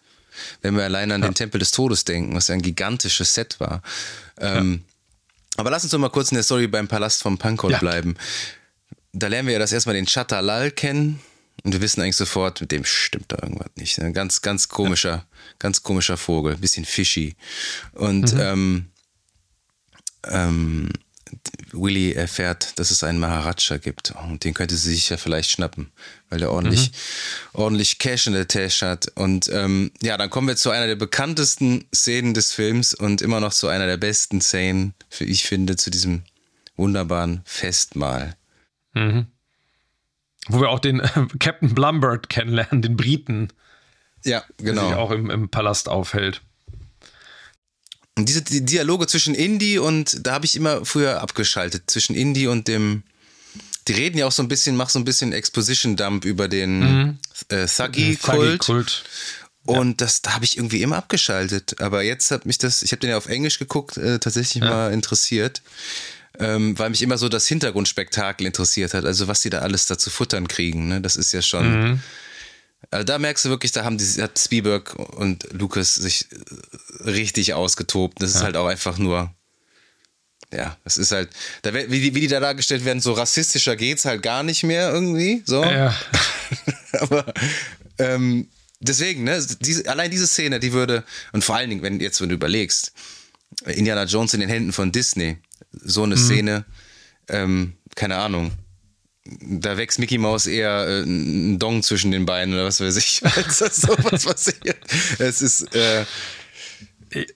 [0.62, 1.28] Wenn wir allein an ja.
[1.28, 3.82] den Tempel des Todes denken, was ja ein gigantisches Set war.
[4.38, 4.94] Ähm, ja.
[5.58, 7.78] Aber lass uns doch mal kurz in der Story beim Palast vom Pankot ja.
[7.78, 8.14] bleiben.
[9.12, 11.20] Da lernen wir ja das erstmal den Chatalal kennen.
[11.64, 13.98] Und wir wissen eigentlich sofort, mit dem stimmt da irgendwas nicht.
[13.98, 15.26] Ein ganz, ganz komischer,
[15.58, 17.34] ganz komischer Vogel, bisschen fishy.
[17.94, 18.40] Und mhm.
[18.40, 18.86] ähm,
[20.28, 20.88] ähm,
[21.72, 25.90] Willy erfährt, dass es einen Maharaja gibt und den könnte sie sich ja vielleicht schnappen,
[26.30, 27.60] weil er ordentlich, mhm.
[27.60, 29.08] ordentlich Cash in der Tasche hat.
[29.14, 33.40] Und ähm, ja, dann kommen wir zu einer der bekanntesten Szenen des Films und immer
[33.40, 36.22] noch zu einer der besten Szenen, wie ich finde, zu diesem
[36.76, 38.36] wunderbaren Festmahl.
[38.94, 39.26] Mhm.
[40.48, 43.48] Wo wir auch den äh, Captain Blumbird kennenlernen, den Briten.
[44.24, 44.80] Ja, genau.
[44.80, 46.42] Der sich auch im, im Palast aufhält.
[48.18, 52.48] Und diese die Dialoge zwischen Indie und da habe ich immer früher abgeschaltet, zwischen Indie
[52.48, 53.04] und dem.
[53.86, 57.18] Die reden ja auch so ein bisschen, mach so ein bisschen Exposition-Dump über den mhm.
[57.48, 58.60] äh, Thuggy-Kult.
[58.60, 58.84] Thuggy
[59.64, 61.80] und das, da habe ich irgendwie immer abgeschaltet.
[61.80, 64.68] Aber jetzt hat mich das, ich habe den ja auf Englisch geguckt, äh, tatsächlich ja.
[64.68, 65.62] mal interessiert.
[66.38, 69.04] Ähm, weil mich immer so das Hintergrundspektakel interessiert hat.
[69.04, 70.88] Also was sie da alles da zu futtern kriegen.
[70.88, 71.00] Ne?
[71.00, 71.80] Das ist ja schon.
[71.80, 72.00] Mhm
[72.90, 77.54] also da merkst du wirklich, da haben die, hat Spielberg und Lucas sich äh, richtig
[77.54, 78.22] ausgetobt.
[78.22, 79.32] Das ist halt auch einfach nur,
[80.52, 81.28] ja, das ist halt,
[81.62, 84.90] da, wie, die, wie die da dargestellt werden, so rassistischer geht's halt gar nicht mehr
[84.90, 85.42] irgendwie.
[85.44, 85.62] So.
[85.62, 85.94] Ja.
[87.00, 87.32] Aber
[87.98, 88.48] ähm,
[88.80, 92.30] deswegen, ne, diese, allein diese Szene, die würde, und vor allen Dingen, wenn jetzt, wenn
[92.30, 92.92] du überlegst,
[93.66, 95.38] Indiana Jones in den Händen von Disney,
[95.72, 96.20] so eine mhm.
[96.20, 96.64] Szene,
[97.28, 98.52] ähm, keine Ahnung,
[99.40, 103.22] da wächst Mickey Mouse eher äh, ein Dong zwischen den Beinen oder was weiß ich,
[103.36, 104.78] als das sowas passiert.
[105.18, 105.74] Es ist.
[105.74, 106.04] Äh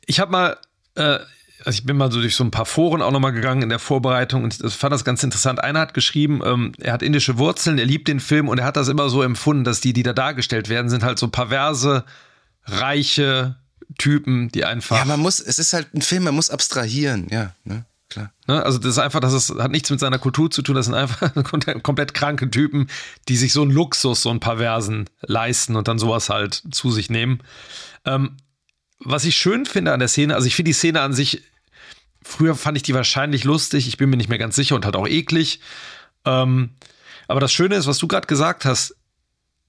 [0.07, 0.57] ich habe mal.
[0.95, 1.19] Äh,
[1.65, 3.79] also ich bin mal so durch so ein paar Foren auch nochmal gegangen in der
[3.79, 5.63] Vorbereitung und ich fand das ganz interessant.
[5.63, 8.77] Einer hat geschrieben, ähm, er hat indische Wurzeln, er liebt den Film und er hat
[8.77, 12.05] das immer so empfunden, dass die, die da dargestellt werden, sind halt so perverse,
[12.65, 13.55] reiche
[13.97, 14.99] Typen, die einfach.
[14.99, 17.55] Ja, man muss, es ist halt ein Film, man muss abstrahieren, ja.
[17.65, 17.85] Ne?
[18.13, 18.33] Klar.
[18.47, 18.63] Ne?
[18.63, 20.95] Also das ist einfach, das ist, hat nichts mit seiner Kultur zu tun, das sind
[20.95, 21.33] einfach
[21.83, 22.89] komplett kranke Typen,
[23.29, 27.11] die sich so einen Luxus, so einen Perversen leisten und dann sowas halt zu sich
[27.11, 27.41] nehmen.
[28.05, 28.37] Ähm,
[28.99, 31.43] was ich schön finde an der Szene, also ich finde die Szene an sich,
[32.23, 34.97] früher fand ich die wahrscheinlich lustig, ich bin mir nicht mehr ganz sicher und halt
[34.97, 35.61] auch eklig.
[36.25, 36.71] Ähm,
[37.29, 38.97] aber das Schöne ist, was du gerade gesagt hast,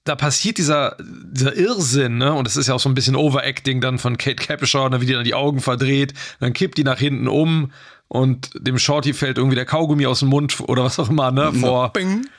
[0.04, 2.34] da passiert dieser, dieser Irrsinn, ne?
[2.34, 5.00] Und es ist ja auch so ein bisschen Overacting dann von Kate Capshaw, ne?
[5.00, 7.72] wie die dann die Augen verdreht, dann kippt die nach hinten um
[8.08, 11.52] und dem Shorty fällt irgendwie der Kaugummi aus dem Mund oder was auch immer, ne?
[11.52, 11.92] Vor,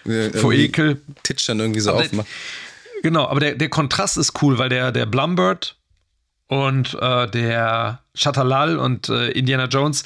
[0.06, 1.02] ja, vor Ekel.
[1.24, 2.28] Titsch dann irgendwie so aber aufmacht.
[3.02, 5.76] Genau, aber der, der Kontrast ist cool, weil der, der Blumbird
[6.48, 10.04] und äh, der Chatalal und äh, Indiana Jones,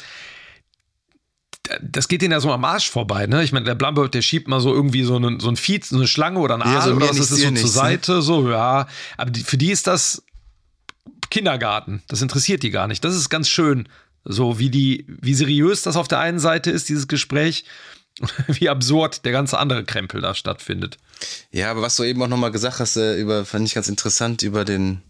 [1.82, 3.44] das geht denen ja so am Arsch vorbei, ne?
[3.44, 5.98] Ich meine, der Blumbird, der schiebt mal so irgendwie so einen, so ein Vieh, so
[5.98, 8.22] eine Schlange oder ein Aal ja, so oder was, das ist so zur Seite, ne?
[8.22, 8.88] so, ja.
[9.18, 10.24] Aber die, für die ist das
[11.30, 12.02] Kindergarten.
[12.08, 13.04] Das interessiert die gar nicht.
[13.04, 13.88] Das ist ganz schön.
[14.26, 17.66] So wie die, wie seriös das auf der einen Seite ist, dieses Gespräch,
[18.48, 20.98] wie absurd der ganze andere Krempel da stattfindet.
[21.52, 24.42] Ja, aber was du eben auch nochmal gesagt hast, äh, über, fand ich ganz interessant,
[24.42, 25.02] über den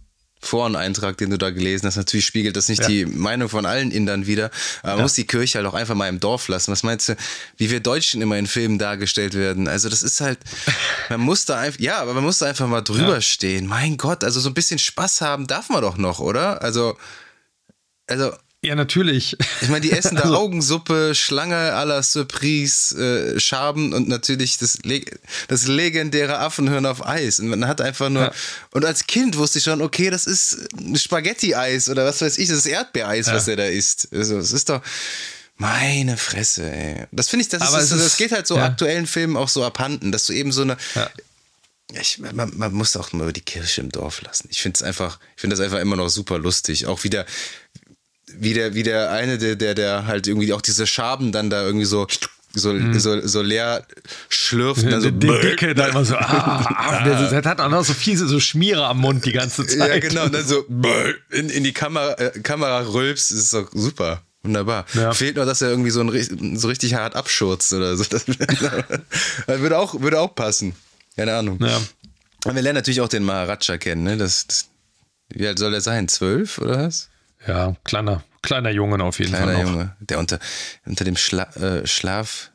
[0.41, 2.88] Foreneintrag, den du da gelesen hast, natürlich spiegelt das nicht ja.
[2.88, 4.51] die Meinung von allen Indern wieder.
[4.82, 5.03] Aber man ja.
[5.03, 6.72] muss die Kirche halt auch einfach mal im Dorf lassen.
[6.72, 7.18] Was meinst du,
[7.57, 9.68] wie wir Deutschen immer in Filmen dargestellt werden?
[9.68, 10.39] Also das ist halt,
[11.10, 13.22] man muss da einfach, ja, aber man muss da einfach mal drüber ja.
[13.22, 13.68] stehen.
[13.68, 16.62] Mein Gott, also so ein bisschen Spaß haben darf man doch noch, oder?
[16.62, 16.97] Also,
[18.07, 18.32] also
[18.62, 19.38] ja, natürlich.
[19.62, 22.95] Ich meine, die essen da also, Augensuppe, Schlange à la Surprise,
[23.36, 24.80] äh, Schaben und natürlich das,
[25.47, 27.39] das legendäre Affenhirn auf Eis.
[27.39, 28.24] Und man hat einfach nur.
[28.24, 28.32] Ja.
[28.72, 32.57] Und als Kind wusste ich schon, okay, das ist Spaghetti-Eis oder was weiß ich, das
[32.57, 33.34] ist Erdbeereis, ja.
[33.34, 34.10] was er da isst.
[34.12, 34.82] Also, es ist doch.
[35.62, 37.05] Meine Fresse, ey.
[37.12, 38.64] Das finde ich, das, ist, das, das geht halt so ja.
[38.64, 40.78] aktuellen Filmen auch so abhanden, dass du eben so eine
[41.93, 44.47] ich, man, man, muss auch mal über die Kirche im Dorf lassen.
[44.51, 46.86] Ich finde es einfach, ich finde das einfach immer noch super lustig.
[46.86, 47.26] Auch wieder,
[48.38, 51.65] wie der, wie der eine, der, der, der halt irgendwie auch diese Schaben dann da
[51.65, 52.07] irgendwie so
[52.53, 52.99] so, mhm.
[52.99, 53.86] so, so leer
[54.27, 54.84] schlürft.
[54.84, 57.86] Der, dann so, der Dicke da immer so, ah, ah, der, der, hat auch noch
[57.86, 59.89] so fiese so Schmiere am Mund die ganze Zeit.
[59.89, 60.25] Ja, genau.
[60.25, 60.65] Und dann so
[61.30, 64.23] in, in die Kamera, äh, Kamera rülpst, ist doch super.
[64.41, 64.86] Wunderbar.
[64.93, 65.13] Ja.
[65.13, 68.03] Fehlt nur, dass er irgendwie so, ein, so richtig hart abschurzt oder so.
[68.09, 68.25] Das,
[69.61, 70.73] würde, auch, würde auch passen.
[71.15, 71.59] Keine Ahnung.
[71.61, 71.77] Ja.
[72.45, 74.17] Und wir lernen natürlich auch den Maharaja kennen, ne?
[74.17, 74.67] Das, das,
[75.30, 76.07] wie alt soll er sein?
[76.07, 77.09] Zwölf oder was?
[77.47, 79.55] Ja, kleiner, kleiner Junge auf jeden kleiner Fall.
[79.55, 80.39] Kleiner Junge, der unter,
[80.85, 82.51] unter dem Schla äh, Schlaf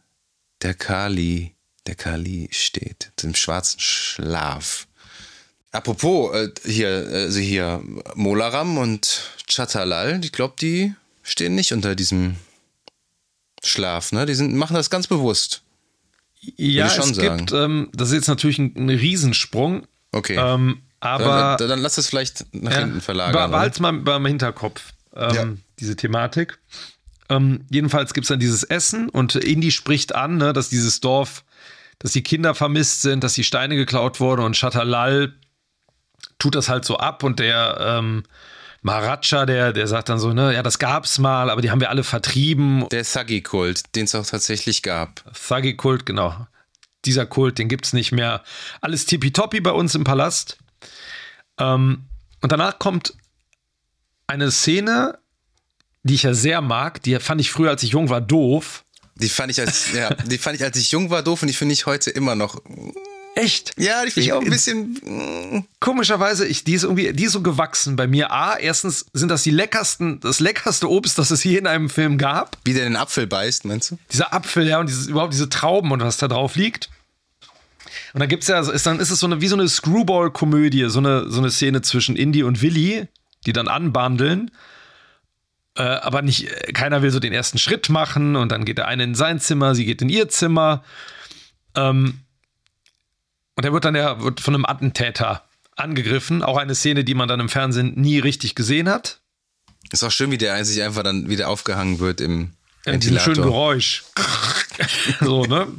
[0.62, 1.54] der Kali,
[1.86, 4.86] der Kali steht, dem schwarzen Schlaf.
[5.72, 7.82] Apropos, äh, hier, also hier,
[8.14, 12.36] Molaram und Chatalal, ich glaube, die stehen nicht unter diesem
[13.62, 14.26] Schlaf, ne?
[14.26, 15.62] Die sind, machen das ganz bewusst.
[16.56, 17.38] Ja, es sagen.
[17.38, 19.86] gibt, ähm, das ist jetzt natürlich ein, ein Riesensprung.
[20.12, 20.36] Okay.
[20.36, 23.50] Ähm, aber dann, dann, lass es vielleicht nach ja, hinten verlagern.
[23.50, 25.46] Behalt's mal beim Hinterkopf, ähm, ja.
[25.78, 26.58] diese Thematik.
[27.28, 31.44] Ähm, jedenfalls gibt es dann dieses Essen und Indy spricht an, ne, dass dieses Dorf,
[31.98, 35.32] dass die Kinder vermisst sind, dass die Steine geklaut wurden und Shatalal
[36.38, 38.24] tut das halt so ab und der ähm,
[38.82, 41.88] Maharaja, der, der sagt dann so, ne, ja, das gab's mal, aber die haben wir
[41.88, 42.86] alle vertrieben.
[42.90, 45.24] Der Thuggy-Kult, den es auch tatsächlich gab.
[45.32, 46.46] Thuggy-Kult, genau.
[47.06, 48.42] Dieser Kult, den gibt's nicht mehr.
[48.82, 50.58] Alles tippitoppi bei uns im Palast.
[51.58, 52.04] Ähm,
[52.42, 53.14] und danach kommt
[54.26, 55.18] eine Szene,
[56.02, 57.02] die ich ja sehr mag.
[57.02, 58.84] Die fand ich früher, als ich jung war, doof.
[59.16, 61.54] Die fand ich als, ja, die fand ich, als ich jung war, doof und die
[61.54, 62.60] finde ich heute immer noch.
[63.36, 63.72] Echt?
[63.76, 65.66] Ja, die finde ich auch ein bisschen.
[65.80, 68.30] Komischerweise, ich, die ist irgendwie, die ist so gewachsen bei mir.
[68.30, 72.16] A, erstens sind das die leckersten, das leckerste Obst, das es je in einem Film
[72.16, 72.58] gab.
[72.64, 73.98] Wie der den Apfel beißt, meinst du?
[74.12, 76.90] Dieser Apfel, ja, und dieses, überhaupt diese Trauben und was da drauf liegt.
[78.14, 81.00] Und dann gibt's ja, ist dann ist es so eine, wie so eine Screwball-Komödie, so
[81.00, 83.08] eine, so eine Szene zwischen Indy und Willy,
[83.44, 84.52] die dann anbandeln.
[85.76, 89.02] Äh, aber nicht, keiner will so den ersten Schritt machen und dann geht der eine
[89.02, 90.84] in sein Zimmer, sie geht in ihr Zimmer.
[91.74, 92.20] Ähm,
[93.56, 95.42] und er wird dann ja wird von einem Attentäter
[95.74, 96.44] angegriffen.
[96.44, 99.22] Auch eine Szene, die man dann im Fernsehen nie richtig gesehen hat.
[99.90, 102.52] Ist auch schön, wie der sich einfach dann wieder aufgehangen wird im
[102.86, 103.34] ja, Ventilator.
[103.34, 104.04] schönen Geräusch.
[105.20, 105.66] so, ne?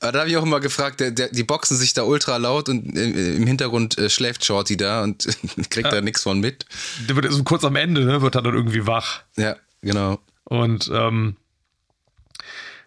[0.00, 2.68] Aber da habe ich auch immer gefragt, der, der, die boxen sich da ultra laut
[2.68, 5.24] und im Hintergrund äh, schläft Shorty da und
[5.70, 5.90] kriegt ja.
[5.90, 6.66] da nichts von mit.
[7.08, 9.22] Der wird so kurz am Ende, ne, wird er dann irgendwie wach.
[9.36, 10.18] Ja, genau.
[10.44, 11.36] Und ähm,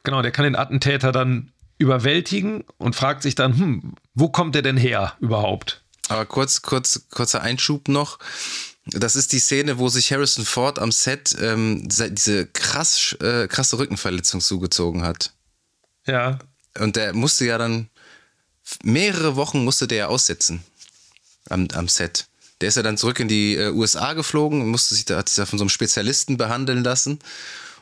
[0.04, 4.62] genau, der kann den Attentäter dann überwältigen und fragt sich dann, hm, wo kommt der
[4.62, 5.82] denn her überhaupt?
[6.10, 8.20] Aber kurz, kurz, kurzer Einschub noch.
[8.86, 13.78] Das ist die Szene, wo sich Harrison Ford am Set ähm, diese krass, äh, krasse
[13.78, 15.34] Rückenverletzung zugezogen hat.
[16.06, 16.40] Ja.
[16.78, 17.90] Und der musste ja dann
[18.84, 20.64] mehrere Wochen musste der aussetzen
[21.50, 22.28] am, am Set.
[22.62, 25.30] Der ist ja dann zurück in die äh, USA geflogen und musste sich da, hat
[25.30, 27.20] sich da von so einem Spezialisten behandeln lassen.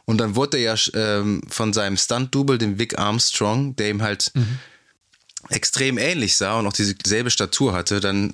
[0.05, 4.31] Und dann wurde er ja ähm, von seinem Stunt-Double, dem Vic Armstrong, der ihm halt
[4.35, 4.59] mhm.
[5.49, 8.33] extrem ähnlich sah und auch dieselbe Statur hatte, dann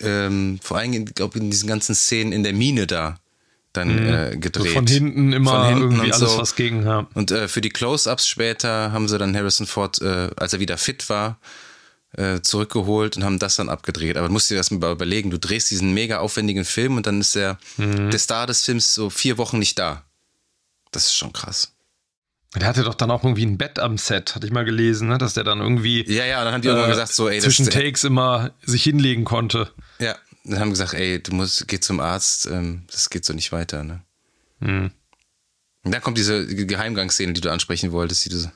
[0.00, 3.18] ähm, vor allem, glaube in diesen ganzen Szenen in der Mine da
[3.74, 4.08] dann mhm.
[4.08, 4.68] äh, gedreht.
[4.68, 6.38] So von hinten immer von hinten irgendwie alles so.
[6.38, 6.86] was gegen.
[6.86, 7.06] Ja.
[7.14, 10.78] Und äh, für die Close-ups später haben sie dann Harrison Ford, äh, als er wieder
[10.78, 11.38] fit war,
[12.16, 14.16] äh, zurückgeholt und haben das dann abgedreht.
[14.16, 17.20] Aber du musst dir das mal überlegen, du drehst diesen mega aufwendigen Film und dann
[17.20, 18.10] ist der, mhm.
[18.10, 20.04] der Star des Films so vier Wochen nicht da.
[20.92, 21.72] Das ist schon krass.
[22.54, 25.18] Der hatte doch dann auch irgendwie ein Bett am Set, hatte ich mal gelesen, ne?
[25.18, 26.08] dass der dann irgendwie.
[26.08, 29.72] Ja, ja, dann haben die äh, gesagt, so, ey, zwischen Takes immer sich hinlegen konnte.
[29.98, 30.14] Ja,
[30.44, 33.82] dann haben gesagt, ey, du musst, geh zum Arzt, ähm, das geht so nicht weiter,
[33.82, 34.02] ne?
[34.60, 34.90] Mhm.
[35.82, 38.50] Und dann kommt diese Geheimgangsszene, die du ansprechen wolltest, die du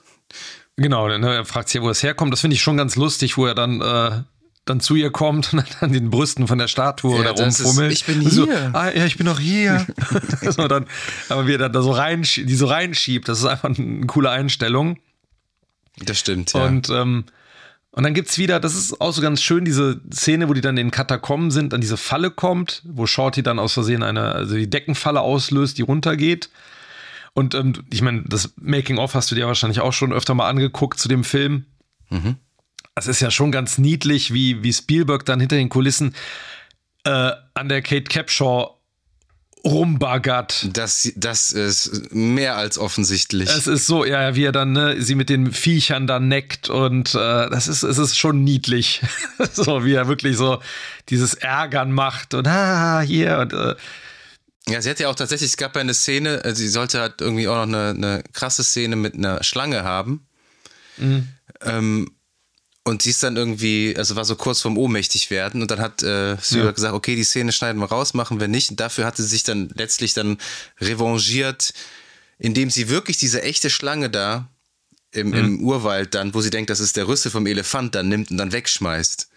[0.77, 2.33] Genau, ne, er fragt sich, wo es herkommt.
[2.33, 4.23] Das finde ich schon ganz lustig, wo er dann, äh,
[4.65, 7.93] dann zu ihr kommt und dann an den Brüsten von der Statue ja, da rumfummelt.
[7.93, 8.31] ich bin hier.
[8.31, 9.85] So, ah, ja, ich bin auch hier.
[10.43, 10.87] so, dann,
[11.29, 14.31] aber wie er dann da so reinschiebt, die so reinschiebt, das ist einfach eine coole
[14.31, 14.99] Einstellung.
[16.01, 16.65] Das stimmt, ja.
[16.65, 17.25] Und ähm,
[17.93, 20.61] und dann gibt es wieder, das ist auch so ganz schön, diese Szene, wo die
[20.61, 24.33] dann in den Katakomben sind, an diese Falle kommt, wo Shorty dann aus Versehen eine,
[24.33, 26.51] also die Deckenfalle auslöst, die runtergeht.
[27.33, 30.99] Und ähm, ich meine, das Making-of hast du dir wahrscheinlich auch schon öfter mal angeguckt
[30.99, 31.65] zu dem Film.
[32.11, 32.37] Mhm.
[32.95, 36.15] Es ist ja schon ganz niedlich, wie, wie Spielberg dann hinter den Kulissen
[37.05, 38.78] äh, an der Kate Capshaw
[39.65, 40.69] rumbaggert.
[40.77, 43.49] Das, das ist mehr als offensichtlich.
[43.49, 47.15] Es ist so, ja, wie er dann ne, sie mit den Viechern da neckt und
[47.15, 49.03] äh, das ist, es ist schon niedlich.
[49.53, 50.61] so wie er wirklich so
[51.09, 53.75] dieses Ärgern macht und ah, hier und äh,
[54.69, 57.21] ja, sie hat ja auch tatsächlich, es gab ja eine Szene, äh, sie sollte halt
[57.21, 60.27] irgendwie auch noch eine, eine krasse Szene mit einer Schlange haben.
[60.99, 61.29] Mhm.
[61.63, 62.11] Ähm,
[62.89, 66.03] und sie ist dann irgendwie, also war so kurz vorm ohnmächtig werden und dann hat
[66.03, 66.73] äh, Spielberg ja.
[66.73, 68.71] gesagt, okay, die Szene schneiden wir raus, machen wir nicht.
[68.71, 70.39] Und dafür hatte sie sich dann letztlich dann
[70.81, 71.75] revanchiert,
[72.39, 74.49] indem sie wirklich diese echte Schlange da
[75.13, 75.35] im, mhm.
[75.35, 78.39] im Urwald dann, wo sie denkt, das ist der Rüssel vom Elefant, dann nimmt und
[78.39, 79.29] dann wegschmeißt.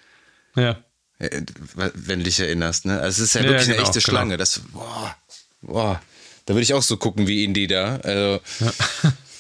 [0.56, 0.78] Ja.
[1.20, 1.42] Äh,
[1.76, 3.00] wenn du dich erinnerst, ne?
[3.00, 4.12] Also es ist ja, ja wirklich genau, eine echte genau.
[4.12, 4.38] Schlange.
[4.38, 5.16] Das, boah,
[5.62, 6.02] boah.
[6.46, 7.98] Da würde ich auch so gucken wie Indy da.
[7.98, 8.74] Also, ja.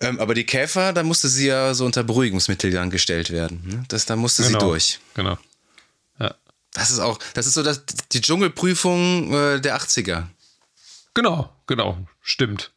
[0.00, 3.62] ähm, aber die Käfer, da musste sie ja so unter Beruhigungsmittel dann gestellt werden.
[3.64, 3.84] Ne?
[3.88, 5.00] Das, da musste genau, sie durch.
[5.14, 5.38] Genau.
[6.18, 6.34] Ja.
[6.72, 10.24] Das ist auch, das ist so das, die Dschungelprüfung äh, der 80er.
[11.14, 12.72] Genau, genau, stimmt.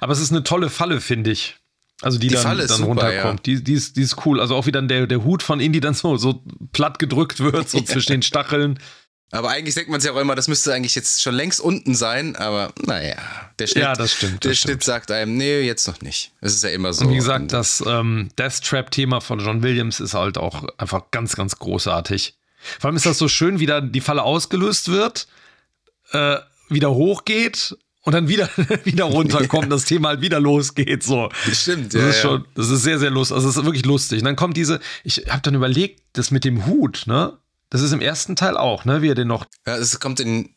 [0.00, 1.56] Aber es ist eine tolle Falle, finde ich.
[2.02, 3.46] Also die, die dann, dann super, runterkommt.
[3.46, 3.54] Ja.
[3.54, 4.40] Die, die, ist, die ist cool.
[4.40, 6.42] Also auch wie dann der, der Hut von Indy dann so, so
[6.72, 8.78] platt gedrückt wird, so zwischen den Stacheln.
[9.34, 12.36] Aber eigentlich denkt man sich auch immer, das müsste eigentlich jetzt schon längst unten sein,
[12.36, 13.16] aber naja,
[13.58, 14.70] der Schnitt, ja, das stimmt, das der stimmt.
[14.70, 16.30] Schnitt sagt einem, nee, jetzt noch nicht.
[16.40, 17.04] Es ist ja immer so.
[17.04, 21.34] Und wie gesagt, das ähm, Death Trap-Thema von John Williams ist halt auch einfach ganz,
[21.34, 22.36] ganz großartig.
[22.78, 25.26] Vor allem ist das so schön, wie da die Falle ausgelöst wird,
[26.12, 26.36] äh,
[26.68, 28.48] wieder hochgeht und dann wieder,
[28.84, 31.02] wieder runterkommt, das Thema halt wieder losgeht.
[31.02, 31.28] So.
[31.44, 32.08] Das stimmt, das ja.
[32.10, 33.34] Ist schon, das ist sehr, sehr lustig.
[33.34, 34.20] Also, es ist wirklich lustig.
[34.20, 37.36] Und dann kommt diese, ich habe dann überlegt, das mit dem Hut, ne?
[37.70, 39.02] Das ist im ersten Teil auch, ne?
[39.02, 39.46] Wie er den noch.
[39.66, 40.54] Ja, es kommt in.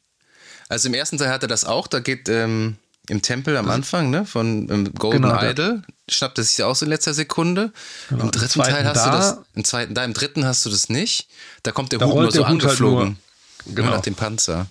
[0.69, 2.77] Also im ersten Teil hat er das auch, da geht ähm,
[3.09, 4.25] im Tempel am Anfang, ne?
[4.25, 7.71] Von ähm, Golden genau, Idol, schnappt er sich auch so in letzter Sekunde.
[8.09, 9.37] Genau, Im dritten Teil hast da, du das.
[9.53, 11.29] Im zweiten da, im dritten hast du das nicht.
[11.63, 13.07] Da kommt der da Hut nur so Hut halt angeflogen.
[13.07, 13.91] Halt nur, genau.
[13.91, 14.67] Nach dem Panzer.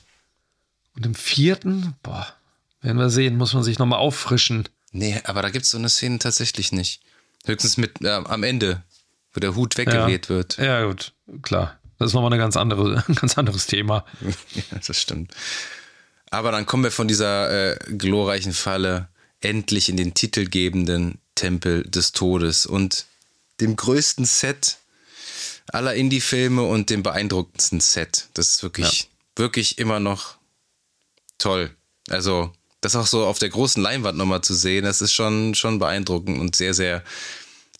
[0.94, 2.26] Und im vierten, boah,
[2.82, 4.68] werden wir sehen, muss man sich nochmal auffrischen.
[4.92, 7.02] Nee, aber da gibt es so eine Szene tatsächlich nicht.
[7.44, 8.82] Höchstens mit äh, am Ende,
[9.32, 10.34] wo der Hut weggeweht ja.
[10.34, 10.56] wird.
[10.58, 11.12] Ja, gut,
[11.42, 11.78] klar.
[11.98, 14.04] Das ist nochmal ein ganz, andere, ein ganz anderes Thema.
[14.54, 15.32] ja, das stimmt.
[16.30, 19.08] Aber dann kommen wir von dieser äh, glorreichen Falle
[19.40, 23.06] endlich in den titelgebenden Tempel des Todes und
[23.60, 24.78] dem größten Set
[25.68, 28.28] aller Indie-Filme und dem beeindruckendsten Set.
[28.34, 29.06] Das ist wirklich, ja.
[29.36, 30.36] wirklich immer noch
[31.38, 31.70] toll.
[32.08, 35.78] Also, das auch so auf der großen Leinwand nochmal zu sehen, das ist schon, schon
[35.78, 37.02] beeindruckend und sehr, sehr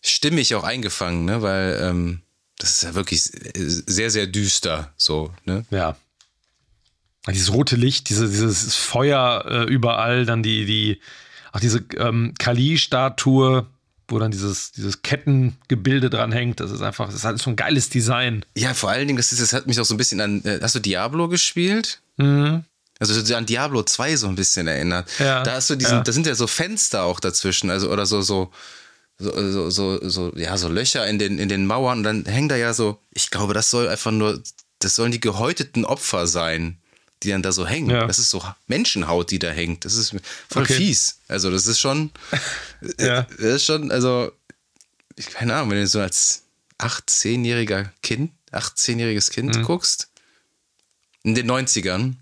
[0.03, 1.41] stimmig auch eingefangen, ne?
[1.41, 2.21] weil ähm,
[2.57, 5.65] das ist ja wirklich sehr, sehr düster, so, ne?
[5.69, 5.95] Ja.
[7.27, 11.01] Dieses rote Licht, diese, dieses Feuer äh, überall, dann die, die,
[11.51, 13.67] auch diese ähm, Kali-Statue,
[14.07, 16.61] wo dann dieses, dieses Kettengebilde dran hängt.
[16.61, 18.45] Das ist einfach, das ist halt so ein geiles Design.
[18.55, 20.43] Ja, vor allen Dingen, das, ist, das hat mich auch so ein bisschen an.
[20.45, 21.99] Äh, hast du Diablo gespielt?
[22.15, 22.63] Mhm.
[22.99, 25.07] Also an Diablo 2 so ein bisschen erinnert.
[25.19, 26.03] Ja, da hast du diesen, ja.
[26.03, 28.51] da sind ja so Fenster auch dazwischen, also oder so, so,
[29.19, 32.51] so, so, so, so, ja, so Löcher in den, in den Mauern und dann hängt
[32.51, 34.41] da ja so, ich glaube, das soll einfach nur,
[34.79, 36.77] das sollen die gehäuteten Opfer sein,
[37.23, 37.89] die dann da so hängen.
[37.89, 38.05] Ja.
[38.05, 39.85] Das ist so Menschenhaut, die da hängt.
[39.85, 40.15] Das ist
[40.49, 40.75] voll okay.
[40.75, 41.19] fies.
[41.27, 42.11] Also, das ist schon,
[42.99, 43.23] ja.
[43.23, 44.31] das ist schon, also,
[45.15, 46.43] ich keine Ahnung, wenn du so als
[46.77, 49.63] 18-jähriger Kind, 18-jähriges Kind mhm.
[49.63, 50.09] guckst,
[51.23, 52.13] in den 90ern,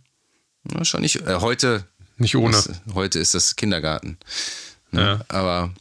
[0.74, 1.18] ja, schon nicht.
[1.18, 1.86] Äh, heute.
[2.18, 2.58] Nicht ohne.
[2.58, 4.18] Ist, heute ist das Kindergarten.
[4.92, 5.02] Ne?
[5.02, 5.26] Ja.
[5.28, 5.74] Aber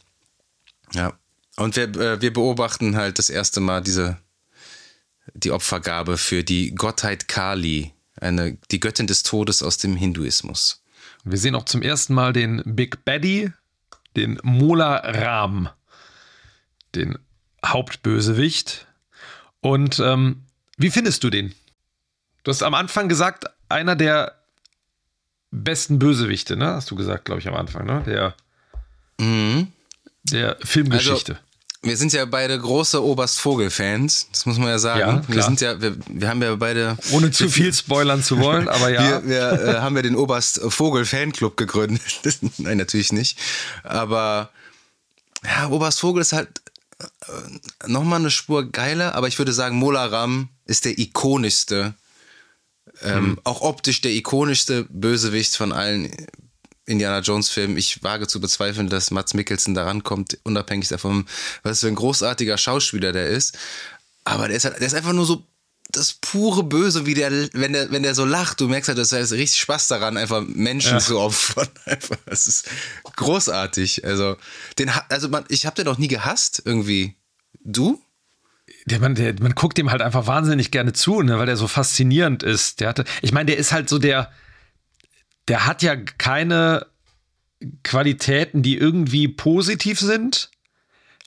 [0.93, 1.13] ja.
[1.57, 4.17] Und wir, äh, wir beobachten halt das erste Mal diese
[5.33, 10.83] die Opfergabe für die Gottheit Kali, eine, die Göttin des Todes aus dem Hinduismus.
[11.23, 13.51] Wir sehen auch zum ersten Mal den Big Baddy,
[14.15, 15.69] den Mola Ram,
[16.93, 17.17] den
[17.65, 18.85] Hauptbösewicht.
[19.61, 20.43] Und ähm,
[20.77, 21.55] wie findest du den?
[22.43, 24.39] Du hast am Anfang gesagt, einer der
[25.49, 26.67] besten Bösewichte, ne?
[26.67, 28.03] Hast du gesagt, glaube ich, am Anfang, ne?
[28.05, 28.35] Der,
[29.19, 29.71] mhm.
[30.31, 31.33] Der Filmgeschichte.
[31.33, 31.45] Also,
[31.81, 35.23] wir sind ja beide große Oberst Vogel-Fans, das muss man ja sagen.
[35.27, 36.97] Ja, wir sind ja, wir, wir haben ja beide.
[37.11, 39.21] Ohne zu viel spoilern zu wollen, aber ja.
[39.23, 42.01] Wir, wir äh, haben ja den Oberst Vogel-Fanclub gegründet.
[42.57, 43.37] Nein, natürlich nicht.
[43.83, 44.49] Aber
[45.43, 46.49] ja, Oberst Vogel ist halt
[46.99, 51.93] äh, nochmal eine Spur geiler, aber ich würde sagen, Mola Ram ist der ikonischste
[53.01, 53.39] ähm, hm.
[53.43, 56.11] Auch optisch der ikonischste Bösewicht von allen
[56.85, 57.77] Indiana Jones Filmen.
[57.77, 61.25] Ich wage zu bezweifeln, dass Mats Mikkelsen daran kommt, unabhängig davon,
[61.63, 63.57] was für ein großartiger Schauspieler der ist.
[64.23, 65.45] Aber der ist, halt, der ist einfach nur so
[65.91, 69.11] das pure Böse, wie der, wenn der, wenn der so lacht, du merkst halt, dass
[69.11, 70.99] er richtig Spaß daran, einfach Menschen ja.
[70.99, 71.67] zu opfern.
[71.85, 72.67] Einfach, das ist
[73.15, 74.03] großartig.
[74.03, 74.35] Also,
[74.79, 77.15] den, also man, ich habe den noch nie gehasst, irgendwie.
[77.63, 78.01] Du?
[78.85, 81.67] der, man, der, man guckt dem halt einfach wahnsinnig gerne zu, ne, weil der so
[81.67, 82.79] faszinierend ist.
[82.79, 84.31] Der hatte, ich meine, der ist halt so der,
[85.47, 86.85] der hat ja keine
[87.83, 90.49] Qualitäten, die irgendwie positiv sind.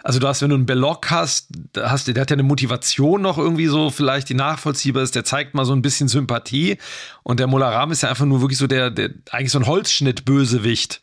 [0.04, 3.36] Also du hast, wenn du einen Belloc hast, hast der hat ja eine Motivation noch
[3.36, 6.78] irgendwie so, vielleicht die nachvollziehbar ist, der zeigt mal so ein bisschen Sympathie.
[7.24, 11.00] Und der Molaram ist ja einfach nur wirklich so der, der eigentlich so ein Holzschnitt-Bösewicht.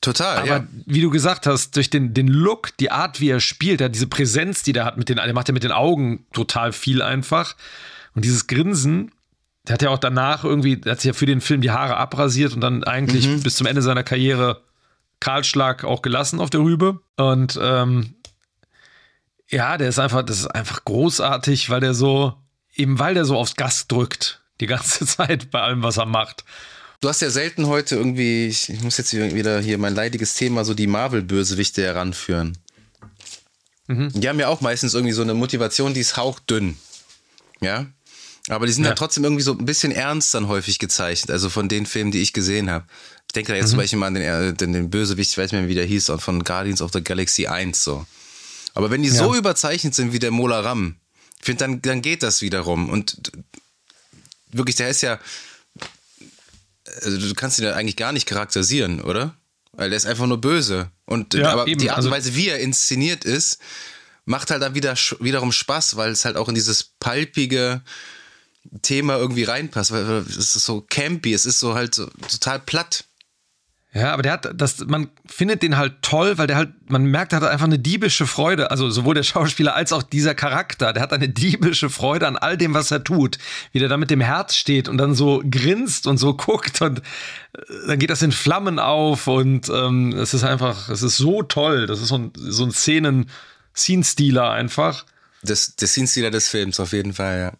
[0.00, 0.66] Total, Aber ja.
[0.84, 4.06] wie du gesagt hast, durch den, den Look, die Art, wie er spielt, hat diese
[4.06, 7.56] Präsenz, die der hat mit den, der macht ja mit den Augen total viel einfach.
[8.14, 9.12] Und dieses Grinsen,
[9.66, 11.96] der hat ja auch danach irgendwie, der hat sich ja für den Film die Haare
[11.96, 13.42] abrasiert und dann eigentlich Mhm.
[13.42, 14.62] bis zum Ende seiner Karriere
[15.20, 17.00] Kahlschlag auch gelassen auf der Rübe.
[17.16, 18.14] Und ähm,
[19.48, 22.34] ja, der ist einfach, das ist einfach großartig, weil der so,
[22.74, 26.44] eben weil der so aufs Gas drückt, die ganze Zeit bei allem, was er macht.
[27.00, 30.64] Du hast ja selten heute irgendwie, ich, ich muss jetzt wieder hier mein leidiges Thema,
[30.64, 32.56] so die Marvel-Bösewichte heranführen.
[33.86, 36.78] Die haben ja auch meistens irgendwie so eine Motivation, die ist hauchdünn.
[37.60, 37.84] Ja.
[38.48, 38.90] Aber die sind Ja.
[38.90, 38.94] ja.
[38.94, 42.32] trotzdem irgendwie so ein bisschen ernst dann häufig gezeichnet, also von den Filmen, die ich
[42.34, 42.84] gesehen habe.
[43.26, 45.50] Ich denke da jetzt zum Beispiel mal an den, äh, den, den Bösewicht, ich weiß
[45.52, 48.06] nicht mehr, wie der hieß, und von Guardians of the Galaxy 1 so.
[48.74, 49.14] Aber wenn die Ja.
[49.14, 50.96] so überzeichnet sind wie der Mola Ram,
[51.40, 52.90] ich finde, dann, dann geht das wiederum.
[52.90, 53.32] Und
[54.52, 55.18] wirklich, der ist ja,
[57.02, 59.34] also du kannst ihn ja eigentlich gar nicht charakterisieren, oder?
[59.72, 60.90] Weil der ist einfach nur böse.
[61.06, 63.58] Und Ja, aber eben, die Art und also- Weise, wie er inszeniert ist,
[64.26, 67.82] macht halt dann wieder wiederum Spaß, weil es halt auch in dieses palpige
[68.82, 69.92] Thema irgendwie reinpasst.
[69.92, 73.04] Weil es ist so campy, es ist so halt so total platt.
[73.94, 77.32] Ja, aber der hat das, man findet den halt toll, weil der halt, man merkt,
[77.32, 78.72] er hat einfach eine diebische Freude.
[78.72, 82.56] Also sowohl der Schauspieler als auch dieser Charakter, der hat eine diebische Freude an all
[82.56, 83.38] dem, was er tut.
[83.70, 86.98] Wie der da mit dem Herz steht und dann so grinst und so guckt und
[86.98, 87.02] äh,
[87.86, 91.86] dann geht das in Flammen auf und ähm, es ist einfach, es ist so toll.
[91.86, 93.30] Das ist so ein, so ein Szenen,
[93.76, 95.04] Scene-Stealer einfach.
[95.44, 97.52] Das, das Scene-Stealer des Films auf jeden Fall, ja.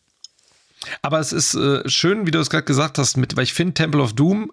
[1.02, 3.74] Aber es ist äh, schön, wie du es gerade gesagt hast, mit, weil ich finde,
[3.74, 4.50] Temple of Doom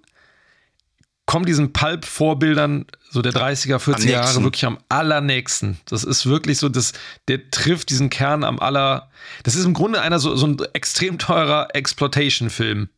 [1.25, 5.77] kommt diesen Pulp-Vorbildern so der 30er, 40er Jahre wirklich am allernächsten.
[5.85, 6.93] Das ist wirklich so, das,
[7.27, 9.09] der trifft diesen Kern am aller.
[9.43, 12.89] Das ist im Grunde einer so, so ein extrem teurer Exploitation-Film.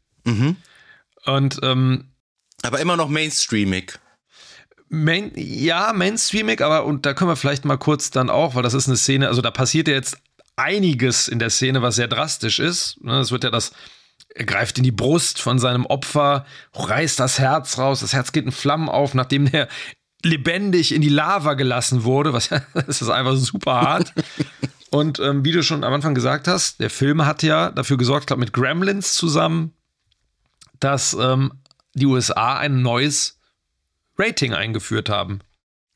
[1.26, 2.06] Und ähm,
[2.64, 4.00] Aber immer noch mainstreamig.
[4.90, 8.76] Main, ja, mainstreamig, aber und da können wir vielleicht mal kurz dann auch, weil das
[8.76, 10.18] ist eine Szene, also da passiert ja jetzt
[10.56, 13.04] einiges in der Szene, was sehr drastisch ist.
[13.04, 13.72] Ne, Es wird ja das,
[14.36, 18.46] er greift in die Brust von seinem Opfer, reißt das Herz raus, das Herz geht
[18.46, 19.68] in Flammen auf, nachdem der
[20.24, 24.14] lebendig in die Lava gelassen wurde, was das ist einfach super hart.
[24.90, 28.24] Und ähm, wie du schon am Anfang gesagt hast, der Film hat ja dafür gesorgt,
[28.24, 29.74] ich glaube mit Gremlins zusammen,
[30.80, 31.52] dass ähm,
[31.96, 33.40] die USA ein neues
[34.18, 35.40] Rating eingeführt haben.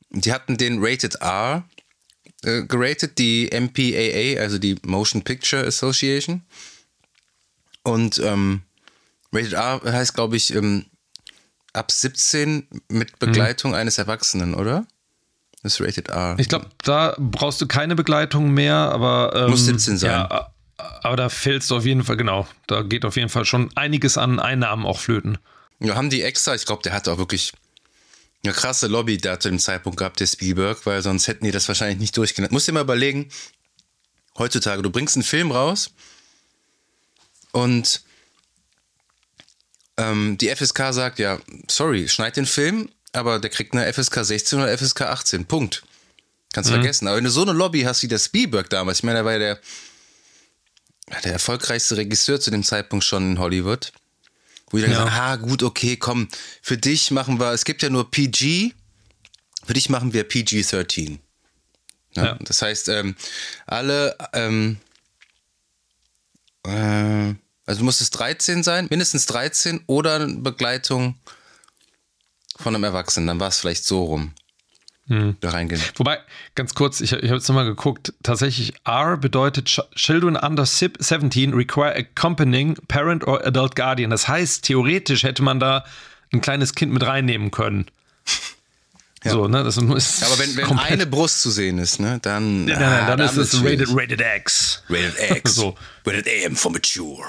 [0.09, 1.63] Die hatten den Rated R
[2.43, 6.43] äh, geratet, die MPAA, also die Motion Picture Association.
[7.83, 8.61] Und ähm,
[9.31, 10.85] Rated R heißt, glaube ich, ähm,
[11.73, 14.85] ab 17 mit Begleitung eines Erwachsenen, oder?
[15.63, 16.35] Das ist Rated R.
[16.37, 19.33] Ich glaube, da brauchst du keine Begleitung mehr, aber.
[19.35, 20.11] Ähm, Muss 17 sein.
[20.11, 22.47] Ja, aber da fällst du auf jeden Fall, genau.
[22.67, 25.37] Da geht auf jeden Fall schon einiges an Einnahmen auch flöten.
[25.79, 27.53] Ja, haben die extra, ich glaube, der hatte auch wirklich
[28.47, 31.67] eine krasse Lobby da zu dem Zeitpunkt gehabt, der Spielberg, weil sonst hätten die das
[31.67, 32.51] wahrscheinlich nicht durchgenannt.
[32.51, 33.29] Musst dir mal überlegen,
[34.37, 35.91] heutzutage, du bringst einen Film raus
[37.51, 38.01] und
[39.97, 41.39] ähm, die FSK sagt, ja,
[41.69, 45.83] sorry, schneid den Film, aber der kriegt eine FSK 16 oder FSK 18, Punkt.
[46.53, 47.07] Kannst du vergessen.
[47.07, 49.33] Aber wenn du so eine Lobby hast wie der Spielberg damals, ich meine, er war
[49.33, 49.59] ja der,
[51.23, 53.91] der erfolgreichste Regisseur zu dem Zeitpunkt schon in Hollywood,
[54.69, 55.05] wo ich dann Ja.
[55.05, 56.27] gesagt ah, gut, okay, komm,
[56.61, 58.73] für dich machen wir, es gibt ja nur PG,
[59.65, 61.19] für dich machen wir PG-13.
[62.15, 62.39] Ja, Ja.
[62.41, 63.15] Das heißt, ähm,
[63.65, 64.77] alle, ähm,
[66.65, 67.33] äh,
[67.65, 71.15] also muss es 13 sein, mindestens 13 oder eine Begleitung
[72.57, 74.33] von einem Erwachsenen, dann war es vielleicht so rum.
[75.09, 75.81] Da reingehen.
[75.95, 76.19] Wobei,
[76.55, 80.97] ganz kurz, ich, ich habe jetzt nochmal geguckt, tatsächlich R bedeutet Ch Children under sip-
[80.99, 84.09] 17 require accompanying parent or adult guardian.
[84.09, 85.85] Das heißt, theoretisch hätte man da
[86.33, 87.85] ein kleines Kind mit reinnehmen können.
[89.23, 89.63] So, ne?
[89.63, 93.07] Das ist Aber wenn, wenn eine Brust zu sehen ist, ne, dann, Nein, nein, nein,
[93.07, 94.83] dann ah, ist es rated, rated X.
[94.89, 95.55] Rated X.
[95.55, 95.75] So.
[96.05, 97.25] Rated AM for mature.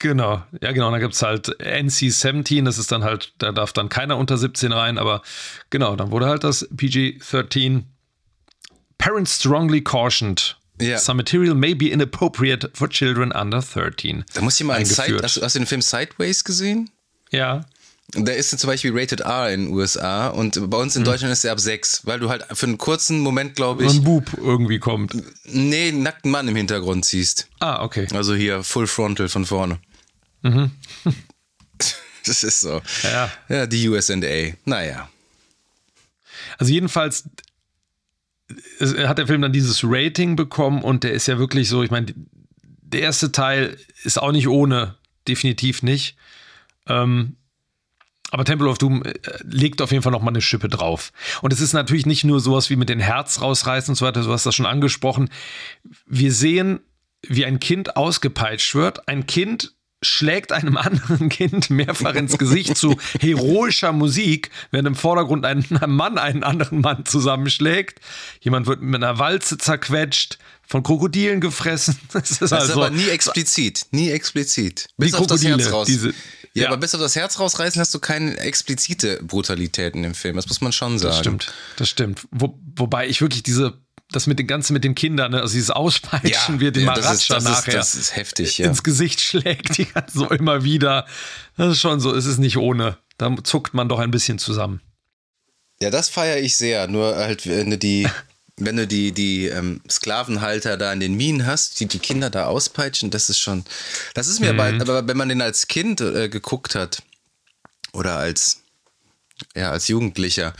[0.00, 3.88] Genau, ja genau, da gibt es halt NC-17, das ist dann halt, da darf dann
[3.88, 5.22] keiner unter 17 rein, aber
[5.70, 7.82] genau, dann wurde halt das PG-13
[8.98, 10.56] Parents strongly cautioned.
[10.80, 10.98] Ja.
[10.98, 14.24] Some material may be inappropriate for children under 13.
[14.34, 15.24] Da muss ich mal einen Side, eingeführt.
[15.24, 16.90] hast, du- hast du den Film Sideways gesehen?
[17.30, 17.64] Ja,
[18.14, 21.44] Der ist zum Beispiel Rated R in den USA und bei uns in Deutschland ist
[21.44, 24.24] er ab 6, weil du halt für einen kurzen Moment, glaube so ich, ein Bub
[24.38, 25.14] irgendwie kommt.
[25.44, 27.48] nee, einen nackten Mann im Hintergrund siehst.
[27.60, 28.06] Ah, okay.
[28.14, 29.78] Also hier Full Frontal von vorne.
[32.26, 32.80] das ist so.
[33.02, 33.30] Ja.
[33.48, 34.16] Ja, die USA.
[34.64, 35.08] Naja.
[36.58, 37.24] Also jedenfalls
[38.80, 42.14] hat der Film dann dieses Rating bekommen und der ist ja wirklich so, ich meine,
[42.80, 46.16] der erste Teil ist auch nicht ohne, definitiv nicht.
[46.86, 47.36] Ähm,
[48.30, 49.12] Aber Temple of Doom äh,
[49.42, 51.12] legt auf jeden Fall nochmal eine Schippe drauf.
[51.42, 54.22] Und es ist natürlich nicht nur sowas wie mit den Herz rausreißen und so weiter,
[54.22, 55.28] du hast das schon angesprochen.
[56.06, 56.80] Wir sehen,
[57.22, 59.08] wie ein Kind ausgepeitscht wird.
[59.08, 65.44] Ein Kind schlägt einem anderen Kind mehrfach ins Gesicht zu heroischer Musik, während im Vordergrund
[65.44, 68.00] ein Mann einen anderen Mann zusammenschlägt.
[68.40, 70.38] Jemand wird mit einer Walze zerquetscht,
[70.68, 71.98] von Krokodilen gefressen.
[72.12, 74.86] Das ist, das also, ist aber nie explizit, nie explizit.
[74.96, 75.86] Bis auf das Herz raus.
[75.86, 80.14] Diese, ja, ja, aber bis auf das Herz rausreißen hast du keine explizite Brutalitäten im
[80.14, 80.36] Film.
[80.36, 81.10] Das muss man schon sagen.
[81.10, 82.26] Das stimmt, das stimmt.
[82.30, 83.78] Wo, wobei ich wirklich diese
[84.10, 85.40] das mit den ganzen mit den Kindern, ne?
[85.40, 88.66] also dieses Auspeitschen ja, wird den ja, Maratscha nachher das ist heftig, ja.
[88.66, 91.06] ins Gesicht schlägt, die so immer wieder.
[91.56, 92.96] Das ist schon so, es ist nicht ohne.
[93.18, 94.80] Da zuckt man doch ein bisschen zusammen.
[95.80, 96.88] Ja, das feiere ich sehr.
[96.88, 98.08] Nur halt, wenn du die,
[98.56, 102.46] wenn du die, die ähm, Sklavenhalter da in den Minen hast, die die Kinder da
[102.46, 103.64] auspeitschen, das ist schon.
[104.14, 104.60] Das ist mir mhm.
[104.60, 107.02] aber, aber wenn man den als Kind äh, geguckt hat
[107.92, 108.62] oder als,
[109.54, 110.54] ja, als Jugendlicher,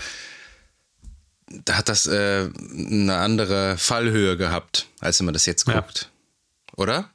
[1.70, 6.10] hat das äh, eine andere Fallhöhe gehabt, als wenn man das jetzt guckt.
[6.10, 6.74] Ja.
[6.76, 7.10] Oder?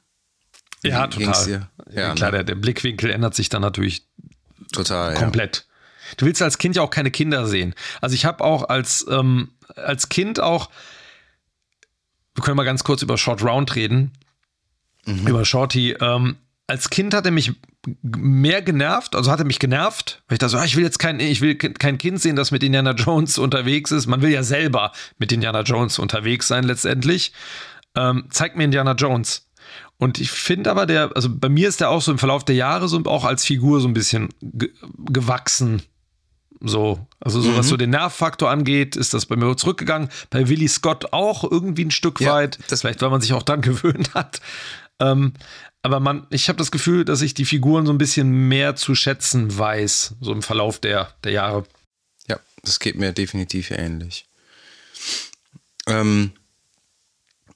[0.82, 1.68] Ja, Wie total.
[1.92, 2.38] Ja, Klar, ne?
[2.38, 4.06] der, der, Blickwinkel ändert sich dann natürlich
[4.72, 5.56] total komplett.
[5.56, 6.14] Ja.
[6.18, 7.74] Du willst als Kind ja auch keine Kinder sehen.
[8.00, 10.70] Also ich habe auch als, ähm, als Kind auch,
[12.34, 14.12] wir können mal ganz kurz über Short Round reden,
[15.06, 15.26] mhm.
[15.26, 15.92] über Shorty.
[16.00, 17.52] Ähm, als Kind hat er mich
[18.02, 20.98] mehr genervt, also hat er mich genervt, weil ich da so, ah, ich will jetzt
[20.98, 24.06] kein, ich will kein Kind sehen, das mit Indiana Jones unterwegs ist.
[24.06, 27.32] Man will ja selber mit Indiana Jones unterwegs sein letztendlich.
[27.96, 29.48] Ähm, zeigt mir Indiana Jones.
[29.98, 32.56] Und ich finde aber der, also bei mir ist der auch so im Verlauf der
[32.56, 35.82] Jahre so auch als Figur so ein bisschen ge gewachsen.
[36.60, 37.56] So, also so mhm.
[37.58, 40.08] was so den Nervfaktor angeht, ist das bei mir zurückgegangen.
[40.30, 42.58] Bei Willy Scott auch irgendwie ein Stück ja, weit.
[42.68, 44.40] Das vielleicht, weil man sich auch dann gewöhnt hat.
[45.00, 45.34] Ähm,
[45.84, 48.94] aber man, ich habe das Gefühl, dass ich die Figuren so ein bisschen mehr zu
[48.94, 51.64] schätzen weiß, so im Verlauf der, der Jahre.
[52.26, 54.26] Ja, das geht mir definitiv ähnlich.
[55.86, 56.32] Ähm,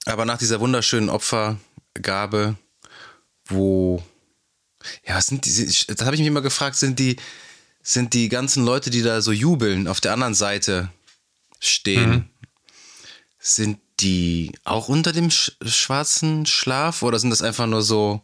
[0.05, 2.59] aber nach dieser wunderschönen Opfergabe,
[3.47, 4.05] wo,
[5.07, 7.17] ja, sind die, da habe ich mich immer gefragt, sind die,
[7.83, 10.91] sind die ganzen Leute, die da so jubeln, auf der anderen Seite
[11.61, 12.31] stehen, mhm.
[13.39, 18.23] sind die auch unter dem sch schwarzen Schlaf oder sind das einfach nur so,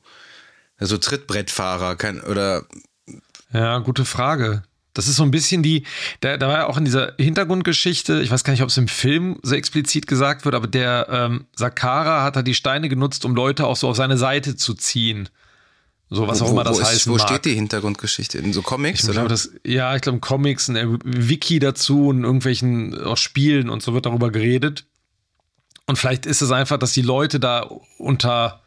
[0.79, 1.97] so Trittbrettfahrer?
[1.97, 2.65] Kein, oder
[3.53, 4.65] ja, gute Frage.
[4.95, 5.85] Das ist so ein bisschen die,
[6.21, 8.87] da, da war ja auch in dieser Hintergrundgeschichte, ich weiß gar nicht, ob es im
[8.87, 13.35] Film so explizit gesagt wird, aber der ähm, Sakara hat da die Steine genutzt, um
[13.35, 15.29] Leute auch so auf seine Seite zu ziehen.
[16.11, 17.09] So, was wo, auch immer das heißt.
[17.09, 17.29] Wo mag.
[17.29, 18.39] steht die Hintergrundgeschichte?
[18.39, 19.15] In so Comics, ich oder?
[19.15, 23.95] Glaube, das, ja, ich glaube, Comics, ein Wiki dazu und irgendwelchen auch Spielen und so
[23.95, 24.87] wird darüber geredet.
[25.87, 27.69] Und vielleicht ist es einfach, dass die Leute da
[27.99, 28.63] unter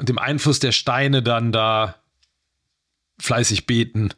[0.00, 1.96] dem Einfluss der Steine dann da
[3.20, 4.10] fleißig beten.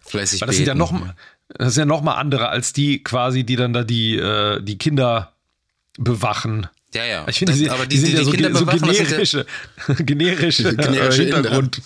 [0.00, 0.66] Fleißig Weil das beten.
[0.66, 1.14] Sind ja noch,
[1.48, 4.76] das sind ja noch mal andere als die quasi, die dann da die, äh, die
[4.76, 5.32] Kinder
[5.96, 6.68] bewachen.
[6.94, 7.26] Ja, ja.
[7.28, 9.46] Ich finde, die, aber die, die, sind die, ja so, Kinder so generische,
[9.88, 11.82] ja generische, generische äh, Hintergrund,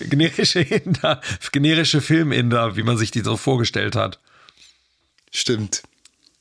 [0.00, 1.20] generische Inder,
[1.52, 4.18] generische Filminder, wie man sich die so vorgestellt hat.
[5.30, 5.82] Stimmt.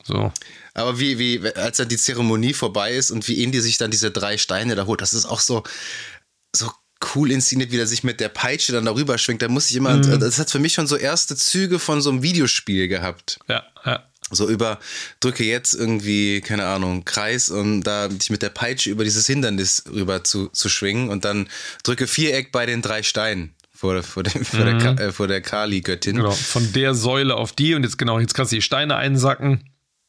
[0.03, 0.31] So.
[0.77, 4.11] Aber wie, wie, als dann die Zeremonie vorbei ist und wie Indy sich dann diese
[4.11, 5.63] drei Steine da holt, das ist auch so,
[6.55, 6.71] so
[7.15, 9.41] cool inszeniert, wie er sich mit der Peitsche dann darüber schwingt.
[9.41, 10.19] Da muss ich immer, mhm.
[10.19, 13.39] das hat für mich schon so erste Züge von so einem Videospiel gehabt.
[13.47, 14.03] Ja, ja.
[14.29, 14.79] So über,
[15.19, 19.85] drücke jetzt irgendwie, keine Ahnung, Kreis und da dich mit der Peitsche über dieses Hindernis
[19.91, 21.47] rüber zu, zu schwingen und dann
[21.83, 24.79] drücke Viereck bei den drei Steinen vor, vor, dem, vor, mhm.
[24.79, 26.17] der, äh, vor der Kali-Göttin.
[26.17, 29.63] Genau, von der Säule auf die und jetzt genau, jetzt kannst du die Steine einsacken.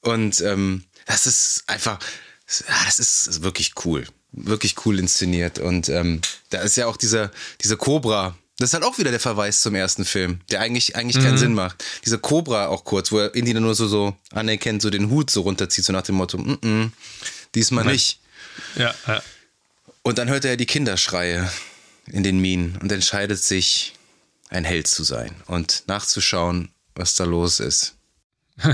[0.08, 1.98] Und ähm, das ist einfach,
[2.46, 4.06] das ist wirklich cool.
[4.32, 5.58] Wirklich cool inszeniert.
[5.58, 7.30] Und ähm, da ist ja auch dieser,
[7.62, 8.36] diese Cobra.
[8.58, 11.26] Das ist halt auch wieder der Verweis zum ersten Film, der eigentlich, eigentlich mhm.
[11.26, 11.84] keinen Sinn macht.
[12.04, 15.42] Diese Cobra auch kurz, wo er Indy nur so, so anerkennt, so den Hut so
[15.42, 16.90] runterzieht, so nach dem Motto, mm -mm,
[17.54, 17.94] diesmal Nein.
[17.94, 18.20] nicht.
[18.74, 19.22] Ja, ja.
[20.02, 21.48] Und dann hört er die Kinderschreie
[22.06, 23.94] in den Minen und entscheidet sich,
[24.50, 27.97] ein Held zu sein und nachzuschauen, was da los ist.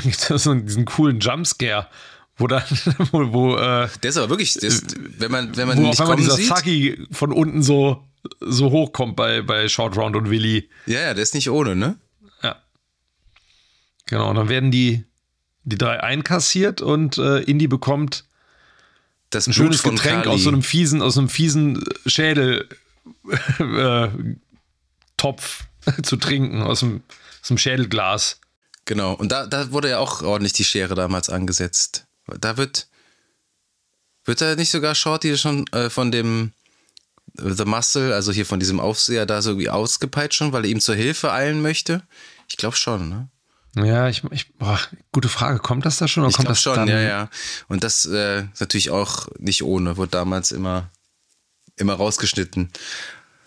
[0.02, 1.88] Gibt es so diesen coolen Jumpscare,
[2.36, 2.62] wo dann,
[3.12, 6.00] wo, wo äh, der ist aber wirklich, ist, wenn man, wenn man wo nicht auf
[6.00, 8.04] einmal dieser sieht, Saki von unten so,
[8.40, 10.68] so hochkommt bei, bei Short Round und Willy.
[10.86, 11.96] Ja, ja, der ist nicht ohne, ne?
[12.42, 12.56] Ja.
[14.06, 15.04] Genau, und dann werden die,
[15.64, 18.24] die drei einkassiert und äh, Indy bekommt
[19.30, 20.28] das ein Blut schönes Getränk Kali.
[20.34, 22.68] aus so einem fiesen, aus einem fiesen Schädel
[23.58, 24.08] äh,
[25.16, 25.64] Topf
[26.02, 27.02] zu trinken, aus dem,
[27.42, 28.40] aus dem Schädelglas.
[28.84, 32.06] Genau, und da, da wurde ja auch ordentlich die Schere damals angesetzt.
[32.26, 32.88] Da wird,
[34.24, 36.52] wird da nicht sogar Shorty schon äh, von dem
[37.36, 40.80] The Muscle, also hier von diesem Aufseher, da so irgendwie ausgepeitscht schon, weil er ihm
[40.80, 42.02] zur Hilfe eilen möchte?
[42.48, 43.28] Ich glaube schon, ne?
[43.76, 44.78] Ja, ich, ich boah,
[45.10, 45.58] gute Frage.
[45.58, 46.88] Kommt das da schon oder ich kommt das schon, dann?
[46.88, 47.30] ja, ja.
[47.66, 50.90] Und das äh, ist natürlich auch nicht ohne, wurde damals immer,
[51.76, 52.70] immer rausgeschnitten.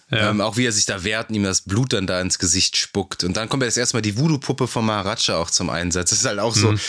[0.09, 0.29] Ja.
[0.29, 2.77] Ähm, auch wie er sich da wehrt und ihm das Blut dann da ins Gesicht
[2.77, 3.25] spuckt.
[3.25, 6.11] Und dann kommt jetzt erstmal die Voodoo-Puppe von Maharaja auch zum Einsatz.
[6.11, 6.71] Das ist halt auch so.
[6.71, 6.79] Mhm.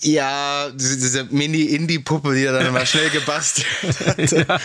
[0.00, 3.66] Ja, diese, Mini-Indie-Puppe, die er dann mal schnell gebastelt
[4.00, 4.18] hat.
[4.32, 4.58] Ja.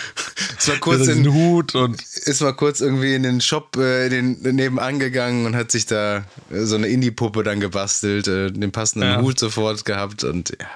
[0.57, 4.41] Ist mal kurz in, Hut und ist mal kurz irgendwie in den Shop äh, in
[4.41, 8.71] den, nebenan gegangen und hat sich da äh, so eine Indie-Puppe dann gebastelt, äh, den
[8.71, 9.21] passenden Ja.
[9.21, 10.67] Hut sofort gehabt und ja,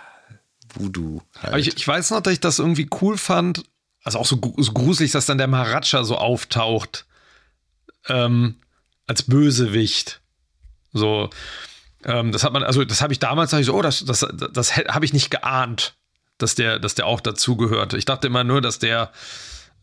[0.76, 1.54] Voodoo halt.
[1.54, 3.64] Aber ich, ich weiß noch, dass ich das irgendwie cool fand.
[4.08, 7.06] Also auch so, so gruselig, dass dann der Maharaja so auftaucht.
[8.08, 8.56] Ähm,
[9.06, 10.22] als Bösewicht.
[10.94, 11.30] So.
[12.06, 14.26] Ähm, das hat man, also das habe ich damals, dachte ich so, oh, das, das,
[14.54, 15.96] das, hätt- habe ich nicht geahnt,
[16.38, 17.94] dass der, dass der auch dazugehört.
[17.94, 19.12] Ich dachte immer nur, dass der,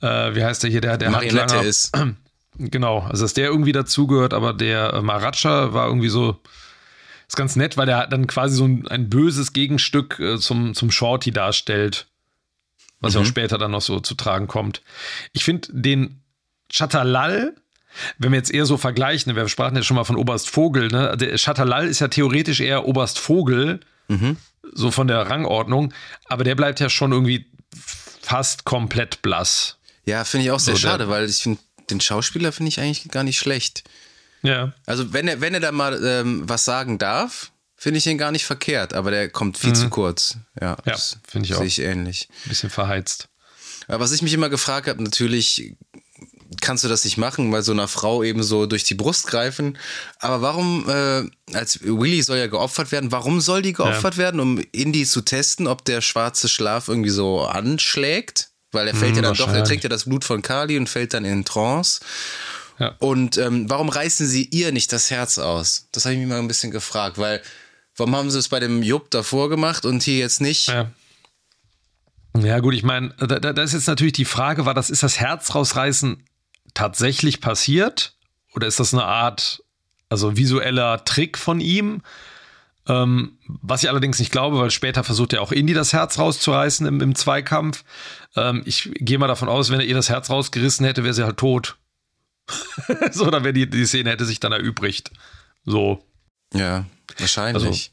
[0.01, 1.93] äh, wie heißt der hier, der, der Marionette Handlanger- ist.
[2.57, 6.41] Genau, also dass der irgendwie dazugehört, aber der äh, Maharaja war irgendwie so,
[7.27, 10.93] ist ganz nett, weil der dann quasi so ein, ein böses Gegenstück äh, zum, zum
[10.93, 12.07] Shorty darstellt,
[13.05, 14.83] was ja auch später dann noch so zu tragen kommt.
[15.33, 16.21] Ich finde den
[16.73, 17.55] Chatalal,
[18.19, 21.17] wenn wir jetzt eher so vergleichen, wir sprachen jetzt schon mal von Oberst Vogel, ne?
[21.17, 23.81] Der Chatalal ist ja theoretisch eher Oberst Vogel,
[24.73, 25.93] so von der Rangordnung,
[26.27, 27.47] aber der bleibt ja schon irgendwie
[28.23, 29.79] fast komplett blass.
[30.05, 33.09] Ja, finde ich auch sehr So, schade, weil ich finde, den Schauspieler finde ich eigentlich
[33.11, 33.85] gar nicht schlecht.
[34.43, 34.73] Ja.
[34.87, 37.51] Also wenn er, wenn er da mal ähm, was sagen darf,
[37.85, 40.39] finde ich ihn gar nicht verkehrt, aber der kommt viel zu kurz.
[40.59, 40.91] Ja, Mhm.
[40.91, 40.97] Ja,
[41.29, 41.59] finde ich auch.
[41.59, 42.29] Sehe ich ähnlich.
[42.47, 43.29] Ein bisschen verheizt.
[43.89, 45.75] Aber was ich mich immer gefragt habe, natürlich
[46.63, 49.77] kannst du das nicht machen, bei so einer Frau eben so durch die Brust greifen.
[50.19, 51.25] Aber warum, äh,
[51.55, 55.67] als Willy soll ja geopfert werden, warum soll die geopfert werden, um Indy zu testen,
[55.67, 58.49] ob der schwarze Schlaf irgendwie so anschlägt?
[58.73, 61.13] Weil er fällt ja dann doch, er trägt ja das Blut von Kali und fällt
[61.13, 62.01] dann in Trance.
[62.79, 62.95] Ja.
[62.99, 65.89] Und ähm, warum reißen sie ihr nicht das Herz aus?
[65.93, 67.43] Das habe ich mich mal ein bisschen gefragt, weil
[67.97, 70.69] warum haben sie es bei dem Jupp davor gemacht und hier jetzt nicht?
[70.69, 70.91] Ja.
[72.37, 75.21] Ja, gut, ich meine, da, da ist jetzt natürlich die Frage, war das, ist das
[75.21, 76.25] Herz rausreißen
[76.75, 78.17] tatsächlich passiert?
[78.55, 79.63] Oder ist das eine Art,
[80.09, 82.03] also visueller Trick von ihm?
[82.87, 86.87] Ähm, was ich allerdings nicht glaube, weil später versucht er auch Indy das Herz rauszureißen
[86.87, 87.85] im, im Zweikampf.
[88.37, 91.25] Ähm, ich gehe mal davon aus, wenn er ihr das Herz rausgerissen hätte, wäre sie
[91.25, 91.77] halt tot.
[93.13, 95.13] so, dann wäre die, die Szene hätte sich dann erübrigt.
[95.65, 96.05] So.
[96.55, 96.85] Ja,
[97.19, 97.93] wahrscheinlich.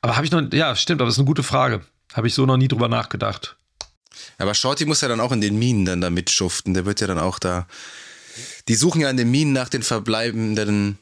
[0.00, 1.84] Aber habe ich noch, ja, stimmt, aber das ist eine gute Frage.
[2.12, 3.56] Habe ich so noch nie drüber nachgedacht.
[4.38, 6.74] Aber Shorty muss ja dann auch in den Minen dann da mitschuften.
[6.74, 7.66] Der wird ja dann auch da.
[8.68, 10.98] Die suchen ja in den Minen nach den verbleibenden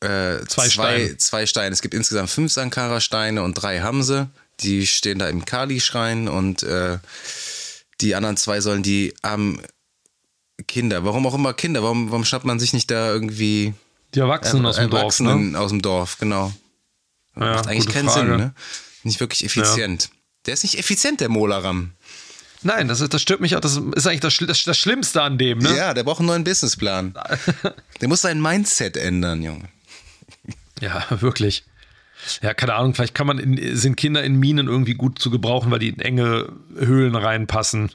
[0.00, 1.16] äh, Zwei zwei, Steine.
[1.18, 1.72] zwei Steine.
[1.72, 4.28] Es gibt insgesamt fünf Sankara-Steine und drei haben sie.
[4.60, 6.98] Die stehen da im Kali-Schrein und äh,
[8.00, 9.60] die anderen zwei sollen die armen
[10.66, 11.04] Kinder.
[11.04, 11.82] Warum auch immer Kinder?
[11.82, 13.74] Warum, warum schnappt man sich nicht da irgendwie
[14.14, 15.28] Die Erwachsenen aus dem Dorf, ne?
[15.30, 16.18] Erwachsenen aus dem Dorf?
[16.18, 16.52] Genau.
[17.36, 18.28] Ja, Macht eigentlich keinen Frage.
[18.28, 18.54] Sinn, ne?
[19.04, 20.10] Nicht wirklich effizient.
[20.46, 21.92] Der ist nicht effizient, der Molaram.
[22.62, 23.60] Nein, das, das stört mich auch.
[23.60, 25.76] Das ist eigentlich das, das, das Schlimmste an dem, ne?
[25.76, 27.14] Ja, der braucht einen neuen Businessplan.
[28.00, 29.68] der muss sein Mindset ändern, Junge.
[30.80, 31.64] Ja, wirklich.
[32.40, 35.70] Ja, keine Ahnung, vielleicht kann man in, sind Kinder in Minen irgendwie gut zu gebrauchen,
[35.70, 37.90] weil die in enge Höhlen reinpassen.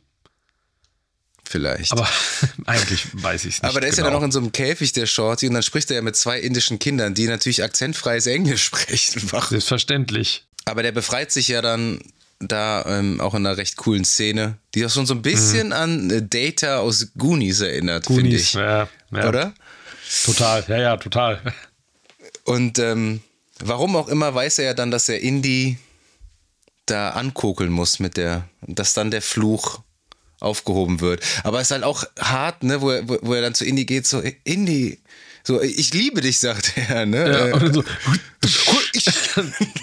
[1.47, 1.91] Vielleicht.
[1.91, 2.07] Aber
[2.65, 3.69] eigentlich weiß ich es nicht.
[3.69, 4.15] Aber der ist ja genau.
[4.15, 6.39] dann noch in so einem Käfig, der Shorty, und dann spricht er ja mit zwei
[6.39, 9.21] indischen Kindern, die natürlich akzentfreies Englisch sprechen.
[9.49, 10.45] Selbstverständlich.
[10.65, 11.99] Aber der befreit sich ja dann
[12.39, 16.09] da ähm, auch in einer recht coolen Szene, die auch schon so ein bisschen an
[16.09, 18.35] äh, Data aus Goonies erinnert, finde Mhm.
[18.35, 18.53] Ich.
[18.53, 19.29] ja, ja.
[19.29, 19.53] Oder?
[20.25, 21.41] Total, ja, ja, total.
[22.43, 23.21] Und ähm,
[23.59, 25.77] warum auch immer weiß er ja dann, dass er Indy
[26.85, 29.81] da ankokeln muss mit der, dass dann der Fluch
[30.39, 31.23] aufgehoben wird.
[31.43, 34.05] Aber es ist halt auch hart, ne, wo er, wo, er dann zu Indy geht,
[34.07, 34.99] so, Indy,
[35.43, 37.17] so, ich liebe dich, sagt er, ne?
[37.31, 37.83] Ja, Äh, und dann so,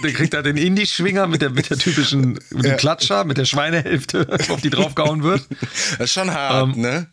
[0.03, 3.45] der kriegt da den Indie-Schwinger mit der, mit der typischen mit dem Klatscher, mit der
[3.45, 5.47] Schweinehälfte, auf die draufgehauen wird.
[5.99, 7.07] das ist schon hart, Ähm, ne?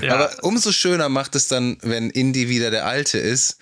[0.00, 0.14] Ja.
[0.14, 3.56] Aber umso schöner macht es dann, wenn Indy wieder der Alte ist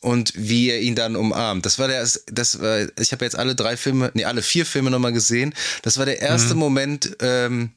[0.00, 1.64] und wie er ihn dann umarmt.
[1.64, 4.90] Das war der, das war, ich habe jetzt alle drei Filme, nee, alle vier Filme
[4.90, 5.54] nochmal gesehen.
[5.82, 6.22] Das war der Mhm.
[6.22, 7.70] erste Moment, ähm,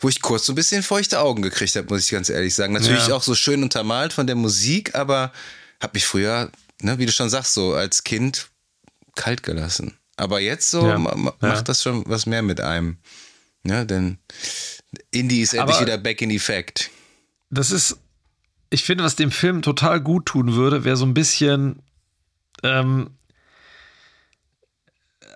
[0.00, 2.72] wo ich kurz so ein bisschen feuchte Augen gekriegt habe, muss ich ganz ehrlich sagen.
[2.72, 3.14] Natürlich Ja.
[3.14, 5.32] auch so schön untermalt von der Musik, aber
[5.82, 6.50] habe mich früher,
[6.80, 8.48] ne, wie du schon sagst, so als Kind
[9.14, 9.96] kalt gelassen.
[10.16, 10.98] Aber jetzt so Ja.
[10.98, 11.48] ma, ma, Ja.
[11.48, 12.96] macht das schon was mehr mit einem.
[13.64, 14.18] Ja, denn
[15.10, 16.90] Indie ist endlich Aber- wieder back in effect.
[17.50, 17.96] das ist,
[18.70, 21.82] ich finde, was dem Film total gut tun würde, wäre so ein bisschen,
[22.62, 23.10] ähm,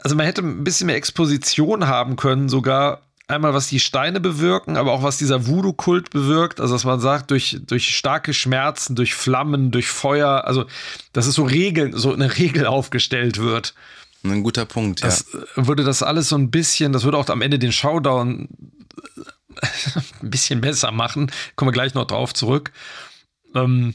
[0.03, 4.77] also man hätte ein bisschen mehr Exposition haben können, sogar einmal was die Steine bewirken,
[4.77, 6.61] aber auch was dieser Voodoo-Kult bewirkt.
[6.61, 10.67] Also dass man sagt, durch, durch starke Schmerzen, durch Flammen, durch Feuer, also
[11.13, 13.75] dass es so Regeln, so eine Regel aufgestellt wird.
[14.23, 15.67] Ein guter Punkt, das ja.
[15.67, 18.49] würde das alles so ein bisschen, das würde auch am Ende den Showdown
[20.23, 21.33] ein bisschen besser machen.
[21.57, 22.73] Kommen wir gleich noch drauf zurück.
[23.55, 23.95] Ähm,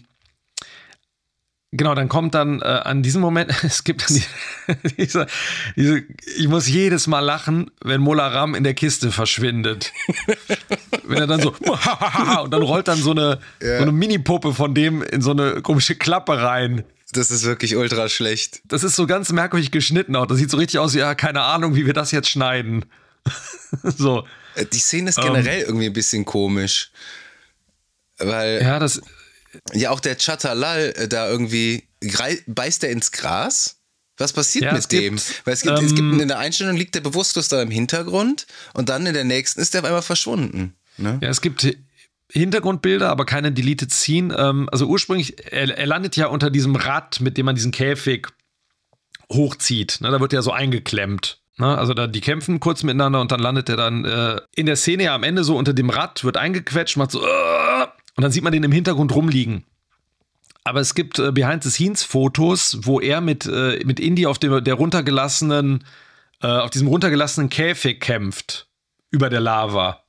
[1.77, 5.27] Genau, dann kommt dann äh, an diesem Moment, es gibt dann die, diese,
[5.75, 6.03] diese,
[6.37, 9.91] ich muss jedes Mal lachen, wenn Mola Ram in der Kiste verschwindet.
[11.03, 13.77] wenn er dann so, und dann rollt dann so eine, ja.
[13.77, 16.83] so eine Mini-Puppe von dem in so eine komische Klappe rein.
[17.11, 18.61] Das ist wirklich ultra schlecht.
[18.65, 20.25] Das ist so ganz merkwürdig geschnitten auch.
[20.25, 22.85] Das sieht so richtig aus wie, ja, keine Ahnung, wie wir das jetzt schneiden.
[23.83, 24.25] so.
[24.55, 26.91] Äh, die Szene ist generell um, irgendwie ein bisschen komisch.
[28.17, 28.61] Weil.
[28.61, 29.01] Ja, das
[29.73, 31.83] ja, auch der Chatalal äh, da irgendwie,
[32.47, 33.77] beißt er ins Gras?
[34.17, 35.15] Was passiert ja, mit dem?
[35.15, 37.71] Gibt, Weil es gibt, ähm, es gibt in der Einstellung liegt der bewusstlos da im
[37.71, 40.75] Hintergrund und dann in der nächsten ist der auf einmal verschwunden.
[40.97, 41.19] Ne?
[41.21, 41.67] Ja, es gibt
[42.31, 44.35] Hintergrundbilder, aber keine Deleted Scene.
[44.37, 48.27] Ähm, also ursprünglich, er, er, landet ja unter diesem Rad, mit dem man diesen Käfig
[49.31, 49.99] hochzieht.
[50.01, 51.39] Ne, da wird er so eingeklemmt.
[51.57, 51.77] Ne?
[51.77, 55.03] Also da, die kämpfen kurz miteinander und dann landet er dann äh, in der Szene
[55.03, 57.25] ja am Ende so unter dem Rad, wird eingequetscht, macht so,
[58.15, 59.63] und dann sieht man den im Hintergrund rumliegen.
[60.63, 65.83] Aber es gibt äh, Behind-the-Scenes-Fotos, wo er mit, äh, mit Indy auf dem der runtergelassenen,
[66.41, 68.67] äh, auf diesem runtergelassenen Käfig kämpft
[69.11, 70.01] über der Lava.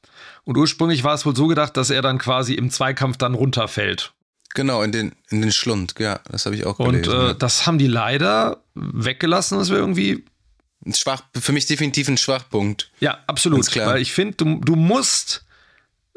[0.45, 4.13] Und ursprünglich war es wohl so gedacht, dass er dann quasi im Zweikampf dann runterfällt.
[4.55, 7.13] Genau, in den, in den Schlund, ja, das habe ich auch gelesen.
[7.13, 10.25] Und äh, das haben die leider weggelassen, das wäre irgendwie.
[10.85, 12.91] Ein Schwach, für mich definitiv ein Schwachpunkt.
[13.01, 13.75] Ja, absolut.
[13.77, 15.45] Weil ich finde, du, du musst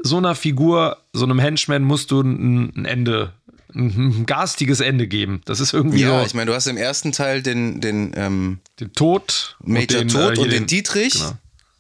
[0.04, 3.34] so einer Figur, so einem Henchman, musst du ein, Ende,
[3.74, 5.42] ein, garstiges Ende geben.
[5.46, 6.26] Das ist irgendwie ja, so.
[6.26, 10.20] ich meine, du hast im ersten Teil den, den, ähm, den Tod, Major und den,
[10.20, 11.14] Tod äh, und den, den Dietrich.
[11.14, 11.34] Genau.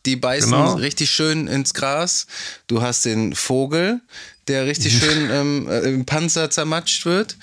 [0.05, 0.73] Die beißen genau.
[0.75, 2.25] richtig schön ins Gras.
[2.67, 4.01] Du hast den Vogel,
[4.47, 7.37] der richtig schön ähm, äh, im Panzer zermatscht wird.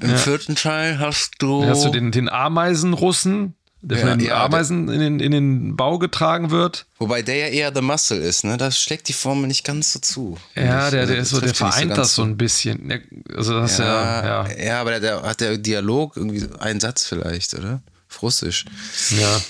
[0.00, 0.16] Im ja.
[0.16, 1.60] vierten Teil hast du.
[1.60, 5.32] Dann hast du den, den Ameisenrussen, der ja, von den ja, Ameisen in den, in
[5.32, 6.86] den Bau getragen wird.
[6.98, 8.56] Wobei der ja eher The Muscle ist, ne?
[8.56, 10.38] Das schlägt die Formel nicht ganz so zu.
[10.54, 13.02] Ja, der, der ist so, der vereint so das so ein bisschen.
[13.36, 14.80] Also das ja, ja, ja.
[14.80, 17.82] aber der, der, hat der Dialog irgendwie einen Satz vielleicht, oder?
[18.08, 18.64] Auf Russisch.
[19.10, 19.42] Ja.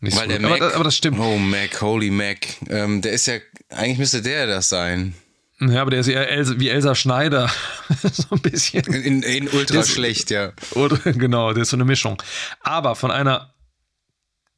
[0.00, 1.18] Nicht Weil so der Mac, aber, aber, das stimmt.
[1.18, 2.38] Oh, Mac, holy Mac.
[2.68, 3.38] Ähm, der ist ja,
[3.70, 5.14] eigentlich müsste der das sein.
[5.58, 7.50] Ja, aber der ist eher Elsa, wie Elsa Schneider.
[8.12, 8.82] so ein bisschen.
[8.92, 10.52] In, in ultra ist, schlecht, ja.
[10.72, 12.22] Oder, genau, der ist so eine Mischung.
[12.60, 13.54] Aber von einer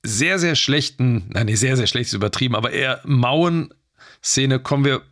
[0.03, 3.73] sehr, sehr schlechten, nein, nicht sehr, sehr schlecht ist übertrieben, aber eher mauen
[4.23, 5.03] Szene kommen wir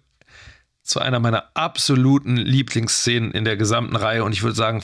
[0.83, 4.25] zu einer meiner absoluten Lieblingsszenen in der gesamten Reihe.
[4.25, 4.83] Und ich würde sagen,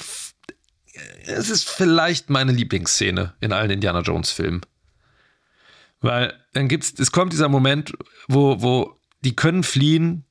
[1.26, 4.62] es ist vielleicht meine Lieblingsszene in allen Indiana Jones Filmen.
[6.00, 7.92] Weil dann gibt's, es kommt dieser Moment,
[8.26, 10.24] wo, wo die können fliehen,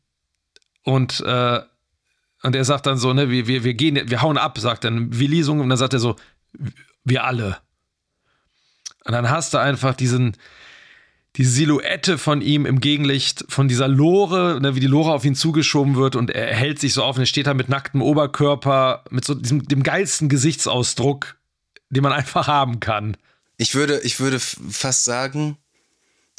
[0.84, 1.60] und, äh,
[2.44, 5.18] und er sagt dann so, ne, wir, wir, wir gehen, wir hauen ab, sagt dann
[5.18, 6.16] Willi so, und dann sagt er so,
[7.04, 7.58] wir alle.
[9.06, 10.38] Und dann hast du einfach diesen,
[11.38, 15.36] die Silhouette von ihm im Gegenlicht von dieser Lore, ne, wie die Lore auf ihn
[15.36, 19.06] zugeschoben wird und er hält sich so auf und er steht da mit nacktem Oberkörper,
[19.10, 21.38] mit so diesem, dem geilsten Gesichtsausdruck,
[21.90, 23.18] den man einfach haben kann.
[23.58, 25.58] Ich würde, ich würde fast sagen,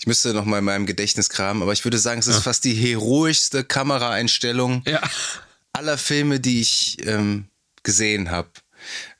[0.02, 2.40] ich müsste noch mal in meinem Gedächtnis kramen, aber ich würde sagen, es ist ja.
[2.40, 5.00] fast die heroischste Kameraeinstellung ja.
[5.72, 7.44] aller Filme, die ich ähm,
[7.84, 8.48] gesehen habe.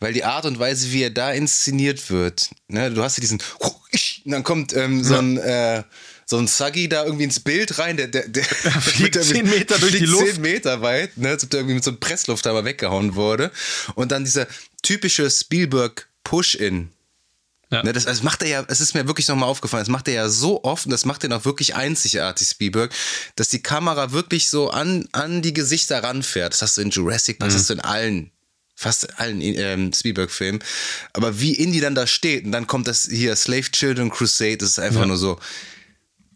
[0.01, 3.39] Weil die Art und Weise, wie er da inszeniert wird, ne, du hast ja diesen,
[3.61, 5.85] und dann kommt ähm, so ein, äh,
[6.27, 8.43] so ein Suggy da irgendwie ins Bild rein, der, der, der,
[8.81, 10.33] fliegt zehn Meter durch die Luft.
[10.33, 13.53] Zehn Meter weit, ne, als ob der irgendwie mit so einem Presslufthammer weggehauen wurde.
[13.95, 14.49] Und dann dieser
[14.83, 16.91] typische Spielberg Push-In,
[17.73, 17.83] ja.
[17.83, 20.15] Ne, das, das macht er ja, es ist mir wirklich nochmal aufgefallen, das macht er
[20.15, 22.93] ja so oft und das macht er auch wirklich einzigartig, Spielberg,
[23.35, 26.53] dass die Kamera wirklich so an, an die Gesichter ranfährt.
[26.53, 27.55] Das hast du in Jurassic Park, mhm.
[27.55, 28.31] das hast du in allen
[28.75, 30.63] fast allen ähm, Spielberg-Filmen.
[31.15, 34.71] Aber wie Indy dann da steht und dann kommt das hier Slave Children Crusade, das
[34.71, 35.07] ist einfach ja.
[35.07, 35.39] nur so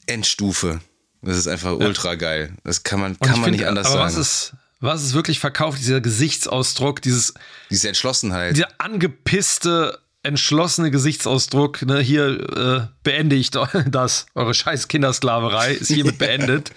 [0.06, 0.80] Endstufe.
[1.20, 1.86] Das ist einfach ja.
[1.86, 2.54] ultra geil.
[2.64, 4.16] Das kann man, kann man find, nicht anders aber sagen.
[4.16, 7.34] Was ist, was ist wirklich verkauft, dieser Gesichtsausdruck, dieses.
[7.70, 8.56] Diese Entschlossenheit.
[8.56, 13.50] Dieser angepisste entschlossene Gesichtsausdruck, ne, hier äh, beende ich
[13.86, 16.72] das, eure scheiß Kindersklaverei ist hiermit beendet.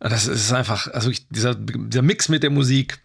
[0.00, 3.00] Das ist einfach, also dieser, dieser Mix mit der Musik.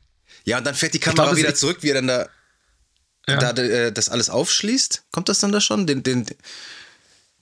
[0.46, 2.30] Ja, und dann fährt die Kamera glaub, wieder zurück, wie er dann da,
[3.28, 3.52] ja.
[3.52, 5.04] da äh, das alles aufschließt.
[5.12, 5.88] Kommt das dann da schon?
[5.88, 6.26] Den, den,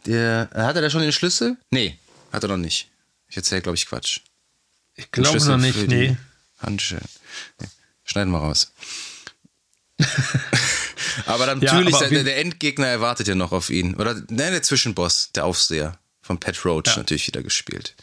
[0.06, 1.58] der, hat er da schon den Schlüssel?
[1.70, 1.98] Nee,
[2.32, 2.90] hat er noch nicht.
[3.28, 4.22] Ich erzähle, glaube ich, Quatsch.
[4.96, 6.18] Ich glaube noch nicht, nee.
[6.60, 7.06] Handschellen.
[7.60, 7.68] Nee.
[8.04, 8.72] Schneiden wir raus.
[11.26, 13.96] aber dann natürlich, ja, aber der, der, Endgegner erwartet ja noch auf ihn.
[13.96, 16.00] Oder ne, der Zwischenboss, der Aufseher.
[16.22, 16.98] von Pat Roach ja.
[16.98, 17.96] natürlich wieder gespielt.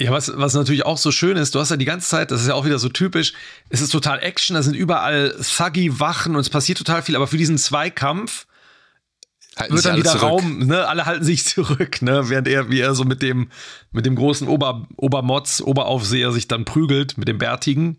[0.00, 2.40] Ja, was, was natürlich auch so schön ist, du hast ja die ganze Zeit, das
[2.40, 3.34] ist ja auch wieder so typisch,
[3.68, 7.36] es ist total Action, da sind überall Thuggy-Wachen und es passiert total viel, aber für
[7.36, 8.46] diesen Zweikampf
[9.58, 10.22] halten wird dann wieder zurück.
[10.22, 10.88] Raum, ne?
[10.88, 12.30] Alle halten sich zurück, ne?
[12.30, 13.50] Während er, wie er so mit dem,
[13.92, 17.98] mit dem großen Ober, Obermotz, Oberaufseher sich dann prügelt, mit dem Bärtigen.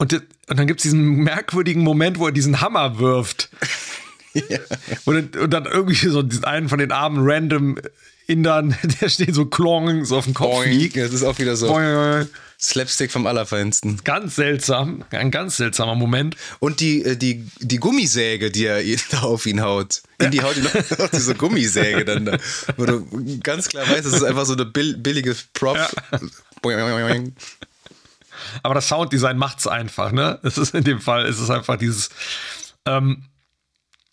[0.00, 3.50] Und, und dann gibt es diesen merkwürdigen Moment, wo er diesen Hammer wirft.
[4.32, 4.58] ja.
[5.04, 7.76] und, und, dann irgendwie so diesen einen von den armen random
[8.26, 10.72] Indern, der steht so klong, so auf dem Kopf Boing.
[10.72, 10.96] liegt.
[10.96, 11.66] Das ist auch wieder so.
[11.66, 12.26] Boing.
[12.58, 14.00] Slapstick vom Allerfeinsten.
[14.02, 15.04] Ganz seltsam.
[15.10, 16.34] Ein ganz seltsamer Moment.
[16.60, 20.00] Und die, äh, die, die Gummisäge, die er da auf ihn haut.
[20.18, 22.38] In die haut ihn auch diese Gummisäge dann da.
[22.78, 23.06] Wo du
[23.42, 25.76] ganz klar weißt, das ist einfach so eine billige Prop.
[25.76, 25.90] Ja.
[28.62, 30.38] Aber das Sounddesign macht's einfach, ne?
[30.42, 32.10] Es ist in dem Fall, es ist einfach dieses.
[32.86, 33.24] Ähm,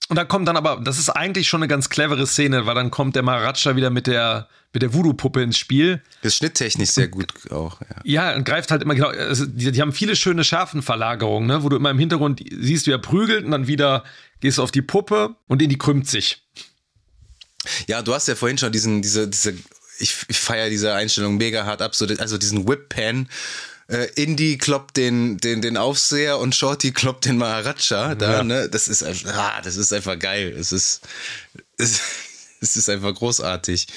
[0.09, 2.91] und da kommt dann aber, das ist eigentlich schon eine ganz clevere Szene, weil dann
[2.91, 6.01] kommt der Maharaja wieder mit der, mit der Voodoo-Puppe ins Spiel.
[6.21, 7.97] Das ist schnitttechnisch sehr gut auch, ja.
[8.03, 11.67] Ja, und greift halt immer genau, also die, die, haben viele schöne Schärfenverlagerungen, ne, wo
[11.67, 14.05] du immer im Hintergrund siehst, wie er prügelt und dann wieder
[14.39, 16.47] gehst du auf die Puppe und in die krümmt sich.
[17.87, 19.55] Ja, du hast ja vorhin schon diesen, diese, diese,
[19.99, 23.27] ich, ich feiere diese Einstellung mega hart ab, so, also diesen Whip-Pan,
[23.89, 28.43] äh, Indy kloppt den, den, den Aufseher und Shorty kloppt den Maharaja da, ja.
[28.43, 28.69] ne?
[28.69, 30.55] Das ist, ah, das ist einfach geil.
[30.57, 31.01] Es ist,
[31.77, 32.01] es,
[32.61, 33.87] es ist einfach großartig.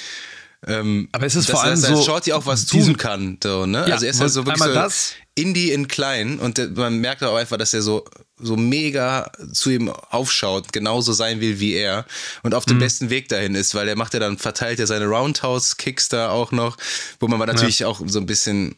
[0.67, 3.79] Ähm, aber es ist vor allem dass so, Shorty auch was tun kann, so, ne?
[3.87, 5.13] Ja, also er ist ja so wirklich so das.
[5.33, 8.05] Indie in klein und der, man merkt auch einfach, dass er so
[8.37, 12.05] so mega zu ihm aufschaut, genauso sein will wie er
[12.43, 12.81] und auf dem mhm.
[12.81, 16.29] besten Weg dahin ist, weil er macht ja dann verteilt ja seine Roundhouse Kicks da
[16.29, 16.77] auch noch,
[17.19, 17.87] wo man natürlich ja.
[17.87, 18.75] auch so ein bisschen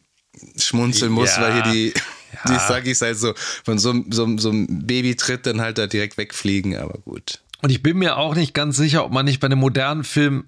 [0.56, 1.42] schmunzeln muss, ja.
[1.42, 1.94] weil hier die,
[2.32, 2.54] ja.
[2.54, 3.34] die Sagis halt so
[3.64, 7.40] von so, so, so einem Babytritt dann halt da direkt wegfliegen, aber gut.
[7.62, 10.44] Und ich bin mir auch nicht ganz sicher, ob man nicht bei einem modernen Film,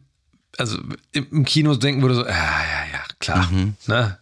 [0.59, 0.79] also
[1.13, 3.51] im Kino denken würde, so, ja, ja, ja, klar.
[3.51, 3.75] Mhm.
[3.87, 4.19] Ne?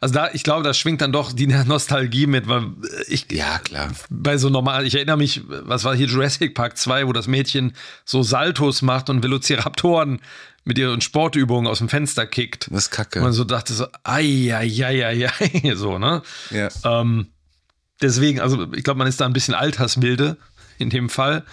[0.00, 2.64] Also da, ich glaube, da schwingt dann doch die Nostalgie mit, weil
[3.08, 3.26] ich.
[3.30, 3.90] Ja, klar.
[4.08, 7.74] Bei so normal, ich erinnere mich, was war hier Jurassic Park 2, wo das Mädchen
[8.04, 10.20] so Saltos macht und Velociraptoren
[10.64, 12.68] mit ihren Sportübungen aus dem Fenster kickt.
[12.70, 13.20] Das ist kacke.
[13.20, 16.22] Und man so dachte so, ai, ai, ai, ai, ai so, ne?
[16.50, 16.68] Ja.
[16.84, 17.28] Ähm,
[18.00, 20.36] deswegen, also ich glaube, man ist da ein bisschen altersmilde
[20.78, 21.44] in dem Fall.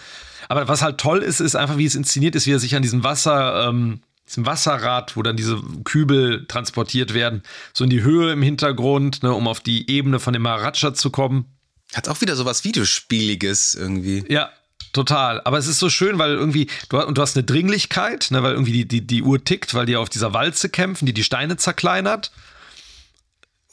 [0.50, 2.82] Aber was halt toll ist, ist einfach, wie es inszeniert ist, wie er sich an
[2.82, 7.44] diesem Wasser, ähm, diesem Wasserrad, wo dann diese Kübel transportiert werden,
[7.74, 11.10] so in die Höhe im Hintergrund, ne, um auf die Ebene von dem Maharaja zu
[11.10, 11.46] kommen.
[11.94, 14.26] Hat auch wieder so was Videospieliges irgendwie.
[14.28, 14.50] Ja,
[14.94, 15.42] Total.
[15.42, 18.54] Aber es ist so schön, weil irgendwie, du, und du hast eine Dringlichkeit, ne, weil
[18.54, 21.58] irgendwie die, die, die Uhr tickt, weil die auf dieser Walze kämpfen, die die Steine
[21.58, 22.32] zerkleinert.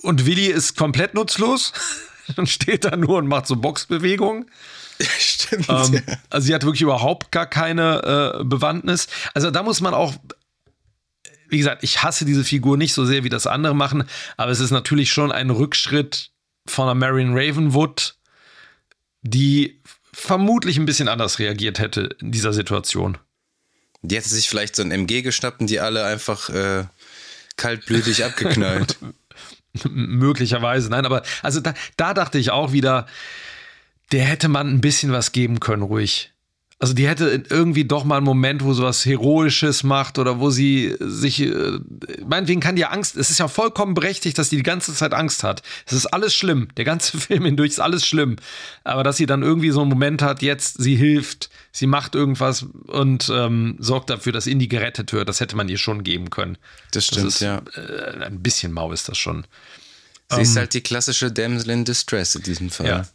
[0.02, 1.72] Und Willi ist komplett nutzlos
[2.36, 4.50] und steht da nur und macht so Boxbewegungen.
[5.18, 5.68] Stimmt.
[5.68, 9.08] Ähm, also sie hat wirklich überhaupt gar keine äh, Bewandtnis.
[9.32, 10.14] Also da muss man auch,
[11.48, 14.04] wie gesagt, ich hasse diese Figur nicht so sehr, wie das andere machen,
[14.36, 16.30] aber es ist natürlich schon ein Rückschritt
[16.66, 18.16] von einer Marion Ravenwood,
[19.22, 19.82] die
[20.14, 23.18] vermutlich ein bisschen anders reagiert hätte in dieser Situation.
[24.02, 26.84] Die hätte sich vielleicht so ein MG geschnappt und die alle einfach äh,
[27.56, 28.98] kaltblütig abgeknallt.
[29.88, 33.06] Möglicherweise, nein, aber also da, da dachte ich auch wieder,
[34.12, 36.33] der hätte man ein bisschen was geben können, ruhig.
[36.80, 40.50] Also die hätte irgendwie doch mal einen Moment, wo sie was Heroisches macht oder wo
[40.50, 41.78] sie sich, äh,
[42.26, 45.14] meinetwegen kann die ja Angst, es ist ja vollkommen berechtigt, dass die die ganze Zeit
[45.14, 45.62] Angst hat.
[45.86, 48.36] Es ist alles schlimm, der ganze Film hindurch ist alles schlimm.
[48.82, 52.66] Aber dass sie dann irgendwie so einen Moment hat, jetzt, sie hilft, sie macht irgendwas
[52.88, 56.58] und ähm, sorgt dafür, dass Indy gerettet wird, das hätte man ihr schon geben können.
[56.90, 57.62] Das stimmt, das ist, ja.
[57.76, 59.46] Äh, ein bisschen mau ist das schon.
[60.28, 62.86] Sie ähm, ist halt die klassische Damsel in Distress in diesem Fall.
[62.86, 63.06] Ja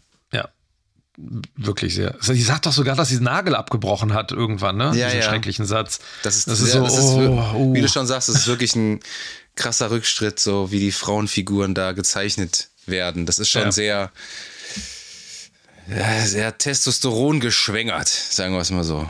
[1.56, 2.16] wirklich sehr.
[2.22, 4.92] Sie sagt doch sogar, dass sie den Nagel abgebrochen hat irgendwann, ne?
[4.96, 5.22] Ja, Diesen ja.
[5.22, 6.00] schrecklichen Satz.
[6.24, 7.74] Das ist, das ist so, das ist, oh, oh.
[7.74, 9.00] wie du schon sagst, das ist wirklich ein
[9.56, 13.26] krasser Rückschritt, so wie die Frauenfiguren da gezeichnet werden.
[13.26, 13.72] Das ist schon ja.
[13.72, 14.12] sehr,
[15.90, 19.10] ja, sehr Testosteron geschwängert, sagen wir es mal so.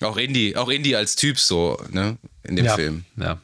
[0.00, 3.04] Auch Indy, auch Indy als Typ so, ne, in dem ja, Film.
[3.16, 3.38] Ja.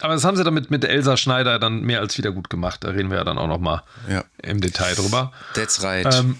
[0.00, 2.82] Aber das haben sie damit mit Elsa Schneider dann mehr als wieder gut gemacht.
[2.82, 4.24] Da reden wir ja dann auch noch mal ja.
[4.42, 5.32] im Detail drüber.
[5.54, 6.12] That's right.
[6.12, 6.38] Ähm,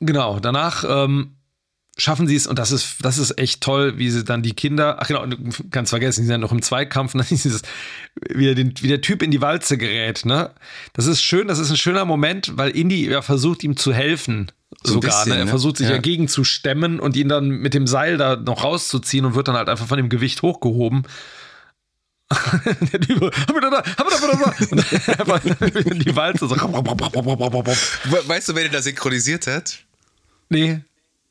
[0.00, 1.36] Genau, danach ähm,
[1.98, 4.98] schaffen sie es, und das ist, das ist echt toll, wie sie dann die Kinder,
[5.00, 5.26] ach genau,
[5.70, 7.62] ganz vergessen, die sind ja noch im Zweikampf, und dann ist dieses,
[8.30, 10.50] wie, den, wie der Typ in die Walze gerät, ne?
[10.92, 14.52] Das ist schön, das ist ein schöner Moment, weil Indy ja versucht, ihm zu helfen.
[14.84, 15.38] So sogar, bisschen, ne?
[15.40, 15.50] Er ne?
[15.50, 15.94] versucht sich ja.
[15.94, 19.56] dagegen zu stemmen und ihn dann mit dem Seil da noch rauszuziehen und wird dann
[19.56, 21.02] halt einfach von dem Gewicht hochgehoben.
[22.92, 23.80] der Typ, da,
[25.94, 26.54] die Walze so.
[26.54, 29.78] Weißt du, wer den da synchronisiert hat?
[30.48, 30.80] Nee.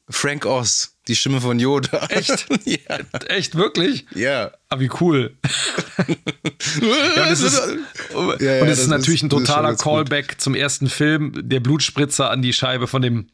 [0.09, 0.93] Frank Oz.
[1.07, 2.05] Die Stimme von Yoda.
[2.09, 2.47] Echt?
[2.65, 2.97] ja.
[3.27, 4.05] Echt, wirklich?
[4.13, 4.51] Ja.
[4.69, 5.35] Aber wie cool.
[6.81, 7.61] ja, und es ist,
[8.13, 9.93] und Ja, ja, es ist das natürlich ein ist- das ist totaler ganz gut.
[9.93, 11.31] Callback zum ersten Film.
[11.35, 13.27] Der Blutspritzer an die Scheibe von dem,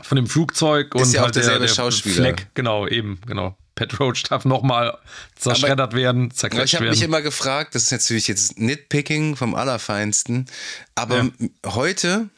[0.00, 0.94] von dem Flugzeug.
[0.94, 2.14] und ja auch halt der, derselbe der Schauspieler.
[2.14, 3.56] Fleck, genau, eben, genau.
[3.74, 4.96] Pat Roach darf nochmal
[5.34, 6.94] zerschreddert werden, Aber zerquetscht ich habe werden.
[6.98, 10.46] mich immer gefragt, das ist natürlich jetzt Nitpicking vom Allerfeinsten,
[10.94, 11.48] aber Ja.
[11.72, 12.28] heute,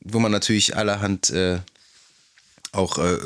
[0.00, 1.60] wo man natürlich allerhand äh,
[2.72, 3.18] auch, äh,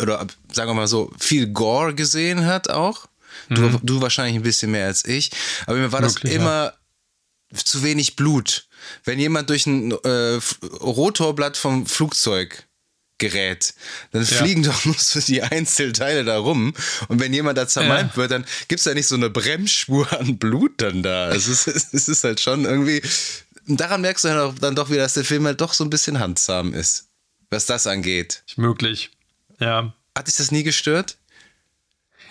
[0.00, 3.06] oder sagen wir mal so, viel Gore gesehen hat auch,
[3.50, 5.30] du, du wahrscheinlich ein bisschen mehr als ich,
[5.66, 6.20] aber mir war das Mhm.
[6.20, 6.40] Möglich, ja.
[6.40, 6.74] immer
[7.54, 8.66] zu wenig Blut.
[9.04, 10.40] Wenn jemand durch ein äh,
[10.80, 12.66] Rotorblatt vom Flugzeug
[13.18, 13.74] gerät,
[14.10, 16.74] dann fliegen doch nur so die Einzelteile da rum.
[17.08, 18.16] Und wenn jemand da zermalmt Ja.
[18.16, 21.30] wird, dann gibt es da nicht so eine Bremsspur an Blut dann da.
[21.30, 23.02] Es ist, es ist halt schon irgendwie.
[23.66, 26.74] Daran merkst du dann, doch wieder, dass der Film halt doch so ein bisschen handsam
[26.74, 27.06] ist,
[27.54, 28.42] was das angeht.
[28.56, 29.10] möglich.
[29.60, 29.92] Ja.
[30.16, 31.16] Hat dich das nie gestört?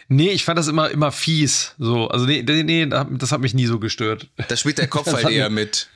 [0.09, 1.73] Nee, ich fand das immer, immer fies.
[1.79, 4.27] So, also nee, nee, nee, das hat mich nie so gestört.
[4.47, 5.87] Da spielt der Kopf halt eher mit.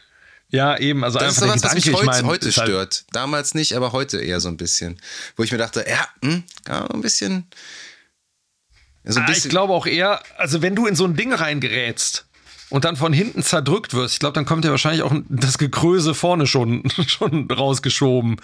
[0.49, 3.05] Ja, eben, also Das ist einfach so was, mich heute, ich mein, heute halt- stört.
[3.11, 4.99] Damals nicht, aber heute eher so ein bisschen.
[5.35, 7.47] Wo ich mir dachte, ja, hm, ja ein bisschen.
[9.03, 11.33] So ein Ah, ich bisschen glaube auch eher, also wenn du in so ein Ding
[11.33, 12.26] reingerätst
[12.69, 16.13] und dann von hinten zerdrückt wirst, ich glaube, dann kommt ja wahrscheinlich auch das Gekröse
[16.13, 18.41] vorne schon, schon rausgeschoben.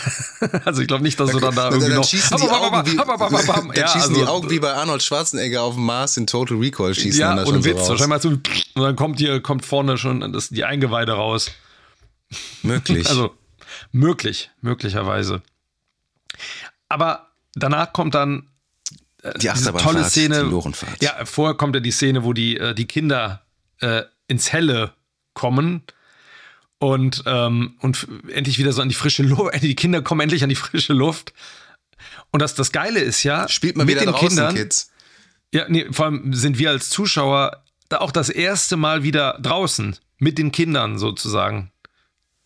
[0.64, 2.04] also ich glaube nicht, dass du dann da irgendwie dann noch.
[2.04, 5.74] schießen die Augen wie, dann ja, schießen also, die Augen wie bei Arnold Schwarzenegger auf
[5.74, 7.78] dem Mars in Total Recall schießen Ja, dann da ohne schon so Witz.
[7.78, 7.88] raus.
[7.88, 11.50] Wahrscheinlich mal so, und dann kommt hier, kommt vorne schon das, die Eingeweide raus.
[12.62, 13.08] Möglich.
[13.08, 13.34] Also
[13.90, 15.42] möglich, möglicherweise.
[16.88, 18.48] Aber danach kommt dann
[19.40, 20.44] die diese tolle Szene.
[20.44, 21.04] die.
[21.04, 23.45] Ja, vorher kommt ja die Szene, wo die, äh, die Kinder
[23.80, 24.92] äh, ins Helle
[25.34, 25.82] kommen
[26.78, 29.52] und, ähm, und endlich wieder so an die frische Luft.
[29.62, 31.32] Die Kinder kommen endlich an die frische Luft.
[32.30, 34.90] Und das, das Geile ist ja, Spielt man mit wieder den draußen, Kindern, Kids.
[35.52, 39.96] ja, nee, vor allem sind wir als Zuschauer da auch das erste Mal wieder draußen
[40.18, 41.70] mit den Kindern sozusagen.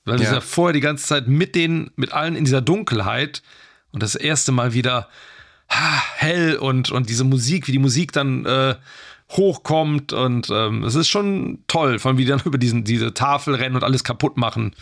[0.05, 0.31] Weil wir Ja.
[0.31, 3.43] sind ja vorher die ganze Zeit mit denen, mit allen in dieser Dunkelheit
[3.90, 5.09] und das erste Mal wieder
[5.69, 8.77] ha, hell und, und diese Musik, wie die Musik dann äh,
[9.31, 13.55] hochkommt und ähm, es ist schon toll, vor allem wie dann über diesen, diese Tafel
[13.55, 14.74] rennen und alles kaputt machen.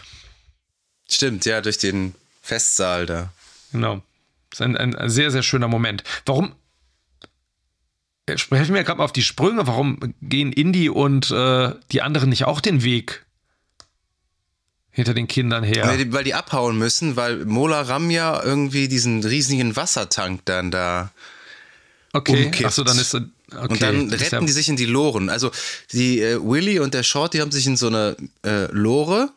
[1.11, 3.33] Stimmt, ja, durch den Festsaal da.
[3.73, 4.03] Genau.
[4.51, 6.05] Das ist ein, ein sehr, sehr schöner Moment.
[6.25, 6.53] Warum?
[8.27, 9.67] Helfen mir gerade mal auf die Sprünge.
[9.67, 13.25] Warum gehen Indy und äh, die anderen nicht auch den Weg
[14.91, 15.87] hinter den Kindern her?
[15.87, 20.71] Weil, die, weil die abhauen müssen, weil Mola Ram ja irgendwie diesen riesigen Wassertank dann
[20.71, 21.11] da.
[22.13, 23.17] Okay, achso, dann ist
[23.53, 23.67] okay.
[23.69, 25.29] und dann retten ja, die sich in die Loren.
[25.31, 25.51] Also
[25.93, 29.31] die äh, Willy und der Short, die haben sich in so eine äh, Lore,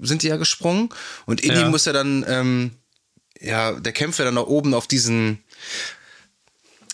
[0.00, 0.88] sind die ja gesprungen.
[1.26, 1.68] Und Indy Ja.
[1.68, 2.70] muss ja dann, ähm,
[3.40, 5.38] ja, der kämpft ja dann nach oben auf diesen.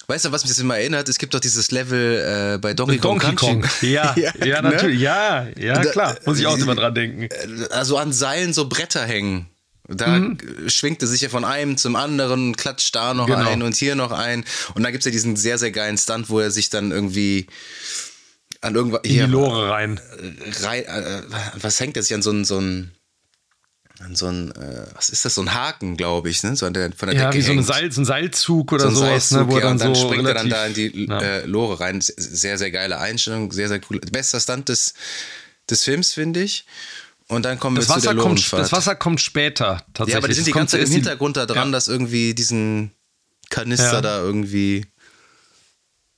[0.06, 1.08] Weißt du, was mich das immer erinnert?
[1.08, 3.60] Es gibt doch dieses Level äh, bei Donkey Kong Donkey Country.
[3.62, 3.90] Kong.
[3.90, 4.70] Ja, ja, ne?
[4.70, 5.00] natürlich.
[5.00, 6.18] Ja, ja, Da- klar.
[6.26, 7.28] Muss ich auch immer dran denken.
[7.70, 9.46] also an Seilen so Bretter hängen.
[9.86, 10.18] Da
[10.66, 13.32] schwingt er sich ja von einem zum anderen, klatscht da noch Mhm.
[13.32, 13.48] Genau.
[13.50, 14.44] ein und hier noch ein.
[14.74, 17.46] Und dann gibt es ja diesen sehr, sehr geilen Stunt, wo er sich dann irgendwie
[18.62, 19.00] an irgendwas.
[19.04, 20.00] In die Lore rein.
[20.62, 21.22] Rein, äh,
[21.60, 22.92] was hängt er sich an so ein, so ein,
[24.00, 26.56] an so ein, äh, was ist das, so ein Haken, glaube ich, ne?
[26.56, 27.66] So an der, von der Ja, Decke wie so, hängt.
[27.66, 29.80] Seil, so ein Seilzug oder so ein sowas, ne, Seilzug, wo er ja, dann, und
[29.82, 31.20] dann so springt er dann relativ- da in die Ja.
[31.20, 32.00] äh, Lore rein.
[32.00, 34.00] Sehr, sehr geile Einstellung, sehr, sehr cool.
[34.00, 34.94] Bester Stunt des,
[35.68, 36.64] des Films, finde ich.
[37.28, 40.12] Und dann kommen das, wir zu der Wasser kommt, das Wasser kommt später tatsächlich.
[40.12, 41.72] Ja, aber die sind die ganze Zeit im Hintergrund da dran, Ja.
[41.72, 42.90] dass irgendwie diesen
[43.50, 44.00] Kanister Ja.
[44.02, 44.86] da irgendwie.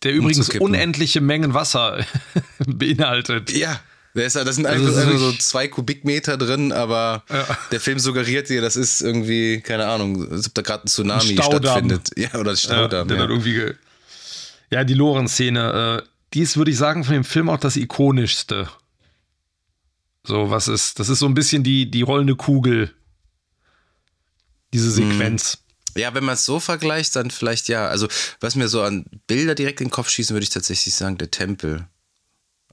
[0.02, 2.04] Der übrigens unendliche Mengen Wasser
[2.66, 3.52] beinhaltet.
[3.52, 3.80] Ja.
[4.14, 7.46] Das, ja- das sind Also einfach ist nur so zwei Kubikmeter drin, aber Ja.
[7.70, 11.30] der Film suggeriert dir, das ist irgendwie, keine Ahnung, als ob da gerade ein Tsunami
[11.38, 12.10] Ein stattfindet.
[12.16, 13.08] Ja, oder Ja, Staudamm.
[13.10, 13.74] Ja, ge
[14.70, 18.68] ja, die Loren-Szene, äh, die ist, würde ich sagen, von dem Film auch das ikonischste.
[20.26, 22.92] So, was ist, das ist so ein bisschen die, die rollende Kugel.
[24.72, 25.58] Diese Sequenz.
[25.96, 27.86] ja, wenn man es so vergleicht, dann vielleicht ja.
[27.88, 28.08] Also,
[28.40, 31.30] was mir so an Bilder direkt in den Kopf schießen, würde ich tatsächlich sagen, der
[31.30, 31.86] Tempel.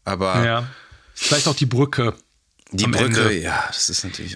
[0.04, 0.68] Aber Ja.
[1.14, 2.16] Vielleicht auch die Brücke.
[2.72, 3.40] die Brücke, Ende.
[3.40, 4.36] ja, das ist natürlich.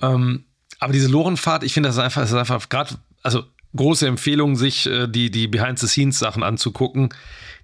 [0.00, 0.44] Ähm,
[0.78, 4.56] aber diese Lorenfahrt, ich finde das ist einfach, das ist einfach gerade, also große Empfehlung,
[4.56, 7.10] sich äh, die, die Behind-the-Scenes-Sachen anzugucken.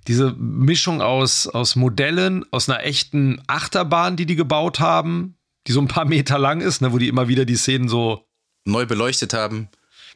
[0.08, 5.80] Diese Mischung aus, aus Modellen, aus einer echten Achterbahn, die die gebaut haben, die so
[5.80, 8.26] ein paar Meter lang ist, ne, wo die immer wieder die Szenen so
[8.64, 9.68] Neu beleuchtet haben.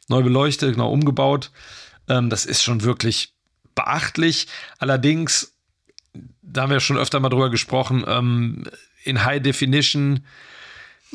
[0.07, 1.51] neu beleuchtet, genau umgebaut.
[2.07, 3.33] Ähm, das ist schon wirklich
[3.75, 4.47] beachtlich.
[4.79, 5.53] Allerdings,
[6.41, 8.63] da haben wir schon öfter mal drüber gesprochen, ähm,
[9.03, 10.25] in High Definition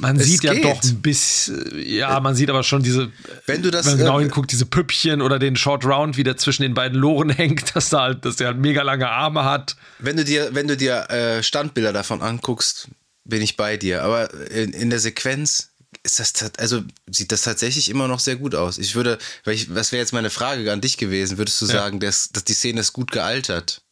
[0.03, 0.65] Man Es sieht ja geht.
[0.65, 3.11] doch ein bisschen, ja, man sieht aber schon diese,
[3.47, 6.25] Wenn du das, wenn man genau äh, hinguckt, diese Püppchen oder den Short Round, wie
[6.25, 9.45] der zwischen den beiden Loren hängt, dass, da halt, dass der halt mega lange Arme
[9.45, 9.77] hat.
[10.01, 12.89] Wenn du dir, wenn du dir äh, Standbilder davon anguckst,
[13.25, 14.03] bin ich bei dir.
[14.03, 15.71] Aber in, in der Sequenz
[16.03, 18.79] ist das, also sieht das tatsächlich immer noch sehr gut aus.
[18.79, 21.39] Ich würde, weil ich, was wäre jetzt meine Frage an dich gewesen?
[21.39, 21.73] Würdest du Ja.
[21.73, 23.83] sagen, dass, dass die Szene ist gut gealtert?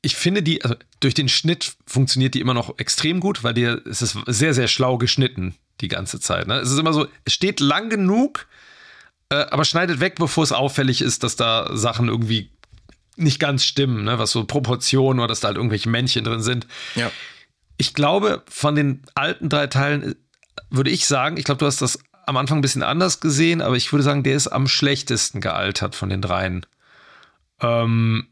[0.00, 3.64] Ich finde die, also durch den Schnitt funktioniert die immer noch extrem gut, weil die,
[3.64, 6.46] es ist sehr, sehr schlau geschnitten die ganze Zeit.
[6.46, 6.58] Ne?
[6.58, 8.46] Es ist immer so, es steht lang genug,
[9.30, 12.50] äh, aber schneidet weg, bevor es auffällig ist, dass da Sachen irgendwie
[13.16, 14.18] nicht ganz stimmen, ne?
[14.18, 16.66] was so Proportionen oder dass da halt irgendwelche Männchen drin sind.
[16.94, 17.10] Ja.
[17.76, 20.14] Ich glaube, von den alten drei Teilen äh,
[20.70, 23.76] würde ich sagen, ich glaube, du hast das am Anfang ein bisschen anders gesehen, aber
[23.76, 26.66] ich würde sagen, der ist am schlechtesten gealtert von den dreien.
[27.60, 28.28] Ähm,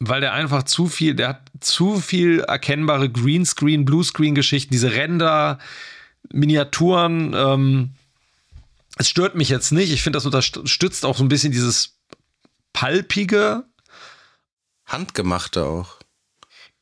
[0.00, 5.58] weil der einfach zu viel, der hat zu viel erkennbare Greenscreen, Bluescreen-Geschichten, diese Ränder,
[6.32, 7.34] Miniaturen.
[7.34, 7.90] Ähm,
[8.96, 9.92] es stört mich jetzt nicht.
[9.92, 11.98] Ich finde, das unterstützt auch so ein bisschen dieses
[12.72, 13.64] palpige.
[14.86, 15.96] Handgemachte auch.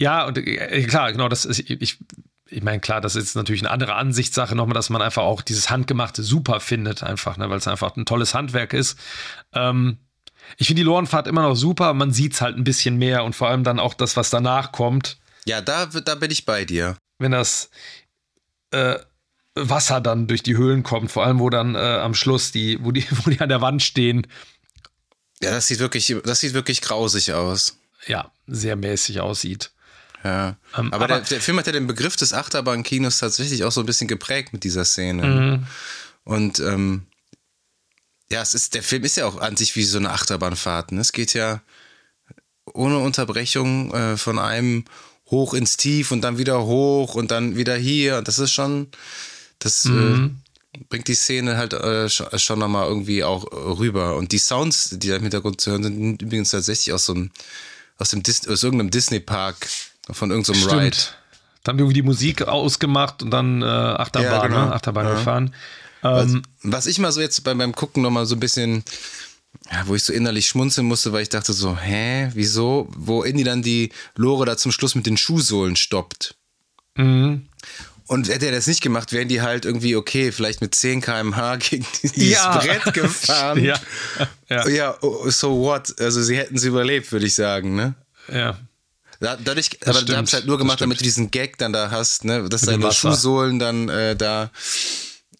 [0.00, 1.98] Ja, und äh, klar, genau, das ist, ich,
[2.46, 5.70] ich meine, klar, das ist natürlich eine andere Ansichtssache nochmal, dass man einfach auch dieses
[5.70, 8.96] Handgemachte super findet, einfach, ne, weil es einfach ein tolles Handwerk ist.
[9.52, 9.98] Ähm,
[10.56, 13.34] ich finde die Lorenfahrt immer noch super, man sieht es halt ein bisschen mehr und
[13.36, 16.96] vor allem dann auch das, was danach kommt, Ja, da, da bin ich bei dir.
[17.18, 17.70] wenn das
[18.70, 18.98] äh,
[19.54, 22.92] Wasser dann durch die Höhlen kommt, vor allem wo dann äh, am Schluss die, wo
[22.92, 24.26] die, wo die an der Wand stehen,
[25.42, 27.78] Ja, das sieht wirklich, das sieht wirklich grausig aus.
[28.06, 29.70] ja, sehr mäßig aussieht.
[30.24, 30.56] Ja.
[30.76, 33.80] Ähm, aber aber- der, der Film hat ja den Begriff des Achterbahnkinos tatsächlich auch so
[33.80, 35.24] ein bisschen geprägt mit dieser Szene.
[35.26, 35.66] Mhm.
[36.24, 37.06] Und ähm,
[38.30, 40.92] ja, es ist, der Film ist ja auch an sich wie so eine Achterbahnfahrt.
[40.92, 41.00] Ne?
[41.00, 41.60] Es geht ja
[42.74, 44.84] ohne Unterbrechung äh, von einem
[45.30, 48.18] hoch ins Tief und dann wieder hoch und dann wieder hier.
[48.18, 48.88] Und das ist schon,
[49.58, 50.40] das Mhm.
[50.74, 54.16] äh, bringt die Szene halt äh, schon, nochmal irgendwie auch äh, rüber.
[54.16, 57.30] Und die Sounds, die da im Hintergrund zu hören sind, übrigens tatsächlich aus so einem,
[57.96, 59.68] aus, dem Dis aus irgendeinem Disney-Park,
[60.10, 60.96] von irgendeinem Ride.
[61.64, 64.66] Dann haben wir irgendwie die Musik ausgemacht und dann äh, Achterbahn, Ja, genau.
[64.66, 64.72] ne?
[64.72, 65.14] Achterbahn Ja.
[65.14, 65.54] gefahren.
[66.02, 68.84] Was, Ähm, was ich mal so jetzt bei, beim Gucken nochmal so ein bisschen,
[69.70, 72.88] ja, wo ich so innerlich schmunzeln musste, weil ich dachte so, hä, wieso?
[72.96, 76.36] Wo Indy dann die Lore da zum Schluss mit den Schuhsohlen stoppt.
[76.96, 77.46] mhm.
[78.10, 81.56] Und hätte er das nicht gemacht, wären die halt irgendwie, okay, vielleicht mit 10 km/h
[81.70, 82.56] gegen dieses Ja.
[82.56, 83.62] Brett gefahren.
[83.62, 83.78] ja.
[84.48, 84.66] Ja.
[84.66, 85.94] ja, oh, so what?
[86.00, 87.94] Also sie hätten es überlebt, würde ich sagen, ne?
[88.32, 88.56] ja.
[89.20, 91.72] Da, dadurch, aber stimmt, du hast halt nur das gemacht, damit du diesen Gag dann
[91.74, 92.48] da hast, ne?
[92.48, 92.92] Dass Mit deine.
[92.92, 94.50] Schuhsohlen dann äh, da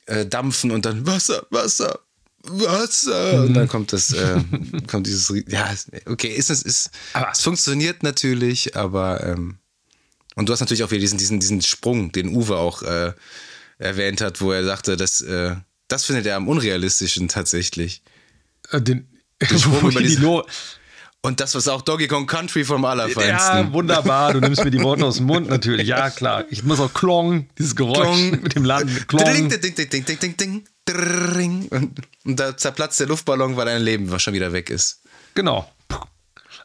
[0.08, 2.00] äh, dampfen und dann Wasser, Wasser,
[2.42, 3.42] Wasser.
[3.42, 3.54] Und Mhm.
[3.54, 4.42] dann kommt das, äh,
[4.86, 5.72] kommt dieses, ja,
[6.06, 9.58] okay, ist es, ist, Aber- es funktioniert natürlich, aber ähm,
[10.34, 13.12] und du hast natürlich auch wieder diesen, diesen, diesen Sprung, den Uwe auch äh,
[13.78, 15.56] erwähnt hat, wo er sagte, dass, äh,
[15.88, 18.02] das findet er am unrealistischen tatsächlich.
[18.70, 19.08] Äh, Den,
[19.42, 20.46] Sprung wo über die diese- Lo
[21.20, 23.28] Und das was auch Donkey Kong Country vom Allerfeinsten.
[23.28, 24.32] ja, wunderbar.
[24.34, 25.88] Du nimmst mir die Worte aus dem Mund natürlich.
[25.88, 26.44] Ja, klar.
[26.50, 28.30] Ich muss auch Klong, dieses Geräusch Klong.
[28.42, 28.94] mit dem Landen.
[28.94, 29.24] Ding, Klong.
[29.24, 31.68] ding, ding, ding, ding, ding, ding, dring.
[31.70, 35.02] Und, und da zerplatzt der Luftballon, weil dein Leben schon wieder weg ist.
[35.34, 35.70] Genau.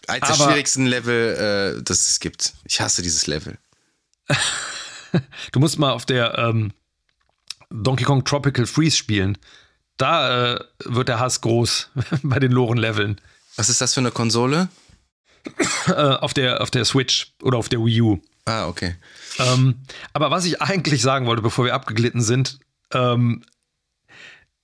[0.07, 2.53] Eins der schwierigsten Level, äh, das es gibt.
[2.65, 3.57] Ich hasse dieses Level.
[5.51, 6.73] Du musst mal auf der ähm,
[7.69, 9.37] Donkey Kong Tropical Freeze spielen.
[9.97, 11.91] Da äh, wird der Hass groß
[12.23, 13.21] bei den Loren-Leveln.
[13.55, 14.69] Was ist das für eine Konsole?
[15.87, 18.21] Äh, auf, der, auf der Switch oder auf der Wii U.
[18.45, 18.95] Ah, okay.
[19.39, 19.75] Ähm,
[20.13, 22.59] aber was ich eigentlich sagen wollte, bevor wir abgeglitten sind,
[22.93, 23.43] ähm,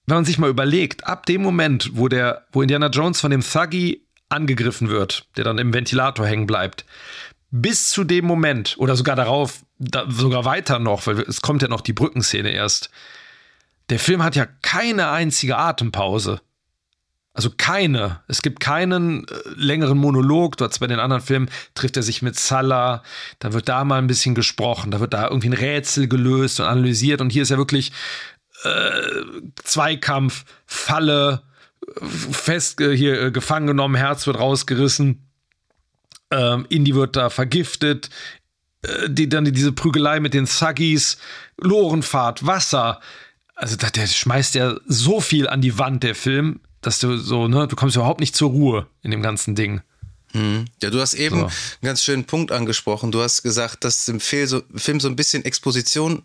[0.05, 3.41] wenn man sich mal überlegt, ab dem Moment, wo der, wo Indiana Jones von dem
[3.41, 6.85] Thuggy angegriffen wird, der dann im Ventilator hängen bleibt,
[7.51, 11.67] bis zu dem Moment oder sogar darauf, da, sogar weiter noch, weil es kommt ja
[11.67, 12.89] noch die Brückenszene erst.
[13.89, 16.41] Der Film hat ja keine einzige Atempause.
[17.33, 18.21] Also keine.
[18.27, 20.55] Es gibt keinen äh, längeren Monolog.
[20.59, 23.03] Hast bei den anderen Filmen trifft er sich mit Salah,
[23.39, 26.65] da wird da mal ein bisschen gesprochen, da wird da irgendwie ein Rätsel gelöst und
[26.65, 27.21] analysiert.
[27.21, 27.91] Und hier ist ja wirklich
[28.63, 29.01] äh,
[29.63, 31.43] Zweikampf, Falle,
[31.85, 35.29] äh, fest äh, hier äh, gefangen genommen, Herz wird rausgerissen.
[36.31, 38.09] Ähm, Indy wird da vergiftet.
[39.07, 41.17] Die, dann diese Prügelei mit den Thuggies,
[41.57, 43.01] Lorenfahrt, Wasser.
[43.53, 47.47] Also da, der schmeißt ja so viel an die Wand, der Film, dass du so,
[47.47, 49.81] ne, du kommst überhaupt nicht zur Ruhe in dem ganzen Ding.
[50.33, 51.45] Ja, du hast eben So.
[51.45, 51.51] einen
[51.81, 53.11] ganz schönen Punkt angesprochen.
[53.11, 56.21] Du hast gesagt, dass im Film so, Film so ein bisschen Exposition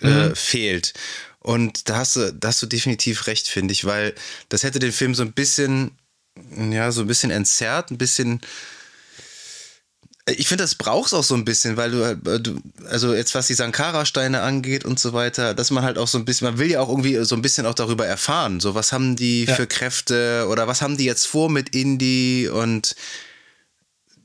[0.00, 0.92] äh, fehlt.
[1.38, 4.12] Und da hast du, da hast du definitiv recht, finde ich, weil
[4.48, 5.92] das hätte den Film so ein bisschen,
[6.58, 8.40] ja, so ein bisschen entzerrt, ein bisschen
[10.28, 13.34] Ich finde, das brauchst auch so ein bisschen, weil du, halt, äh, du also jetzt
[13.36, 16.58] was die Sankara-Steine angeht und so weiter, dass man halt auch so ein bisschen, man
[16.58, 18.58] will ja auch irgendwie so ein bisschen auch darüber erfahren.
[18.58, 19.54] So, was haben die ja.
[19.54, 22.96] für Kräfte oder was haben die jetzt vor mit Indie und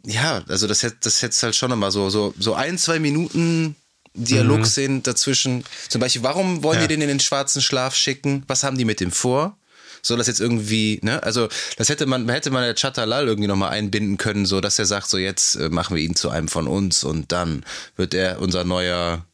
[0.03, 3.75] ja, also das hätte das hätte halt schon nochmal so, so, so ein, zwei Minuten
[4.13, 5.03] Dialogszenen mhm.
[5.03, 5.63] dazwischen.
[5.87, 6.87] Zum Beispiel, warum wollen ja.
[6.87, 8.43] die den in den schwarzen Schlaf schicken?
[8.47, 9.57] Was haben die mit dem vor?
[10.01, 11.21] Soll das jetzt irgendwie, ne?
[11.23, 11.47] Also,
[11.77, 15.09] das hätte man, hätte man der Chatalal irgendwie nochmal einbinden können, so dass er sagt,
[15.09, 17.63] so jetzt äh, machen wir ihn zu einem von uns und dann
[17.95, 19.25] wird er unser neuer,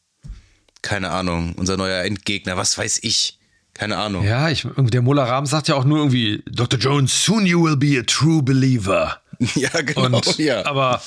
[0.82, 3.40] keine Ahnung, unser neuer Endgegner, was weiß ich.
[3.74, 4.26] Keine Ahnung.
[4.26, 6.80] Ja, ich, der Mullah Ram sagt ja auch nur irgendwie, Dr.
[6.80, 9.22] Jones, soon you will be a true believer.
[9.56, 10.18] ja, genau.
[10.18, 10.66] Und, ja.
[10.66, 11.00] Aber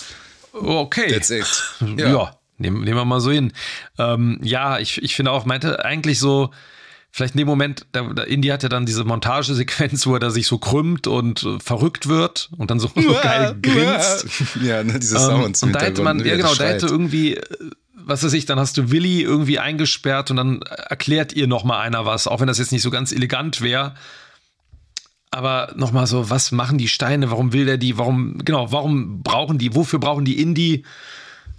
[0.52, 1.12] okay.
[1.12, 1.46] That's it.
[1.96, 3.52] Ja, ja nehmen, nehmen wir mal so hin.
[3.98, 6.50] Ähm, ja, ich, ich finde auch, meinte eigentlich so,
[7.10, 10.30] vielleicht in dem Moment, da, da Indy hat ja dann diese Montagesequenz, wo er da
[10.30, 14.26] sich so krümmt und äh, verrückt wird und dann so, so geil grinst.
[14.62, 15.62] Ja, ne, diese Sounds.
[15.62, 17.42] Ähm, und da hätte man, ja genau, da hätte irgendwie, äh,
[17.94, 22.06] was weiß ich, dann hast du Willi irgendwie eingesperrt und dann erklärt ihr nochmal einer
[22.06, 23.94] was, auch wenn das jetzt nicht so ganz elegant wäre.
[25.30, 27.30] Aber nochmal so, was machen die Steine?
[27.30, 27.98] Warum will der die?
[27.98, 29.74] Warum, genau, warum brauchen die?
[29.76, 30.84] Wofür brauchen die Indie?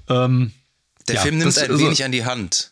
[0.09, 0.51] Ähm,
[1.07, 2.70] der ja, Film nimmt ein also, wenig an die Hand.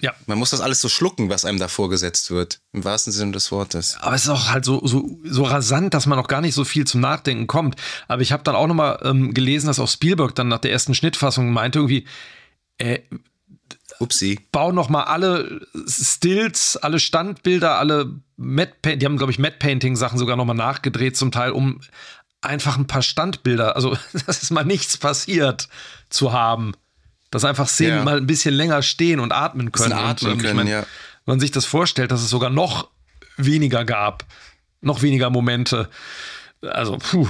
[0.00, 0.14] Ja.
[0.26, 2.60] Man muss das alles so schlucken, was einem da vorgesetzt wird.
[2.72, 3.96] Im wahrsten Sinne des Wortes.
[4.00, 6.64] Aber es ist auch halt so, so, so rasant, dass man auch gar nicht so
[6.64, 7.76] viel zum Nachdenken kommt.
[8.06, 10.94] Aber ich habe dann auch nochmal ähm, gelesen, dass auch Spielberg dann nach der ersten
[10.94, 12.06] Schnittfassung meinte irgendwie,
[12.78, 13.00] äh,
[13.98, 14.38] Upsi.
[14.52, 20.18] Bau nochmal alle Stills, alle Standbilder, alle Matte die haben, glaube ich, Matte Painting Sachen
[20.18, 21.80] sogar nochmal nachgedreht zum Teil, um
[22.40, 23.96] einfach ein paar Standbilder, also
[24.26, 25.68] dass es mal nichts passiert
[26.08, 26.74] zu haben.
[27.30, 28.04] Dass einfach Szenen ja.
[28.04, 29.92] mal ein bisschen länger stehen und atmen können.
[29.92, 30.80] Atmen und, können, mein, ja.
[31.24, 32.88] Wenn man sich das vorstellt, dass es sogar noch
[33.36, 34.24] weniger gab,
[34.80, 35.88] noch weniger Momente.
[36.62, 37.28] Also, puh,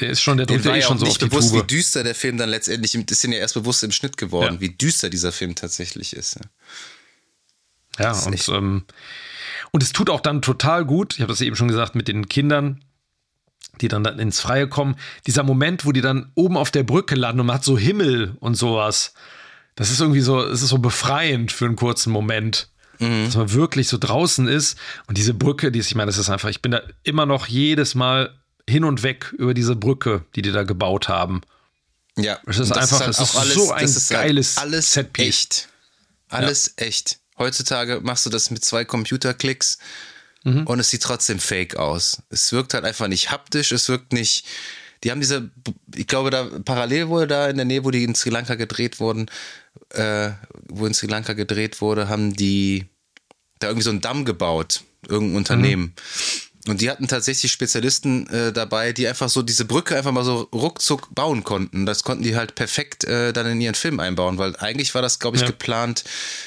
[0.00, 1.62] der ist schon, der drückt ja eh schon so nicht bewusst, Tube.
[1.62, 4.60] wie düster der Film dann letztendlich, ist ja erst bewusst im Schnitt geworden, ja.
[4.60, 6.38] wie düster dieser Film tatsächlich ist.
[7.98, 8.84] Ja, ja und, ähm,
[9.70, 12.28] und es tut auch dann total gut, ich habe das eben schon gesagt, mit den
[12.28, 12.82] Kindern,
[13.80, 14.96] die dann, dann ins Freie kommen.
[15.26, 18.36] Dieser Moment, wo die dann oben auf der Brücke landen und man hat so Himmel
[18.40, 19.14] und sowas.
[19.74, 22.68] Das ist irgendwie so, es ist so befreiend für einen kurzen Moment.
[22.98, 23.24] Mhm.
[23.24, 24.78] Dass man wirklich so draußen ist.
[25.06, 27.46] Und diese Brücke, die ist, ich meine, das ist einfach, ich bin da immer noch
[27.46, 28.38] jedes Mal
[28.68, 31.40] hin und weg über diese Brücke, die die da gebaut haben.
[32.16, 34.92] Ja, es ist einfach, ist halt das ist alles, so ein das geiles halt alles
[34.92, 35.28] Setpiece.
[35.28, 35.68] echt.
[36.28, 36.86] Alles ja.
[36.86, 37.18] echt.
[37.38, 39.78] Heutzutage machst du das mit zwei Computerklicks
[40.44, 40.66] mhm.
[40.66, 42.22] und es sieht trotzdem fake aus.
[42.30, 44.46] Es wirkt halt einfach nicht haptisch, es wirkt nicht.
[45.04, 45.50] Die haben diese,
[45.94, 49.00] ich glaube, da parallel wurde da in der Nähe, wo die in Sri Lanka gedreht
[49.00, 49.28] wurden,
[49.90, 50.30] äh,
[50.68, 52.86] wo in Sri Lanka gedreht wurde, haben die
[53.58, 55.82] da irgendwie so einen Damm gebaut, irgendein Unternehmen.
[55.82, 56.51] Mhm.
[56.68, 60.48] Und die hatten tatsächlich Spezialisten äh, dabei, die einfach so diese Brücke einfach mal so
[60.52, 61.86] ruckzuck bauen konnten.
[61.86, 65.18] Das konnten die halt perfekt äh, dann in ihren Film einbauen, weil eigentlich war das,
[65.18, 65.48] glaube ich, ja.
[65.48, 66.04] geplant,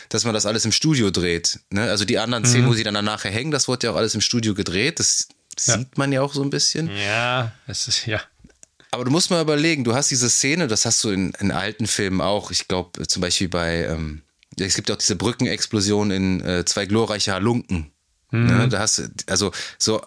[0.08, 1.60] dass man das alles im Studio dreht.
[1.70, 1.90] Ne?
[1.90, 2.70] Also die anderen Szenen, mhm.
[2.70, 5.00] wo sie dann nachher hängen, das wurde ja auch alles im Studio gedreht.
[5.00, 5.28] Das
[5.66, 5.78] ja.
[5.78, 6.90] sieht man ja auch so ein bisschen.
[6.96, 8.22] Ja, es ist, ja.
[8.92, 11.88] Aber du musst mal überlegen, du hast diese Szene, das hast du in, in alten
[11.88, 12.52] Filmen auch.
[12.52, 14.22] Ich glaube, zum Beispiel bei, ähm,
[14.58, 17.92] es gibt ja auch diese Brückenexplosion in äh, zwei glorreiche Halunken.
[18.32, 18.46] Mhm.
[18.46, 20.06] Ne, da hast also so,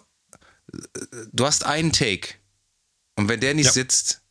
[1.31, 2.35] du hast einen Take
[3.15, 3.71] und wenn der nicht ja.
[3.71, 4.21] sitzt,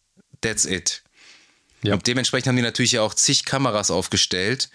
[0.40, 1.02] that's it.
[1.82, 1.94] Ja.
[1.94, 4.70] Und dementsprechend haben die natürlich ja auch zig Kameras aufgestellt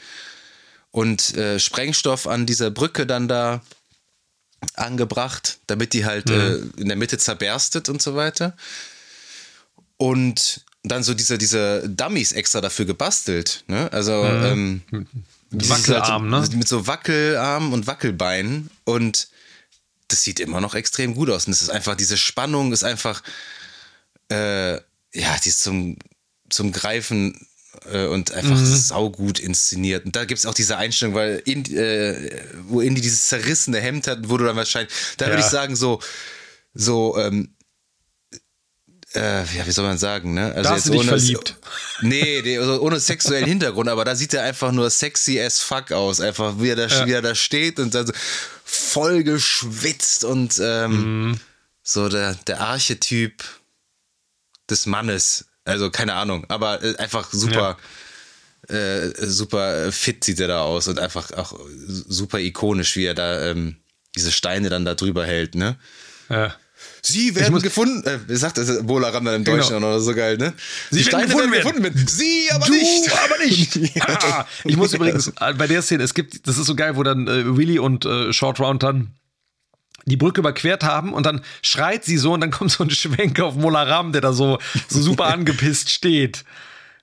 [0.91, 3.61] und äh, Sprengstoff an dieser Brücke dann da
[4.75, 6.71] angebracht, damit die halt mhm.
[6.77, 8.55] äh, in der Mitte zerberstet und so weiter.
[9.97, 13.63] Und dann so diese, diese Dummies extra dafür gebastelt.
[13.67, 13.91] Ne?
[13.91, 14.81] Also mhm.
[14.91, 15.07] ähm,
[15.53, 16.47] Wackelarm, ne?
[16.53, 18.69] Mit so Wackelarmen und Wackelbeinen.
[18.83, 19.29] Und
[20.07, 21.47] das sieht immer noch extrem gut aus.
[21.47, 23.23] Und es ist einfach, diese Spannung ist einfach,
[24.29, 25.97] äh, ja, die ist zum,
[26.49, 27.47] zum Greifen
[27.91, 28.75] äh, und einfach mhm.
[28.75, 30.05] saugut inszeniert.
[30.05, 34.07] Und da gibt es auch diese Einstellung, weil in, äh, wo Indy dieses zerrissene Hemd
[34.07, 35.31] hat, wo du dann wahrscheinlich, da ja.
[35.31, 36.01] würde ich sagen, so,
[36.73, 37.53] so, ähm,
[39.15, 40.53] äh, ja, wie soll man sagen, ne?
[40.55, 41.55] Also da jetzt ohne, verliebt.
[42.01, 45.91] Nee, nee also ohne sexuellen Hintergrund, aber da sieht er einfach nur sexy as fuck
[45.91, 46.19] aus.
[46.19, 47.05] Einfach wie er da, ja.
[47.05, 48.13] wie er da steht und dann so
[48.63, 51.39] voll geschwitzt und ähm, mhm.
[51.83, 53.43] so der, der Archetyp
[54.69, 55.45] des Mannes.
[55.65, 57.77] Also keine Ahnung, aber äh, einfach super.
[57.77, 57.77] Ja.
[58.69, 63.49] Äh, super fit sieht er da aus und einfach auch super ikonisch, wie er da
[63.49, 63.75] ähm,
[64.15, 65.77] diese Steine dann da drüber hält, ne?
[66.29, 66.55] Ja.
[67.05, 68.03] Sie werden gefunden.
[68.07, 69.57] Äh, sagt das Bola Ram dann im genau.
[69.57, 70.53] Deutschen oder so geil, ne?
[70.89, 72.07] Sie Die Steine werden gefunden, werden.
[72.07, 73.11] Sie aber du nicht.
[73.25, 73.75] aber nicht.
[73.95, 74.47] ja.
[74.63, 77.27] Ich muss übrigens äh, bei der Szene, es gibt, das ist so geil, wo dann
[77.27, 79.11] äh, Willy und äh, Short Round dann
[80.05, 83.39] die Brücke überquert haben und dann schreit sie so und dann kommt so ein Schwenk
[83.39, 86.45] auf Molaram, der da so, so super angepisst steht.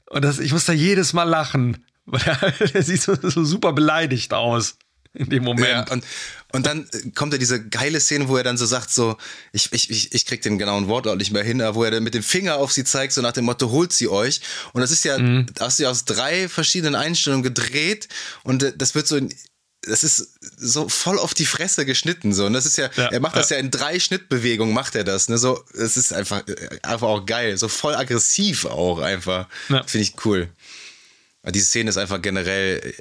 [0.06, 3.74] Und das, ich muss da jedes Mal lachen, weil er, der sieht so, so super
[3.74, 4.76] beleidigt aus
[5.14, 5.68] in dem Moment.
[5.68, 6.04] Ja, und,
[6.52, 9.16] und dann kommt ja diese geile Szene, wo er dann so sagt, so,
[9.52, 12.14] ich, ich, ich, krieg den genauen Wortlaut nicht mehr hin, aber wo er dann mit
[12.14, 14.40] dem Finger auf sie zeigt, so nach dem Motto, holt sie euch.
[14.72, 15.46] Und das ist ja, mhm.
[15.58, 18.08] hast du ja aus drei verschiedenen Einstellungen gedreht
[18.44, 19.34] und äh, das wird so in,
[19.82, 23.20] das ist so voll auf die Fresse geschnitten so und das ist ja, ja er
[23.20, 23.40] macht ja.
[23.40, 26.42] das ja in drei Schnittbewegungen macht er das ne so es ist einfach
[26.82, 29.82] einfach auch geil so voll aggressiv auch einfach ja.
[29.84, 30.50] finde ich cool
[31.46, 32.94] diese Szene ist einfach generell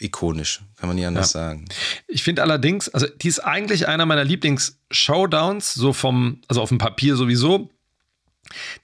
[0.00, 1.40] ikonisch, kann man nie anders ja.
[1.40, 1.64] sagen.
[2.06, 6.78] Ich finde allerdings, also die ist eigentlich einer meiner Lieblings-Showdowns, so vom, also auf dem
[6.78, 7.70] Papier sowieso.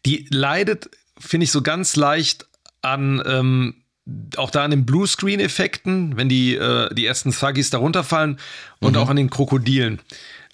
[0.04, 2.46] Die leidet, finde ich, so ganz leicht
[2.82, 3.84] an, ähm,
[4.36, 8.38] auch da an den Bluescreen-Effekten, wenn die, äh, die ersten Thuggies da runterfallen
[8.80, 8.98] und mhm.
[8.98, 10.00] auch an den Krokodilen.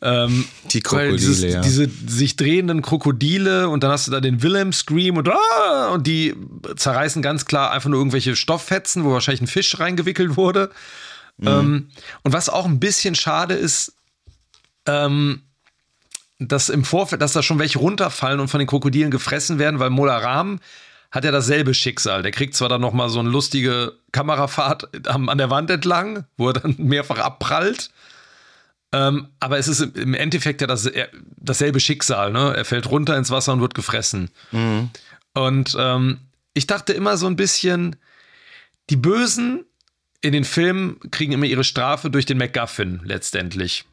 [0.02, 1.60] Ähm, die Krokodile, dieses, ja.
[1.60, 6.06] Diese sich drehenden Krokodile und dann hast du da den Willem Scream und, ah, und
[6.06, 6.34] die
[6.76, 10.70] zerreißen ganz klar einfach nur irgendwelche Stofffetzen, wo wahrscheinlich ein Fisch reingewickelt wurde.
[11.36, 11.48] Mhm.
[11.48, 11.88] Ähm,
[12.22, 13.92] und was auch ein bisschen schade ist,
[14.86, 15.42] ähm,
[16.38, 19.90] dass im Vorfeld, dass da schon welche runterfallen und von den Krokodilen gefressen werden, weil
[19.90, 20.60] Molaram
[21.10, 22.22] hat ja dasselbe Schicksal.
[22.22, 26.48] Der kriegt zwar dann noch mal so eine lustige Kamerafahrt an der Wand entlang, wo
[26.48, 27.90] er dann mehrfach abprallt.
[28.92, 30.90] Ähm, aber es ist im Endeffekt ja das,
[31.36, 32.32] dasselbe Schicksal.
[32.32, 32.54] Ne?
[32.56, 34.30] Er fällt runter ins Wasser und wird gefressen.
[34.50, 34.90] Mhm.
[35.34, 36.18] Und ähm,
[36.54, 37.96] ich dachte immer so ein bisschen,
[38.90, 39.64] die Bösen
[40.22, 43.84] in den Filmen kriegen immer ihre Strafe durch den MacGuffin letztendlich.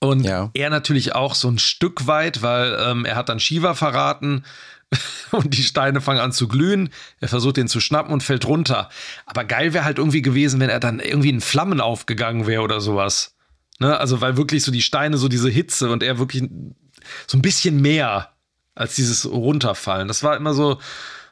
[0.00, 0.50] Und ja.
[0.54, 4.44] er natürlich auch so ein Stück weit, weil ähm, er hat dann Shiva verraten
[5.30, 6.90] und die Steine fangen an zu glühen.
[7.20, 8.90] Er versucht den zu schnappen und fällt runter.
[9.26, 12.80] Aber geil wäre halt irgendwie gewesen, wenn er dann irgendwie in Flammen aufgegangen wäre oder
[12.80, 13.31] sowas.
[13.82, 13.98] Ne?
[13.98, 16.44] Also, weil wirklich so die Steine, so diese Hitze und er wirklich
[17.26, 18.30] so ein bisschen mehr
[18.74, 20.06] als dieses Runterfallen.
[20.06, 20.78] Das war immer so,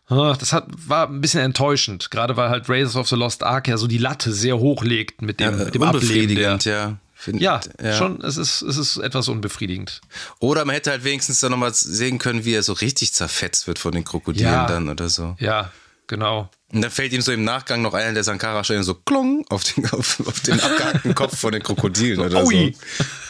[0.09, 3.69] ah, das hat, war ein bisschen enttäuschend, gerade weil halt Raiders of the Lost Ark
[3.69, 6.97] ja so die Latte sehr hoch legt mit dem, ja, mit dem Ableben der, ja.
[7.15, 10.01] Find, ja, ja, schon, es ist, es ist etwas unbefriedigend.
[10.39, 13.79] Oder man hätte halt wenigstens dann nochmal sehen können, wie er so richtig zerfetzt wird
[13.79, 15.37] von den Krokodilen ja, dann oder so.
[15.39, 15.71] Ja,
[16.07, 16.51] genau.
[16.73, 19.87] Und dann fällt ihm so im Nachgang noch einer der Sankara-Stellen so klong auf den,
[19.91, 22.77] auf, auf den abgehackten Kopf von den Krokodilen so, oder Ui.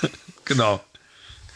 [0.01, 0.09] so.
[0.45, 0.81] genau.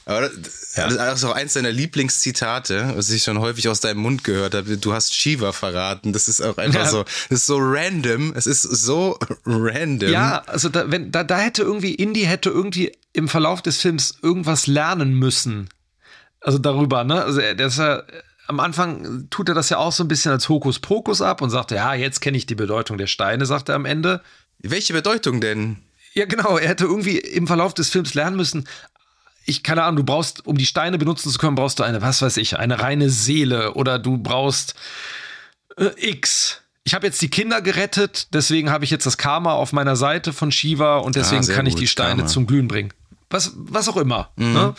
[0.06, 0.88] Aber das, ja.
[0.88, 4.76] das ist auch eins deiner Lieblingszitate, was ich schon häufig aus deinem Mund gehört habe.
[4.76, 6.12] Du hast Shiva verraten.
[6.12, 6.90] Das ist auch einfach ja.
[6.90, 8.34] so, das ist so random.
[8.36, 10.10] Es ist so random.
[10.10, 14.18] Ja, also da, wenn, da, da hätte irgendwie, Indie hätte irgendwie im Verlauf des Films
[14.20, 15.70] irgendwas lernen müssen.
[16.40, 17.24] Also darüber, ne?
[17.24, 18.02] Also der ist ja,
[18.46, 21.70] am Anfang tut er das ja auch so ein bisschen als Hokuspokus ab und sagt,
[21.70, 24.20] ja, jetzt kenne ich die Bedeutung der Steine, sagt er am Ende.
[24.58, 25.78] Welche Bedeutung denn?
[26.12, 26.58] Ja, genau.
[26.58, 28.66] Er hätte irgendwie im Verlauf des Films lernen müssen,
[29.46, 32.22] ich keine Ahnung, du brauchst, um die Steine benutzen zu können, brauchst du eine, was
[32.22, 34.74] weiß ich, eine reine Seele oder du brauchst
[35.76, 36.62] äh, X.
[36.84, 40.32] Ich habe jetzt die Kinder gerettet, deswegen habe ich jetzt das Karma auf meiner Seite
[40.32, 42.26] von Shiva und deswegen ah, kann ich die Steine Karma.
[42.26, 42.92] zum Glühen bringen.
[43.30, 44.30] Was, was auch immer.
[44.36, 44.52] Mhm.
[44.52, 44.74] Ne?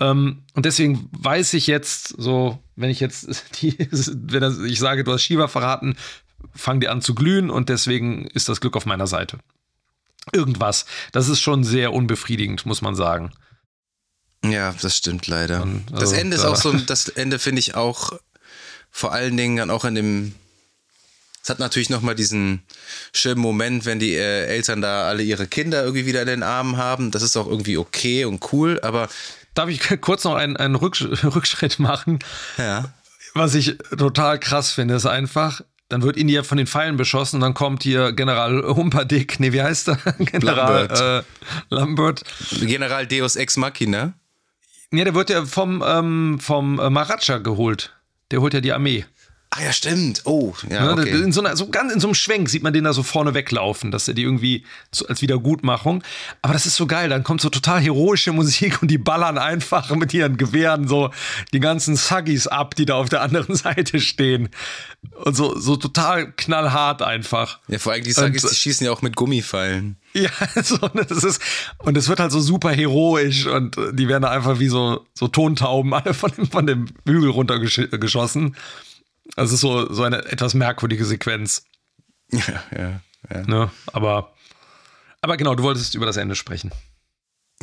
[0.00, 5.12] Ähm, und deswegen weiß ich jetzt so, wenn ich jetzt die, wenn ich sage, du
[5.12, 5.96] hast Shiva verraten,
[6.54, 9.38] fang dir an zu glühen und deswegen ist das Glück auf meiner Seite.
[10.32, 10.86] Irgendwas.
[11.12, 13.32] Das ist schon sehr unbefriedigend, muss man sagen.
[14.44, 15.62] Ja, das stimmt leider.
[15.62, 18.12] Und, also, das Ende ist auch so, das Ende finde ich auch
[18.90, 20.34] vor allen Dingen dann auch in dem.
[21.42, 22.62] Es hat natürlich nochmal diesen
[23.12, 26.76] schönen Moment, wenn die äh, Eltern da alle ihre Kinder irgendwie wieder in den Armen
[26.76, 27.10] haben.
[27.10, 29.08] Das ist auch irgendwie okay und cool, aber.
[29.58, 32.20] Darf ich kurz noch einen, einen Rückschritt machen?
[32.58, 32.92] Ja.
[33.34, 37.40] Was ich total krass finde, ist einfach, dann wird India von den Pfeilen beschossen und
[37.40, 39.96] dann kommt hier General Humperdinck, nee, wie heißt er?
[40.20, 41.00] General Lambert.
[41.00, 42.22] Äh, Lambert.
[42.60, 44.12] General Deus Ex Machina.
[44.92, 47.92] Ja, der wird ja vom, ähm, vom Maharaja geholt.
[48.30, 49.06] Der holt ja die Armee.
[49.50, 50.22] Ah ja, stimmt.
[50.26, 50.94] Oh, ja.
[50.94, 51.22] Ne, okay.
[51.22, 53.32] In, so einer, so ganz in so einem Schwenk sieht man den da so vorne
[53.32, 56.02] weglaufen, dass er die irgendwie so als Wiedergutmachung.
[56.42, 57.08] Aber das ist so geil.
[57.08, 61.10] Dann kommt so total heroische Musik und die ballern einfach mit ihren Gewehren so
[61.54, 64.50] die ganzen Suggis ab, die da auf der anderen Seite stehen.
[65.24, 67.60] Und so, so total knallhart einfach.
[67.68, 69.96] Ja, vor allem die Suggis, und, die schießen ja auch mit Gummifallen.
[70.12, 70.30] Ja,
[70.62, 71.40] so, das ist,
[71.78, 75.28] und es wird halt so super heroisch und die werden da einfach wie so, so
[75.28, 78.54] Tontauben alle von dem, von dem Hügel runtergeschossen.
[79.36, 81.64] Also es ist so, so eine etwas merkwürdige Sequenz.
[82.30, 83.00] Ja, ja,
[83.32, 83.42] ja.
[83.46, 83.70] Ne?
[83.86, 84.34] Aber,
[85.22, 86.72] aber genau, du wolltest über das Ende sprechen.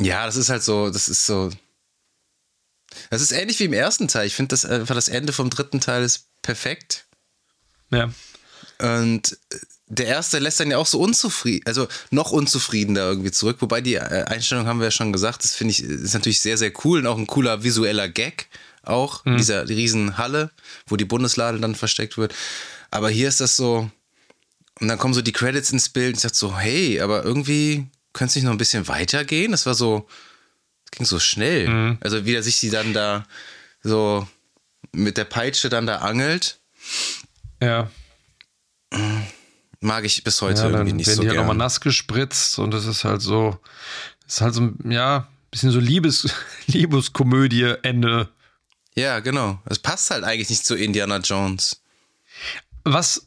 [0.00, 1.50] Ja, das ist halt so, das ist so.
[3.10, 4.26] Das ist ähnlich wie im ersten Teil.
[4.26, 7.06] Ich finde das einfach das Ende vom dritten Teil ist perfekt.
[7.92, 8.10] Ja.
[8.80, 9.38] Und
[9.88, 13.58] der erste lässt dann ja auch so unzufrieden, also noch unzufriedener irgendwie zurück.
[13.60, 16.58] Wobei die äh, Einstellung haben wir ja schon gesagt, das finde ich, ist natürlich sehr,
[16.58, 18.48] sehr cool und auch ein cooler visueller Gag
[18.86, 19.36] auch, mhm.
[19.36, 20.50] dieser riesen Halle,
[20.86, 22.34] wo die Bundeslade dann versteckt wird.
[22.90, 23.90] Aber hier ist das so,
[24.80, 27.86] und dann kommen so die Credits ins Bild und ich dachte so, hey, aber irgendwie
[28.12, 29.52] könnte es nicht noch ein bisschen weitergehen?
[29.52, 30.06] Das war so,
[30.84, 31.68] das ging so schnell.
[31.68, 31.98] Mhm.
[32.00, 33.26] Also wie er sich die dann da
[33.82, 34.26] so
[34.92, 36.58] mit der Peitsche dann da angelt.
[37.62, 37.90] Ja.
[39.80, 41.16] Mag ich bis heute ja, irgendwie nicht so.
[41.16, 43.58] Dann werden die nochmal nass gespritzt und das ist halt so,
[44.26, 46.28] ist halt so, ja, bisschen so Liebes,
[46.66, 48.28] Liebeskomödie Ende.
[48.96, 49.60] Ja, genau.
[49.66, 51.82] Es passt halt eigentlich nicht zu Indiana Jones.
[52.84, 53.26] Was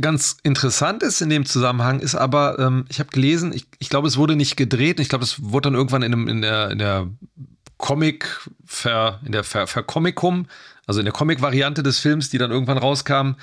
[0.00, 4.08] ganz interessant ist in dem Zusammenhang, ist aber, ähm, ich habe gelesen, ich, ich glaube,
[4.08, 4.98] es wurde nicht gedreht.
[4.98, 7.08] Ich glaube, es wurde dann irgendwann in, einem, in der, in der
[7.78, 8.26] Comic,
[8.64, 10.46] ver, in der ver, Vercomicum,
[10.86, 13.34] also in der Comic-Variante des Films, die dann irgendwann rauskam,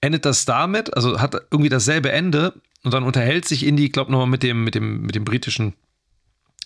[0.00, 4.10] endet das damit, also hat irgendwie dasselbe Ende und dann unterhält sich Indy, ich glaube
[4.10, 5.74] nochmal mit dem, mit dem, mit dem britischen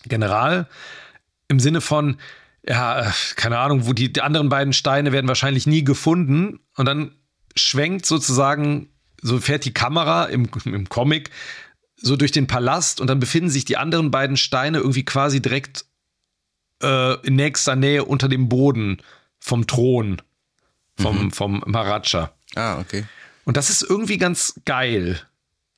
[0.05, 0.67] General
[1.47, 2.17] im Sinne von,
[2.67, 7.11] ja, keine Ahnung, wo die, die anderen beiden Steine werden wahrscheinlich nie gefunden und dann
[7.55, 8.89] schwenkt sozusagen,
[9.21, 11.29] so fährt die Kamera im, im Comic
[11.95, 15.85] so durch den Palast und dann befinden sich die anderen beiden Steine irgendwie quasi direkt
[16.81, 19.01] äh, in nächster Nähe unter dem Boden
[19.39, 20.21] vom Thron,
[20.97, 21.31] vom, mhm.
[21.31, 22.31] vom Maharaja.
[22.55, 23.05] Ah, okay.
[23.45, 25.21] Und das ist irgendwie ganz geil.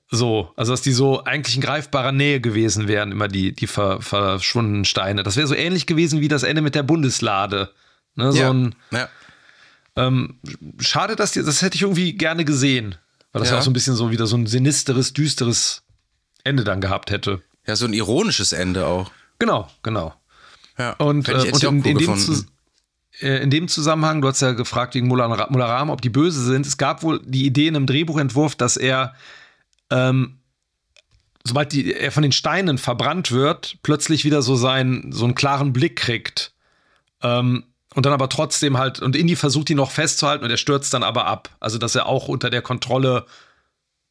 [0.10, 4.02] So, also dass die so eigentlich in greifbarer Nähe gewesen wären, immer die, die ver,
[4.02, 5.24] verschwundenen Steine.
[5.24, 7.72] Das wäre so ähnlich gewesen wie das Ende mit der Bundeslade.
[8.16, 8.52] Ne, so ja.
[8.52, 9.10] ein, ja.
[9.98, 10.40] Ähm,
[10.80, 12.96] schade, dass die, das hätte ich irgendwie gerne gesehen,
[13.34, 13.56] weil das ja.
[13.56, 15.84] ja auch so ein bisschen so wieder so ein sinisteres, düsteres
[16.44, 17.42] Ende dann gehabt hätte.
[17.66, 19.12] Ja, so ein ironisches Ende auch.
[19.40, 20.14] Genau, genau.
[20.78, 22.46] Ja, und, äh, und in, in, dem zu,
[23.20, 26.66] äh, in, dem Zusammenhang, du hast ja gefragt wegen Mularam, ob die böse sind.
[26.66, 29.16] Es gab wohl die Idee in einem Drehbuchentwurf, dass er,
[29.90, 30.40] ähm,
[31.44, 35.74] sobald die, er von den Steinen verbrannt wird, plötzlich wieder so, sein, so einen klaren
[35.74, 36.54] Blick kriegt.
[37.22, 37.64] Ähm,
[37.96, 41.04] und dann aber trotzdem halt, und Indy versucht ihn noch festzuhalten und er stürzt dann
[41.04, 41.50] aber ab.
[41.60, 43.26] Also, dass er auch unter der Kontrolle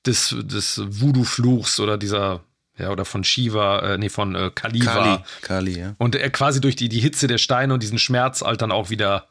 [0.07, 2.40] des, des Voodoo-Fluchs oder dieser
[2.78, 5.94] ja, oder von Shiva, äh, nee, von äh, Kali, Kali, Kali, ja.
[5.98, 8.90] Und er quasi durch die, die Hitze der Steine und diesen Schmerz halt dann auch
[8.90, 9.28] wieder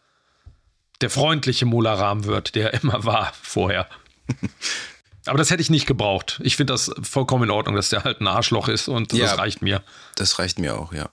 [1.02, 3.88] der freundliche Molaram wird, der er immer war vorher.
[5.26, 6.40] Aber das hätte ich nicht gebraucht.
[6.44, 9.38] Ich finde das vollkommen in Ordnung, dass der halt ein Arschloch ist und ja, das
[9.38, 9.84] reicht mir.
[10.16, 11.10] Das reicht mir auch, ja.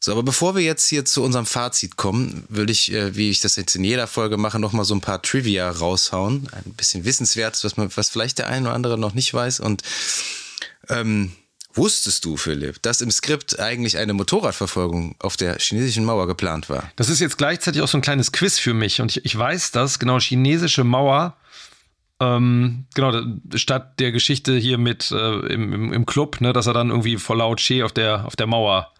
[0.00, 3.40] So, aber bevor wir jetzt hier zu unserem Fazit kommen, würde ich, äh, wie ich
[3.40, 6.48] das jetzt in jeder Folge mache, nochmal so ein paar Trivia raushauen.
[6.52, 9.58] Ein bisschen Wissenswertes, was, man, was vielleicht der eine oder andere noch nicht weiß.
[9.58, 9.82] Und
[10.88, 11.32] ähm,
[11.78, 16.90] Wusstest du, Philipp, dass im Skript eigentlich eine Motorradverfolgung auf der chinesischen Mauer geplant war?
[16.96, 19.00] Das ist jetzt gleichzeitig auch so ein kleines Quiz für mich.
[19.00, 21.36] Und ich, ich weiß das, genau, chinesische Mauer,
[22.20, 23.22] ähm, genau,
[23.54, 27.36] statt der Geschichte hier mit äh, im, im, Club, ne, dass er dann irgendwie vor
[27.36, 28.92] Lao Che auf der, auf der Mauer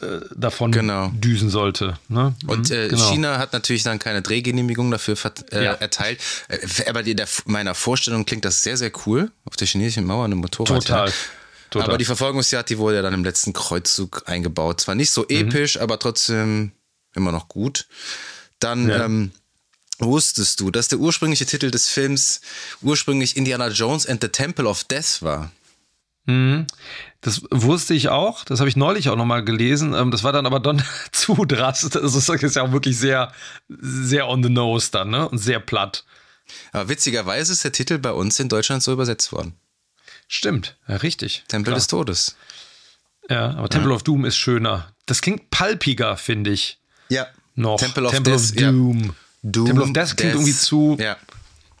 [0.00, 1.10] äh, davon genau.
[1.12, 1.98] düsen sollte.
[2.08, 2.34] Ne?
[2.46, 3.10] Und mhm, äh, genau.
[3.10, 5.16] China hat natürlich dann keine Drehgenehmigung dafür
[5.50, 5.72] äh, ja.
[5.72, 6.20] erteilt.
[6.48, 9.30] Äh, aber in meiner Vorstellung klingt das sehr, sehr cool.
[9.44, 10.86] Auf der chinesischen Mauer eine Motorrad.
[10.86, 11.12] Total.
[11.70, 11.88] Total.
[11.88, 14.80] Aber die Verfolgungsjagd, die wurde ja dann im letzten Kreuzzug eingebaut.
[14.80, 15.36] Zwar nicht so mhm.
[15.36, 15.82] episch, mhm.
[15.82, 16.72] aber trotzdem
[17.14, 17.86] immer noch gut.
[18.58, 19.04] Dann ja.
[19.04, 19.32] ähm,
[20.00, 22.40] wusstest du, dass der ursprüngliche Titel des Films
[22.82, 25.50] ursprünglich Indiana Jones and the Temple of Death war?
[26.26, 26.66] Mhm.
[27.20, 28.44] Das wusste ich auch.
[28.44, 29.94] Das habe ich neulich auch nochmal gelesen.
[29.94, 30.82] Ähm, das war dann aber dann
[31.12, 31.96] zu drastisch.
[31.96, 33.32] Also das ist ja auch wirklich sehr,
[33.68, 35.28] sehr on the nose dann, ne?
[35.28, 36.04] Und sehr platt.
[36.72, 39.54] Aber witzigerweise ist der Titel bei uns in Deutschland so übersetzt worden.
[40.28, 41.44] Stimmt, ja, richtig.
[41.48, 41.76] Tempel Klar.
[41.76, 42.36] des Todes.
[43.28, 43.96] Ja, aber Temple ja.
[43.96, 44.92] of Doom ist schöner.
[45.06, 46.78] Das klingt palpiger, finde ich.
[47.08, 47.26] Ja.
[47.54, 47.78] Noch.
[47.78, 49.04] Temple of, Temple of Doom.
[49.04, 49.10] Ja.
[49.42, 49.66] Doom.
[49.66, 50.34] Temple of Death klingt Death.
[50.34, 50.96] irgendwie zu.
[50.98, 51.16] Ja.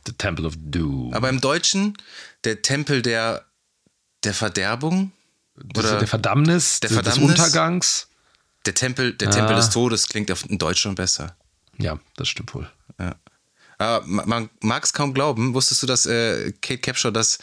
[0.06, 1.12] The Temple of Doom.
[1.12, 1.96] Aber im Deutschen
[2.44, 3.44] der Tempel der,
[4.24, 5.12] der Verderbung
[5.76, 8.06] oder der Verdammnis, der Verdammnis, des Untergangs.
[8.66, 9.30] Der Tempel, der ah.
[9.30, 11.36] Tempel des Todes klingt in Deutsch schon besser.
[11.78, 12.70] Ja, das stimmt wohl.
[12.98, 13.16] Ja.
[13.78, 15.54] Aber man mag es kaum glauben.
[15.54, 17.38] Wusstest du, dass äh, Kate Capshaw das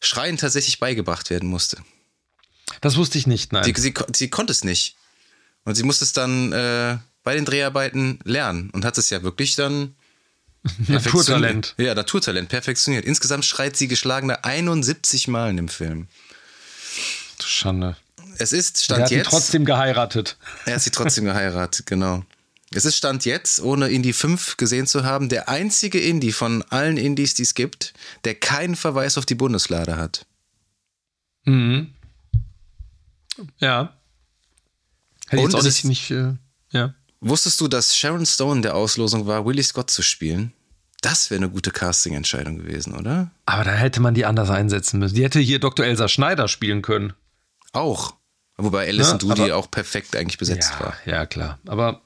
[0.00, 1.78] Schreien tatsächlich beigebracht werden musste?
[2.80, 3.64] Das wusste ich nicht, nein.
[3.64, 4.96] Sie, sie, sie konnte es nicht.
[5.64, 9.56] Und sie musste es dann äh, bei den Dreharbeiten lernen und hat es ja wirklich
[9.56, 9.94] dann.
[10.86, 11.74] Naturtalent.
[11.78, 13.04] Ja, Naturtalent, perfektioniert.
[13.04, 16.06] Insgesamt schreit sie geschlagene 71 Mal in dem Film.
[17.42, 17.96] Schande.
[18.38, 19.24] Es ist Stand er hat jetzt.
[19.24, 20.36] Sie trotzdem geheiratet.
[20.64, 22.24] Er hat sie trotzdem geheiratet, genau.
[22.74, 26.96] Es ist Stand jetzt, ohne Indie 5 gesehen zu haben, der einzige Indie von allen
[26.96, 27.92] Indies, die es gibt,
[28.24, 30.26] der keinen Verweis auf die Bundeslade hat.
[31.44, 31.92] Mhm.
[33.58, 33.94] Ja.
[35.28, 36.34] Hätte Und jetzt auch nicht, nicht äh,
[36.70, 36.94] ja.
[37.24, 40.52] Wusstest du, dass Sharon Stone der Auslosung war, Willie Scott zu spielen?
[41.02, 43.30] Das wäre eine gute Casting-Entscheidung gewesen, oder?
[43.46, 45.14] Aber da hätte man die anders einsetzen müssen.
[45.14, 45.84] Die hätte hier Dr.
[45.86, 47.12] Elsa Schneider spielen können.
[47.72, 48.14] Auch.
[48.56, 50.94] Wobei Alison Ja, Doody aber- auch perfekt eigentlich besetzt war.
[51.06, 51.58] Ja, ja, klar.
[51.66, 52.02] Aber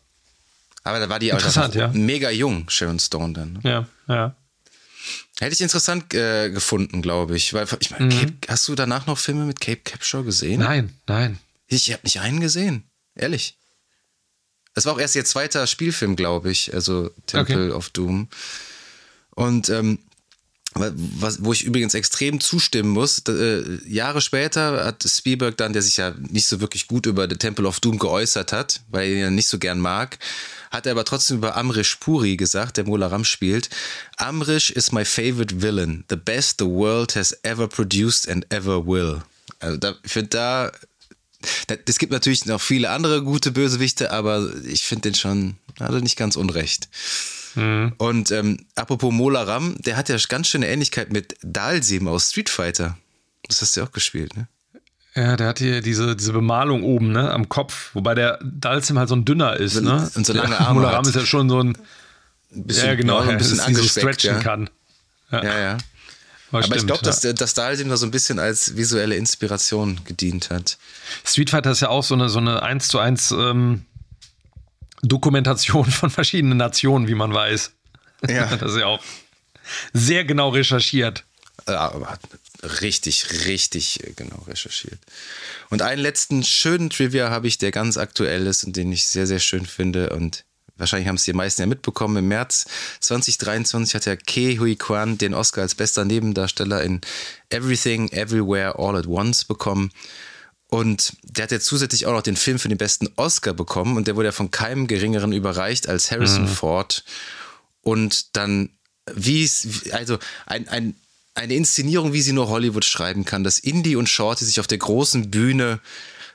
[0.85, 1.89] Aber da war die auch ja.
[1.89, 3.53] mega jung, Sharon Stone dann.
[3.55, 3.61] ne?
[3.65, 4.37] ja, ja.
[5.39, 7.53] Hätte ich interessant äh, gefunden, glaube ich.
[7.53, 10.61] Weil ich meine, Cape, hast du danach noch Filme mit Cape Capshaw gesehen?
[10.61, 10.65] Mhm.
[10.67, 11.39] Nein, nein.
[11.67, 12.85] Ich habe nicht einen gesehen.
[13.15, 13.59] Ehrlich.
[14.77, 16.73] Es war auch erst ihr zweiter Spielfilm, glaube ich.
[16.73, 18.29] Also Temple of Doom.
[19.35, 19.99] Und ähm,
[20.75, 25.83] wa- was, wo ich übrigens extrem zustimmen muss, äh, Jahre später hat Spielberg dann, der
[25.83, 29.15] sich ja nicht so wirklich gut über The Temple of Doom geäußert hat, weil er
[29.15, 30.19] ihn ja nicht so gern mag,
[30.71, 33.71] hat er aber trotzdem über Amrish Puri gesagt, der Mola Ram spielt.
[34.19, 39.23] Amrish is my favorite villain, the best the world has ever produced and ever will.
[39.61, 40.73] Also da, ich finde da,
[41.87, 46.01] es gibt natürlich noch viele andere gute Bösewichte, aber ich finde den schon, hat er
[46.01, 46.89] nicht ganz unrecht.
[47.57, 52.51] Und ähm, apropos Mola Ram, der hat ja ganz schöne Ähnlichkeit mit Dalsim aus Street
[52.51, 52.99] Fighter.
[53.49, 54.47] Das hast du ja auch gespielt, ne?
[55.15, 59.09] Ja, der hat hier diese, diese Bemalung oben, ne, am Kopf, wobei der Dalsim halt
[59.09, 60.11] so ein dünner ist, ne?
[60.15, 61.07] und so lange Arme Mularam hat.
[61.07, 61.79] ist ja schon so ein,
[62.55, 64.43] Ein bisschen, ja genau, ein bisschen die so angespeckt, stretchen ja.
[64.43, 64.71] kann.
[65.31, 65.79] Ja, ja.
[66.53, 67.29] Aber, Aber ich glaube, dass, ja.
[67.33, 70.79] der- dass Dalsim da so ein bisschen als visuelle Inspiration gedient hat.
[71.25, 73.85] Street Fighter ist ja auch so eine, so eine 1 zu 1 ähm,
[75.03, 77.73] Dokumentation von verschiedenen Nationen, wie man weiß.
[78.29, 78.47] Ja.
[78.61, 79.03] Das ist ja auch
[79.93, 81.25] sehr genau recherchiert.
[81.69, 82.21] Ja, aber hat
[82.81, 84.99] richtig, richtig äh, genau recherchiert.
[85.71, 89.27] Und einen letzten schönen Trivia habe ich, der ganz aktuell ist und den ich sehr,
[89.27, 90.11] sehr schön finde.
[90.11, 90.45] Und
[90.77, 92.17] wahrscheinlich haben es die meisten ja mitbekommen.
[92.17, 92.67] Im März
[93.01, 97.01] 2023 hat ja Ke Hui Kwan den Oscar als bester Nebendarsteller in
[97.51, 99.91] Everything, Everywhere, All at Once bekommen.
[100.69, 103.97] Und der hat ja zusätzlich auch noch den Film für den besten Oscar bekommen.
[103.97, 107.05] Und der wurde ja von keinem Geringeren überreicht als Harrison Ford.
[107.83, 108.71] Und dann,
[109.15, 110.97] wie es, also ein, ein,
[111.35, 114.79] eine Inszenierung, wie sie nur Hollywood schreiben kann, dass Indy und Shorty sich auf der
[114.79, 115.81] großen Bühne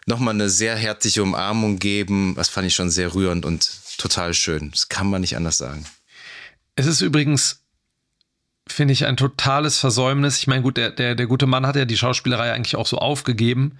[0.06, 2.36] nochmal eine sehr herzliche Umarmung geben.
[2.36, 3.70] Das fand ich schon sehr rührend und
[4.02, 4.72] total schön.
[4.72, 5.86] Das kann man nicht anders sagen.
[6.76, 7.64] Es ist übrigens,
[8.68, 10.40] finde ich, ein totales Versäumnis.
[10.40, 12.98] Ich meine, gut, der, der, der gute Mann hat ja die Schauspielerei eigentlich auch so
[12.98, 13.80] aufgegeben.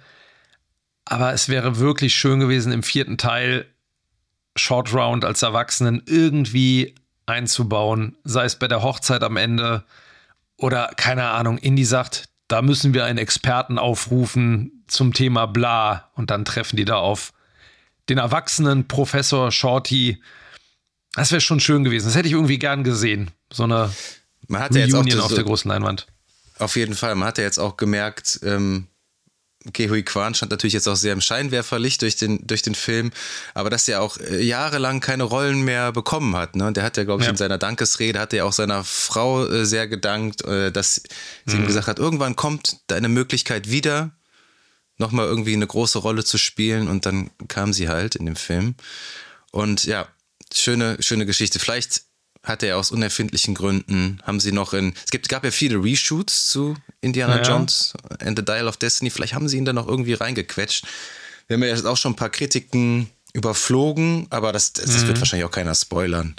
[1.04, 3.66] Aber es wäre wirklich schön gewesen, im vierten Teil
[4.56, 6.94] Short Round als Erwachsenen irgendwie
[7.26, 8.16] einzubauen.
[8.24, 9.84] Sei es bei der Hochzeit am Ende
[10.56, 16.10] oder keine Ahnung, Indy sagt, da müssen wir einen Experten aufrufen zum Thema bla.
[16.14, 17.32] Und dann treffen die da auf
[18.08, 20.22] den erwachsenen Professor Shorty.
[21.14, 22.06] Das wäre schon schön gewesen.
[22.06, 23.30] Das hätte ich irgendwie gern gesehen.
[23.52, 23.92] So eine
[24.48, 26.06] Man hat ja jetzt auch so, auf der großen Leinwand.
[26.58, 27.14] Auf jeden Fall.
[27.14, 28.86] Man hat ja jetzt auch gemerkt, ähm,
[29.72, 33.12] Kehui Kwan stand natürlich jetzt auch sehr im Scheinwerferlicht durch den, durch den Film,
[33.54, 36.56] aber dass er auch äh, jahrelang keine Rollen mehr bekommen hat.
[36.56, 36.66] Ne?
[36.66, 37.30] Und der hat ja, glaube ich, Ja.
[37.30, 41.02] in seiner Dankesrede, hat er ja auch seiner Frau äh, sehr gedankt, äh, dass
[41.46, 41.62] sie Mhm.
[41.62, 44.10] ihm gesagt hat, irgendwann kommt deine Möglichkeit wieder,
[44.98, 48.74] nochmal irgendwie eine große Rolle zu spielen und dann kam sie halt in dem Film.
[49.50, 50.06] Und ja,
[50.54, 51.58] schöne, schöne Geschichte.
[51.58, 52.02] Vielleicht
[52.42, 56.48] hat er aus unerfindlichen Gründen, haben sie noch in, es gibt, gab ja viele Reshoots
[56.48, 57.42] zu Indiana Ja.
[57.42, 60.84] Jones and the Dial of Destiny, vielleicht haben sie ihn da noch irgendwie reingequetscht.
[61.46, 65.18] Wir haben ja jetzt auch schon ein paar Kritiken überflogen, aber das, das, das wird
[65.20, 66.34] wahrscheinlich auch keiner spoilern.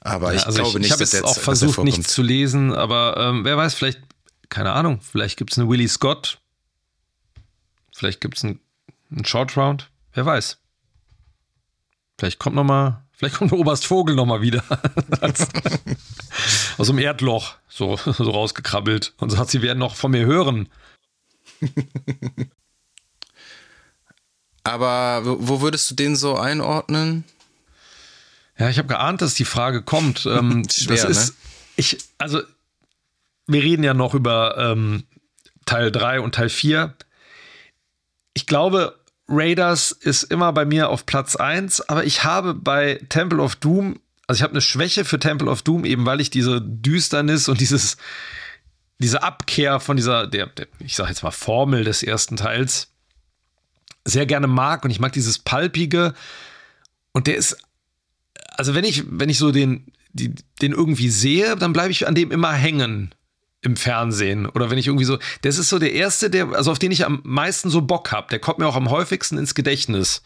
[0.00, 0.46] Aber ich Mhm.
[0.46, 3.16] also glaube ich, nicht, ich habe dass jetzt auch er versucht, nichts zu lesen, aber
[3.18, 4.00] ähm, wer weiß, vielleicht,
[4.48, 6.38] keine Ahnung, vielleicht gibt es eine Willie Scott.
[7.96, 8.60] Vielleicht gibt es einen,
[9.10, 9.88] einen Short Round.
[10.12, 10.58] Wer weiß.
[12.18, 14.62] Vielleicht kommt noch mal, vielleicht kommt der Oberst Vogel noch mal wieder.
[16.76, 20.68] Aus dem Erdloch so, so rausgekrabbelt und sagt, sie werden noch von mir hören.
[24.62, 27.24] Aber wo, wo würdest du den so einordnen?
[28.58, 30.26] Ja, ich habe geahnt, dass die Frage kommt.
[30.30, 31.34] Ähm, Schwer, das ist, ne?
[31.76, 32.42] ich, also,
[33.46, 35.04] wir reden ja noch über ähm,
[35.64, 36.94] Teil 3 und Teil 4.
[38.36, 43.40] Ich glaube, Raiders ist immer bei mir auf Platz 1, aber ich habe bei Temple
[43.40, 46.60] of Doom, also ich habe eine Schwäche für Temple of Doom, eben weil ich diese
[46.60, 47.96] Düsternis und dieses,
[48.98, 52.88] diese Abkehr von dieser, der, der ich sage jetzt mal, Formel des ersten Teils
[54.04, 56.12] sehr gerne mag und ich mag dieses Palpige
[57.12, 57.56] und der ist
[58.50, 62.14] also wenn ich, wenn ich so den, die, den irgendwie sehe, dann bleibe ich an
[62.14, 63.14] dem immer hängen
[63.66, 64.46] im Fernsehen.
[64.46, 67.04] Oder wenn ich irgendwie so, das ist so der erste, der, also auf den ich
[67.04, 68.28] am meisten so Bock habe.
[68.30, 70.22] Der kommt mir auch am häufigsten ins Gedächtnis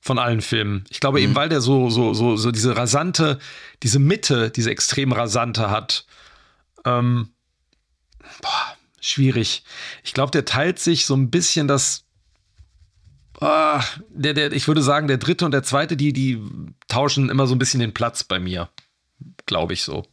[0.00, 0.84] von allen Filmen.
[0.88, 3.38] Ich glaube eben, weil der so, so, so, so diese rasante,
[3.82, 6.06] diese Mitte, diese extrem rasante hat.
[6.84, 7.30] Ähm,
[8.40, 9.64] boah, schwierig.
[10.04, 12.04] Ich glaube, der teilt sich so ein bisschen das
[13.40, 16.42] Ah, der, der, ich würde sagen, der dritte und der zweite, die, die
[16.88, 18.68] tauschen immer so ein bisschen den Platz bei mir.
[19.46, 20.04] Glaube ich so.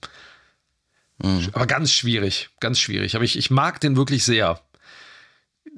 [1.18, 1.50] Mhm.
[1.54, 3.16] Aber ganz schwierig, ganz schwierig.
[3.16, 4.62] Aber ich, ich mag den wirklich sehr.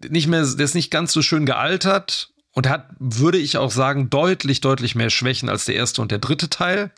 [0.09, 4.09] Nicht mehr, der ist nicht ganz so schön gealtert und hat, würde ich auch sagen,
[4.09, 6.91] deutlich, deutlich mehr Schwächen als der erste und der dritte Teil.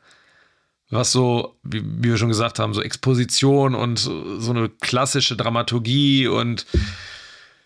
[0.89, 5.35] Was so, wie, wie wir schon gesagt haben, so Exposition und so, so eine klassische
[5.35, 6.65] Dramaturgie und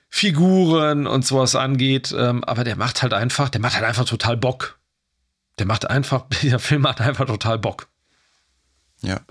[0.10, 2.14] Figuren und sowas angeht.
[2.18, 4.78] Ähm, aber der macht halt einfach, der macht halt einfach total Bock.
[5.60, 7.88] Der macht einfach, der Film macht einfach total Bock.
[9.02, 9.22] Ja.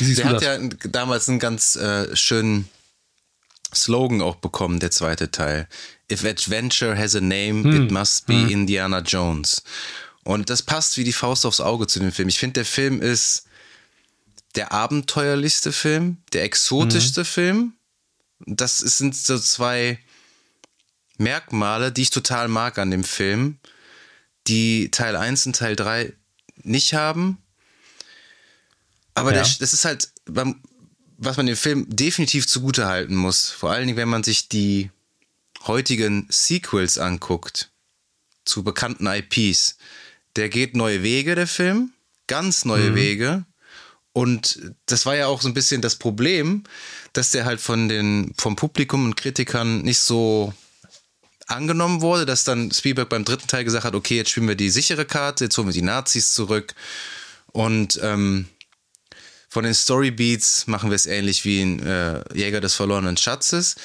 [0.00, 0.42] Der hat das?
[0.42, 0.58] ja
[0.90, 2.68] damals einen ganz äh, schönen
[3.74, 5.68] Slogan auch bekommen, der zweite Teil.
[6.10, 7.84] If Adventure has a name, hm.
[7.84, 8.48] it must be hm.
[8.48, 9.62] Indiana Jones.
[10.24, 12.28] Und das passt wie die Faust aufs Auge zu dem Film.
[12.28, 13.46] Ich finde, der Film ist
[14.56, 17.24] der abenteuerlichste Film, der exotischste mhm.
[17.26, 17.72] Film.
[18.40, 19.98] Das sind so zwei
[21.18, 23.58] Merkmale, die ich total mag an dem Film,
[24.46, 26.12] die Teil 1 und Teil 3
[26.62, 27.38] nicht haben.
[29.16, 29.42] Aber ja.
[29.42, 33.48] der, das ist halt, was man dem Film definitiv zugute halten muss.
[33.50, 34.90] Vor allen Dingen, wenn man sich die
[35.66, 37.70] heutigen Sequels anguckt
[38.44, 39.78] zu bekannten IPs.
[40.36, 41.92] Der geht neue Wege, der Film.
[42.26, 42.94] Ganz neue mhm.
[42.94, 43.44] Wege.
[44.12, 46.64] Und das war ja auch so ein bisschen das Problem,
[47.12, 50.54] dass der halt von den, vom Publikum und Kritikern nicht so
[51.46, 54.70] angenommen wurde, dass dann Spielberg beim dritten Teil gesagt hat, okay, jetzt spielen wir die
[54.70, 56.74] sichere Karte, jetzt holen wir die Nazis zurück.
[57.52, 58.46] Und ähm,
[59.56, 63.76] von den Storybeats machen wir es ähnlich wie in äh, Jäger des verlorenen Schatzes.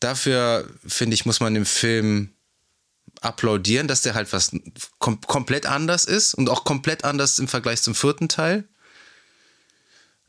[0.00, 2.30] Dafür, finde ich, muss man dem Film
[3.20, 4.50] applaudieren, dass der halt was
[4.98, 8.64] kom komplett anders ist und auch komplett anders im Vergleich zum vierten Teil.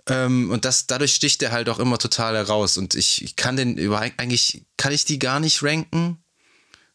[0.05, 2.77] Ähm, und das, dadurch sticht der halt auch immer total heraus.
[2.77, 6.23] Und ich, ich kann den über, eigentlich kann ich die gar nicht ranken,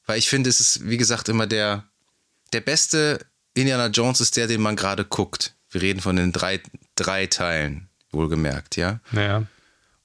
[0.05, 1.83] weil ich finde, es ist, wie gesagt, immer der,
[2.53, 5.57] der beste Indiana Jones ist der, den man gerade guckt.
[5.71, 6.63] Wir reden von den drei,
[6.95, 9.01] drei Teilen wohlgemerkt, ja.
[9.13, 9.45] Naja.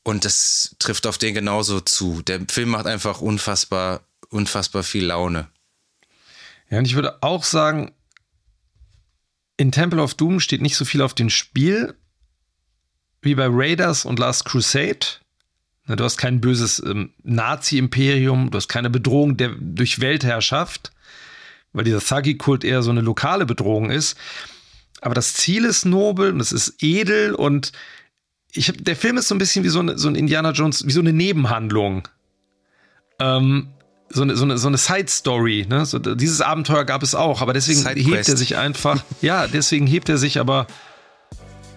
[0.04, 2.22] Und das trifft auf den genauso zu.
[2.24, 5.48] Der Film macht einfach unfassbar, unfassbar viel Laune.
[6.70, 7.92] Ja, und ich würde auch sagen,
[9.58, 11.96] in Temple of Doom steht nicht so viel auf dem Spiel
[13.22, 15.06] wie bei Raiders und Last Crusade.
[15.86, 20.92] Du hast kein böses ähm, Nazi-Imperium, du hast keine Bedrohung der, durch Weltherrschaft,
[21.74, 24.18] weil dieser Thuggy-Kult eher so eine lokale Bedrohung ist.
[25.02, 27.72] Aber das Ziel ist nobel und es ist edel und
[28.54, 30.86] ich hab, der Film ist so ein bisschen wie so, eine, so ein Indiana Jones,
[30.86, 32.08] wie so eine Nebenhandlung.
[33.20, 33.68] Ähm,
[34.10, 35.68] so eine, so eine, so eine Side-Story.
[35.70, 35.86] Ne?
[35.86, 39.04] So, dieses Abenteuer gab es auch, aber deswegen hebt er sich einfach.
[39.22, 40.68] ja, deswegen hebt er sich aber.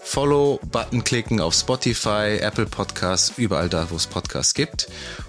[0.00, 4.88] Follow-Button klicken auf Spotify, Apple Podcasts, überall da, wo es Podcasts gibt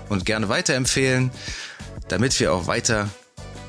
[0.09, 1.31] und gerne weiterempfehlen,
[2.09, 3.09] damit wir auch weiter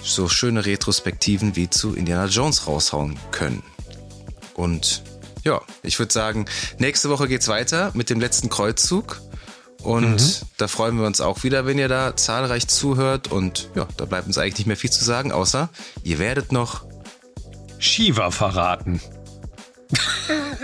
[0.07, 3.63] so schöne Retrospektiven wie zu Indiana Jones raushauen können.
[4.55, 5.03] Und
[5.45, 6.47] ja, ich würde sagen,
[6.79, 9.21] nächste Woche geht's weiter mit dem letzten Kreuzzug.
[9.83, 10.47] Und mhm.
[10.57, 13.31] da freuen wir uns auch wieder, wenn ihr da zahlreich zuhört.
[13.31, 15.69] Und ja, da bleibt uns eigentlich nicht mehr viel zu sagen, außer
[16.03, 16.85] ihr werdet noch
[17.79, 19.01] Shiva verraten.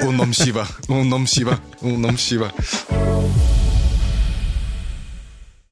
[0.00, 2.52] Unnom Shiva, Unnom Shiva, Unnom Shiva.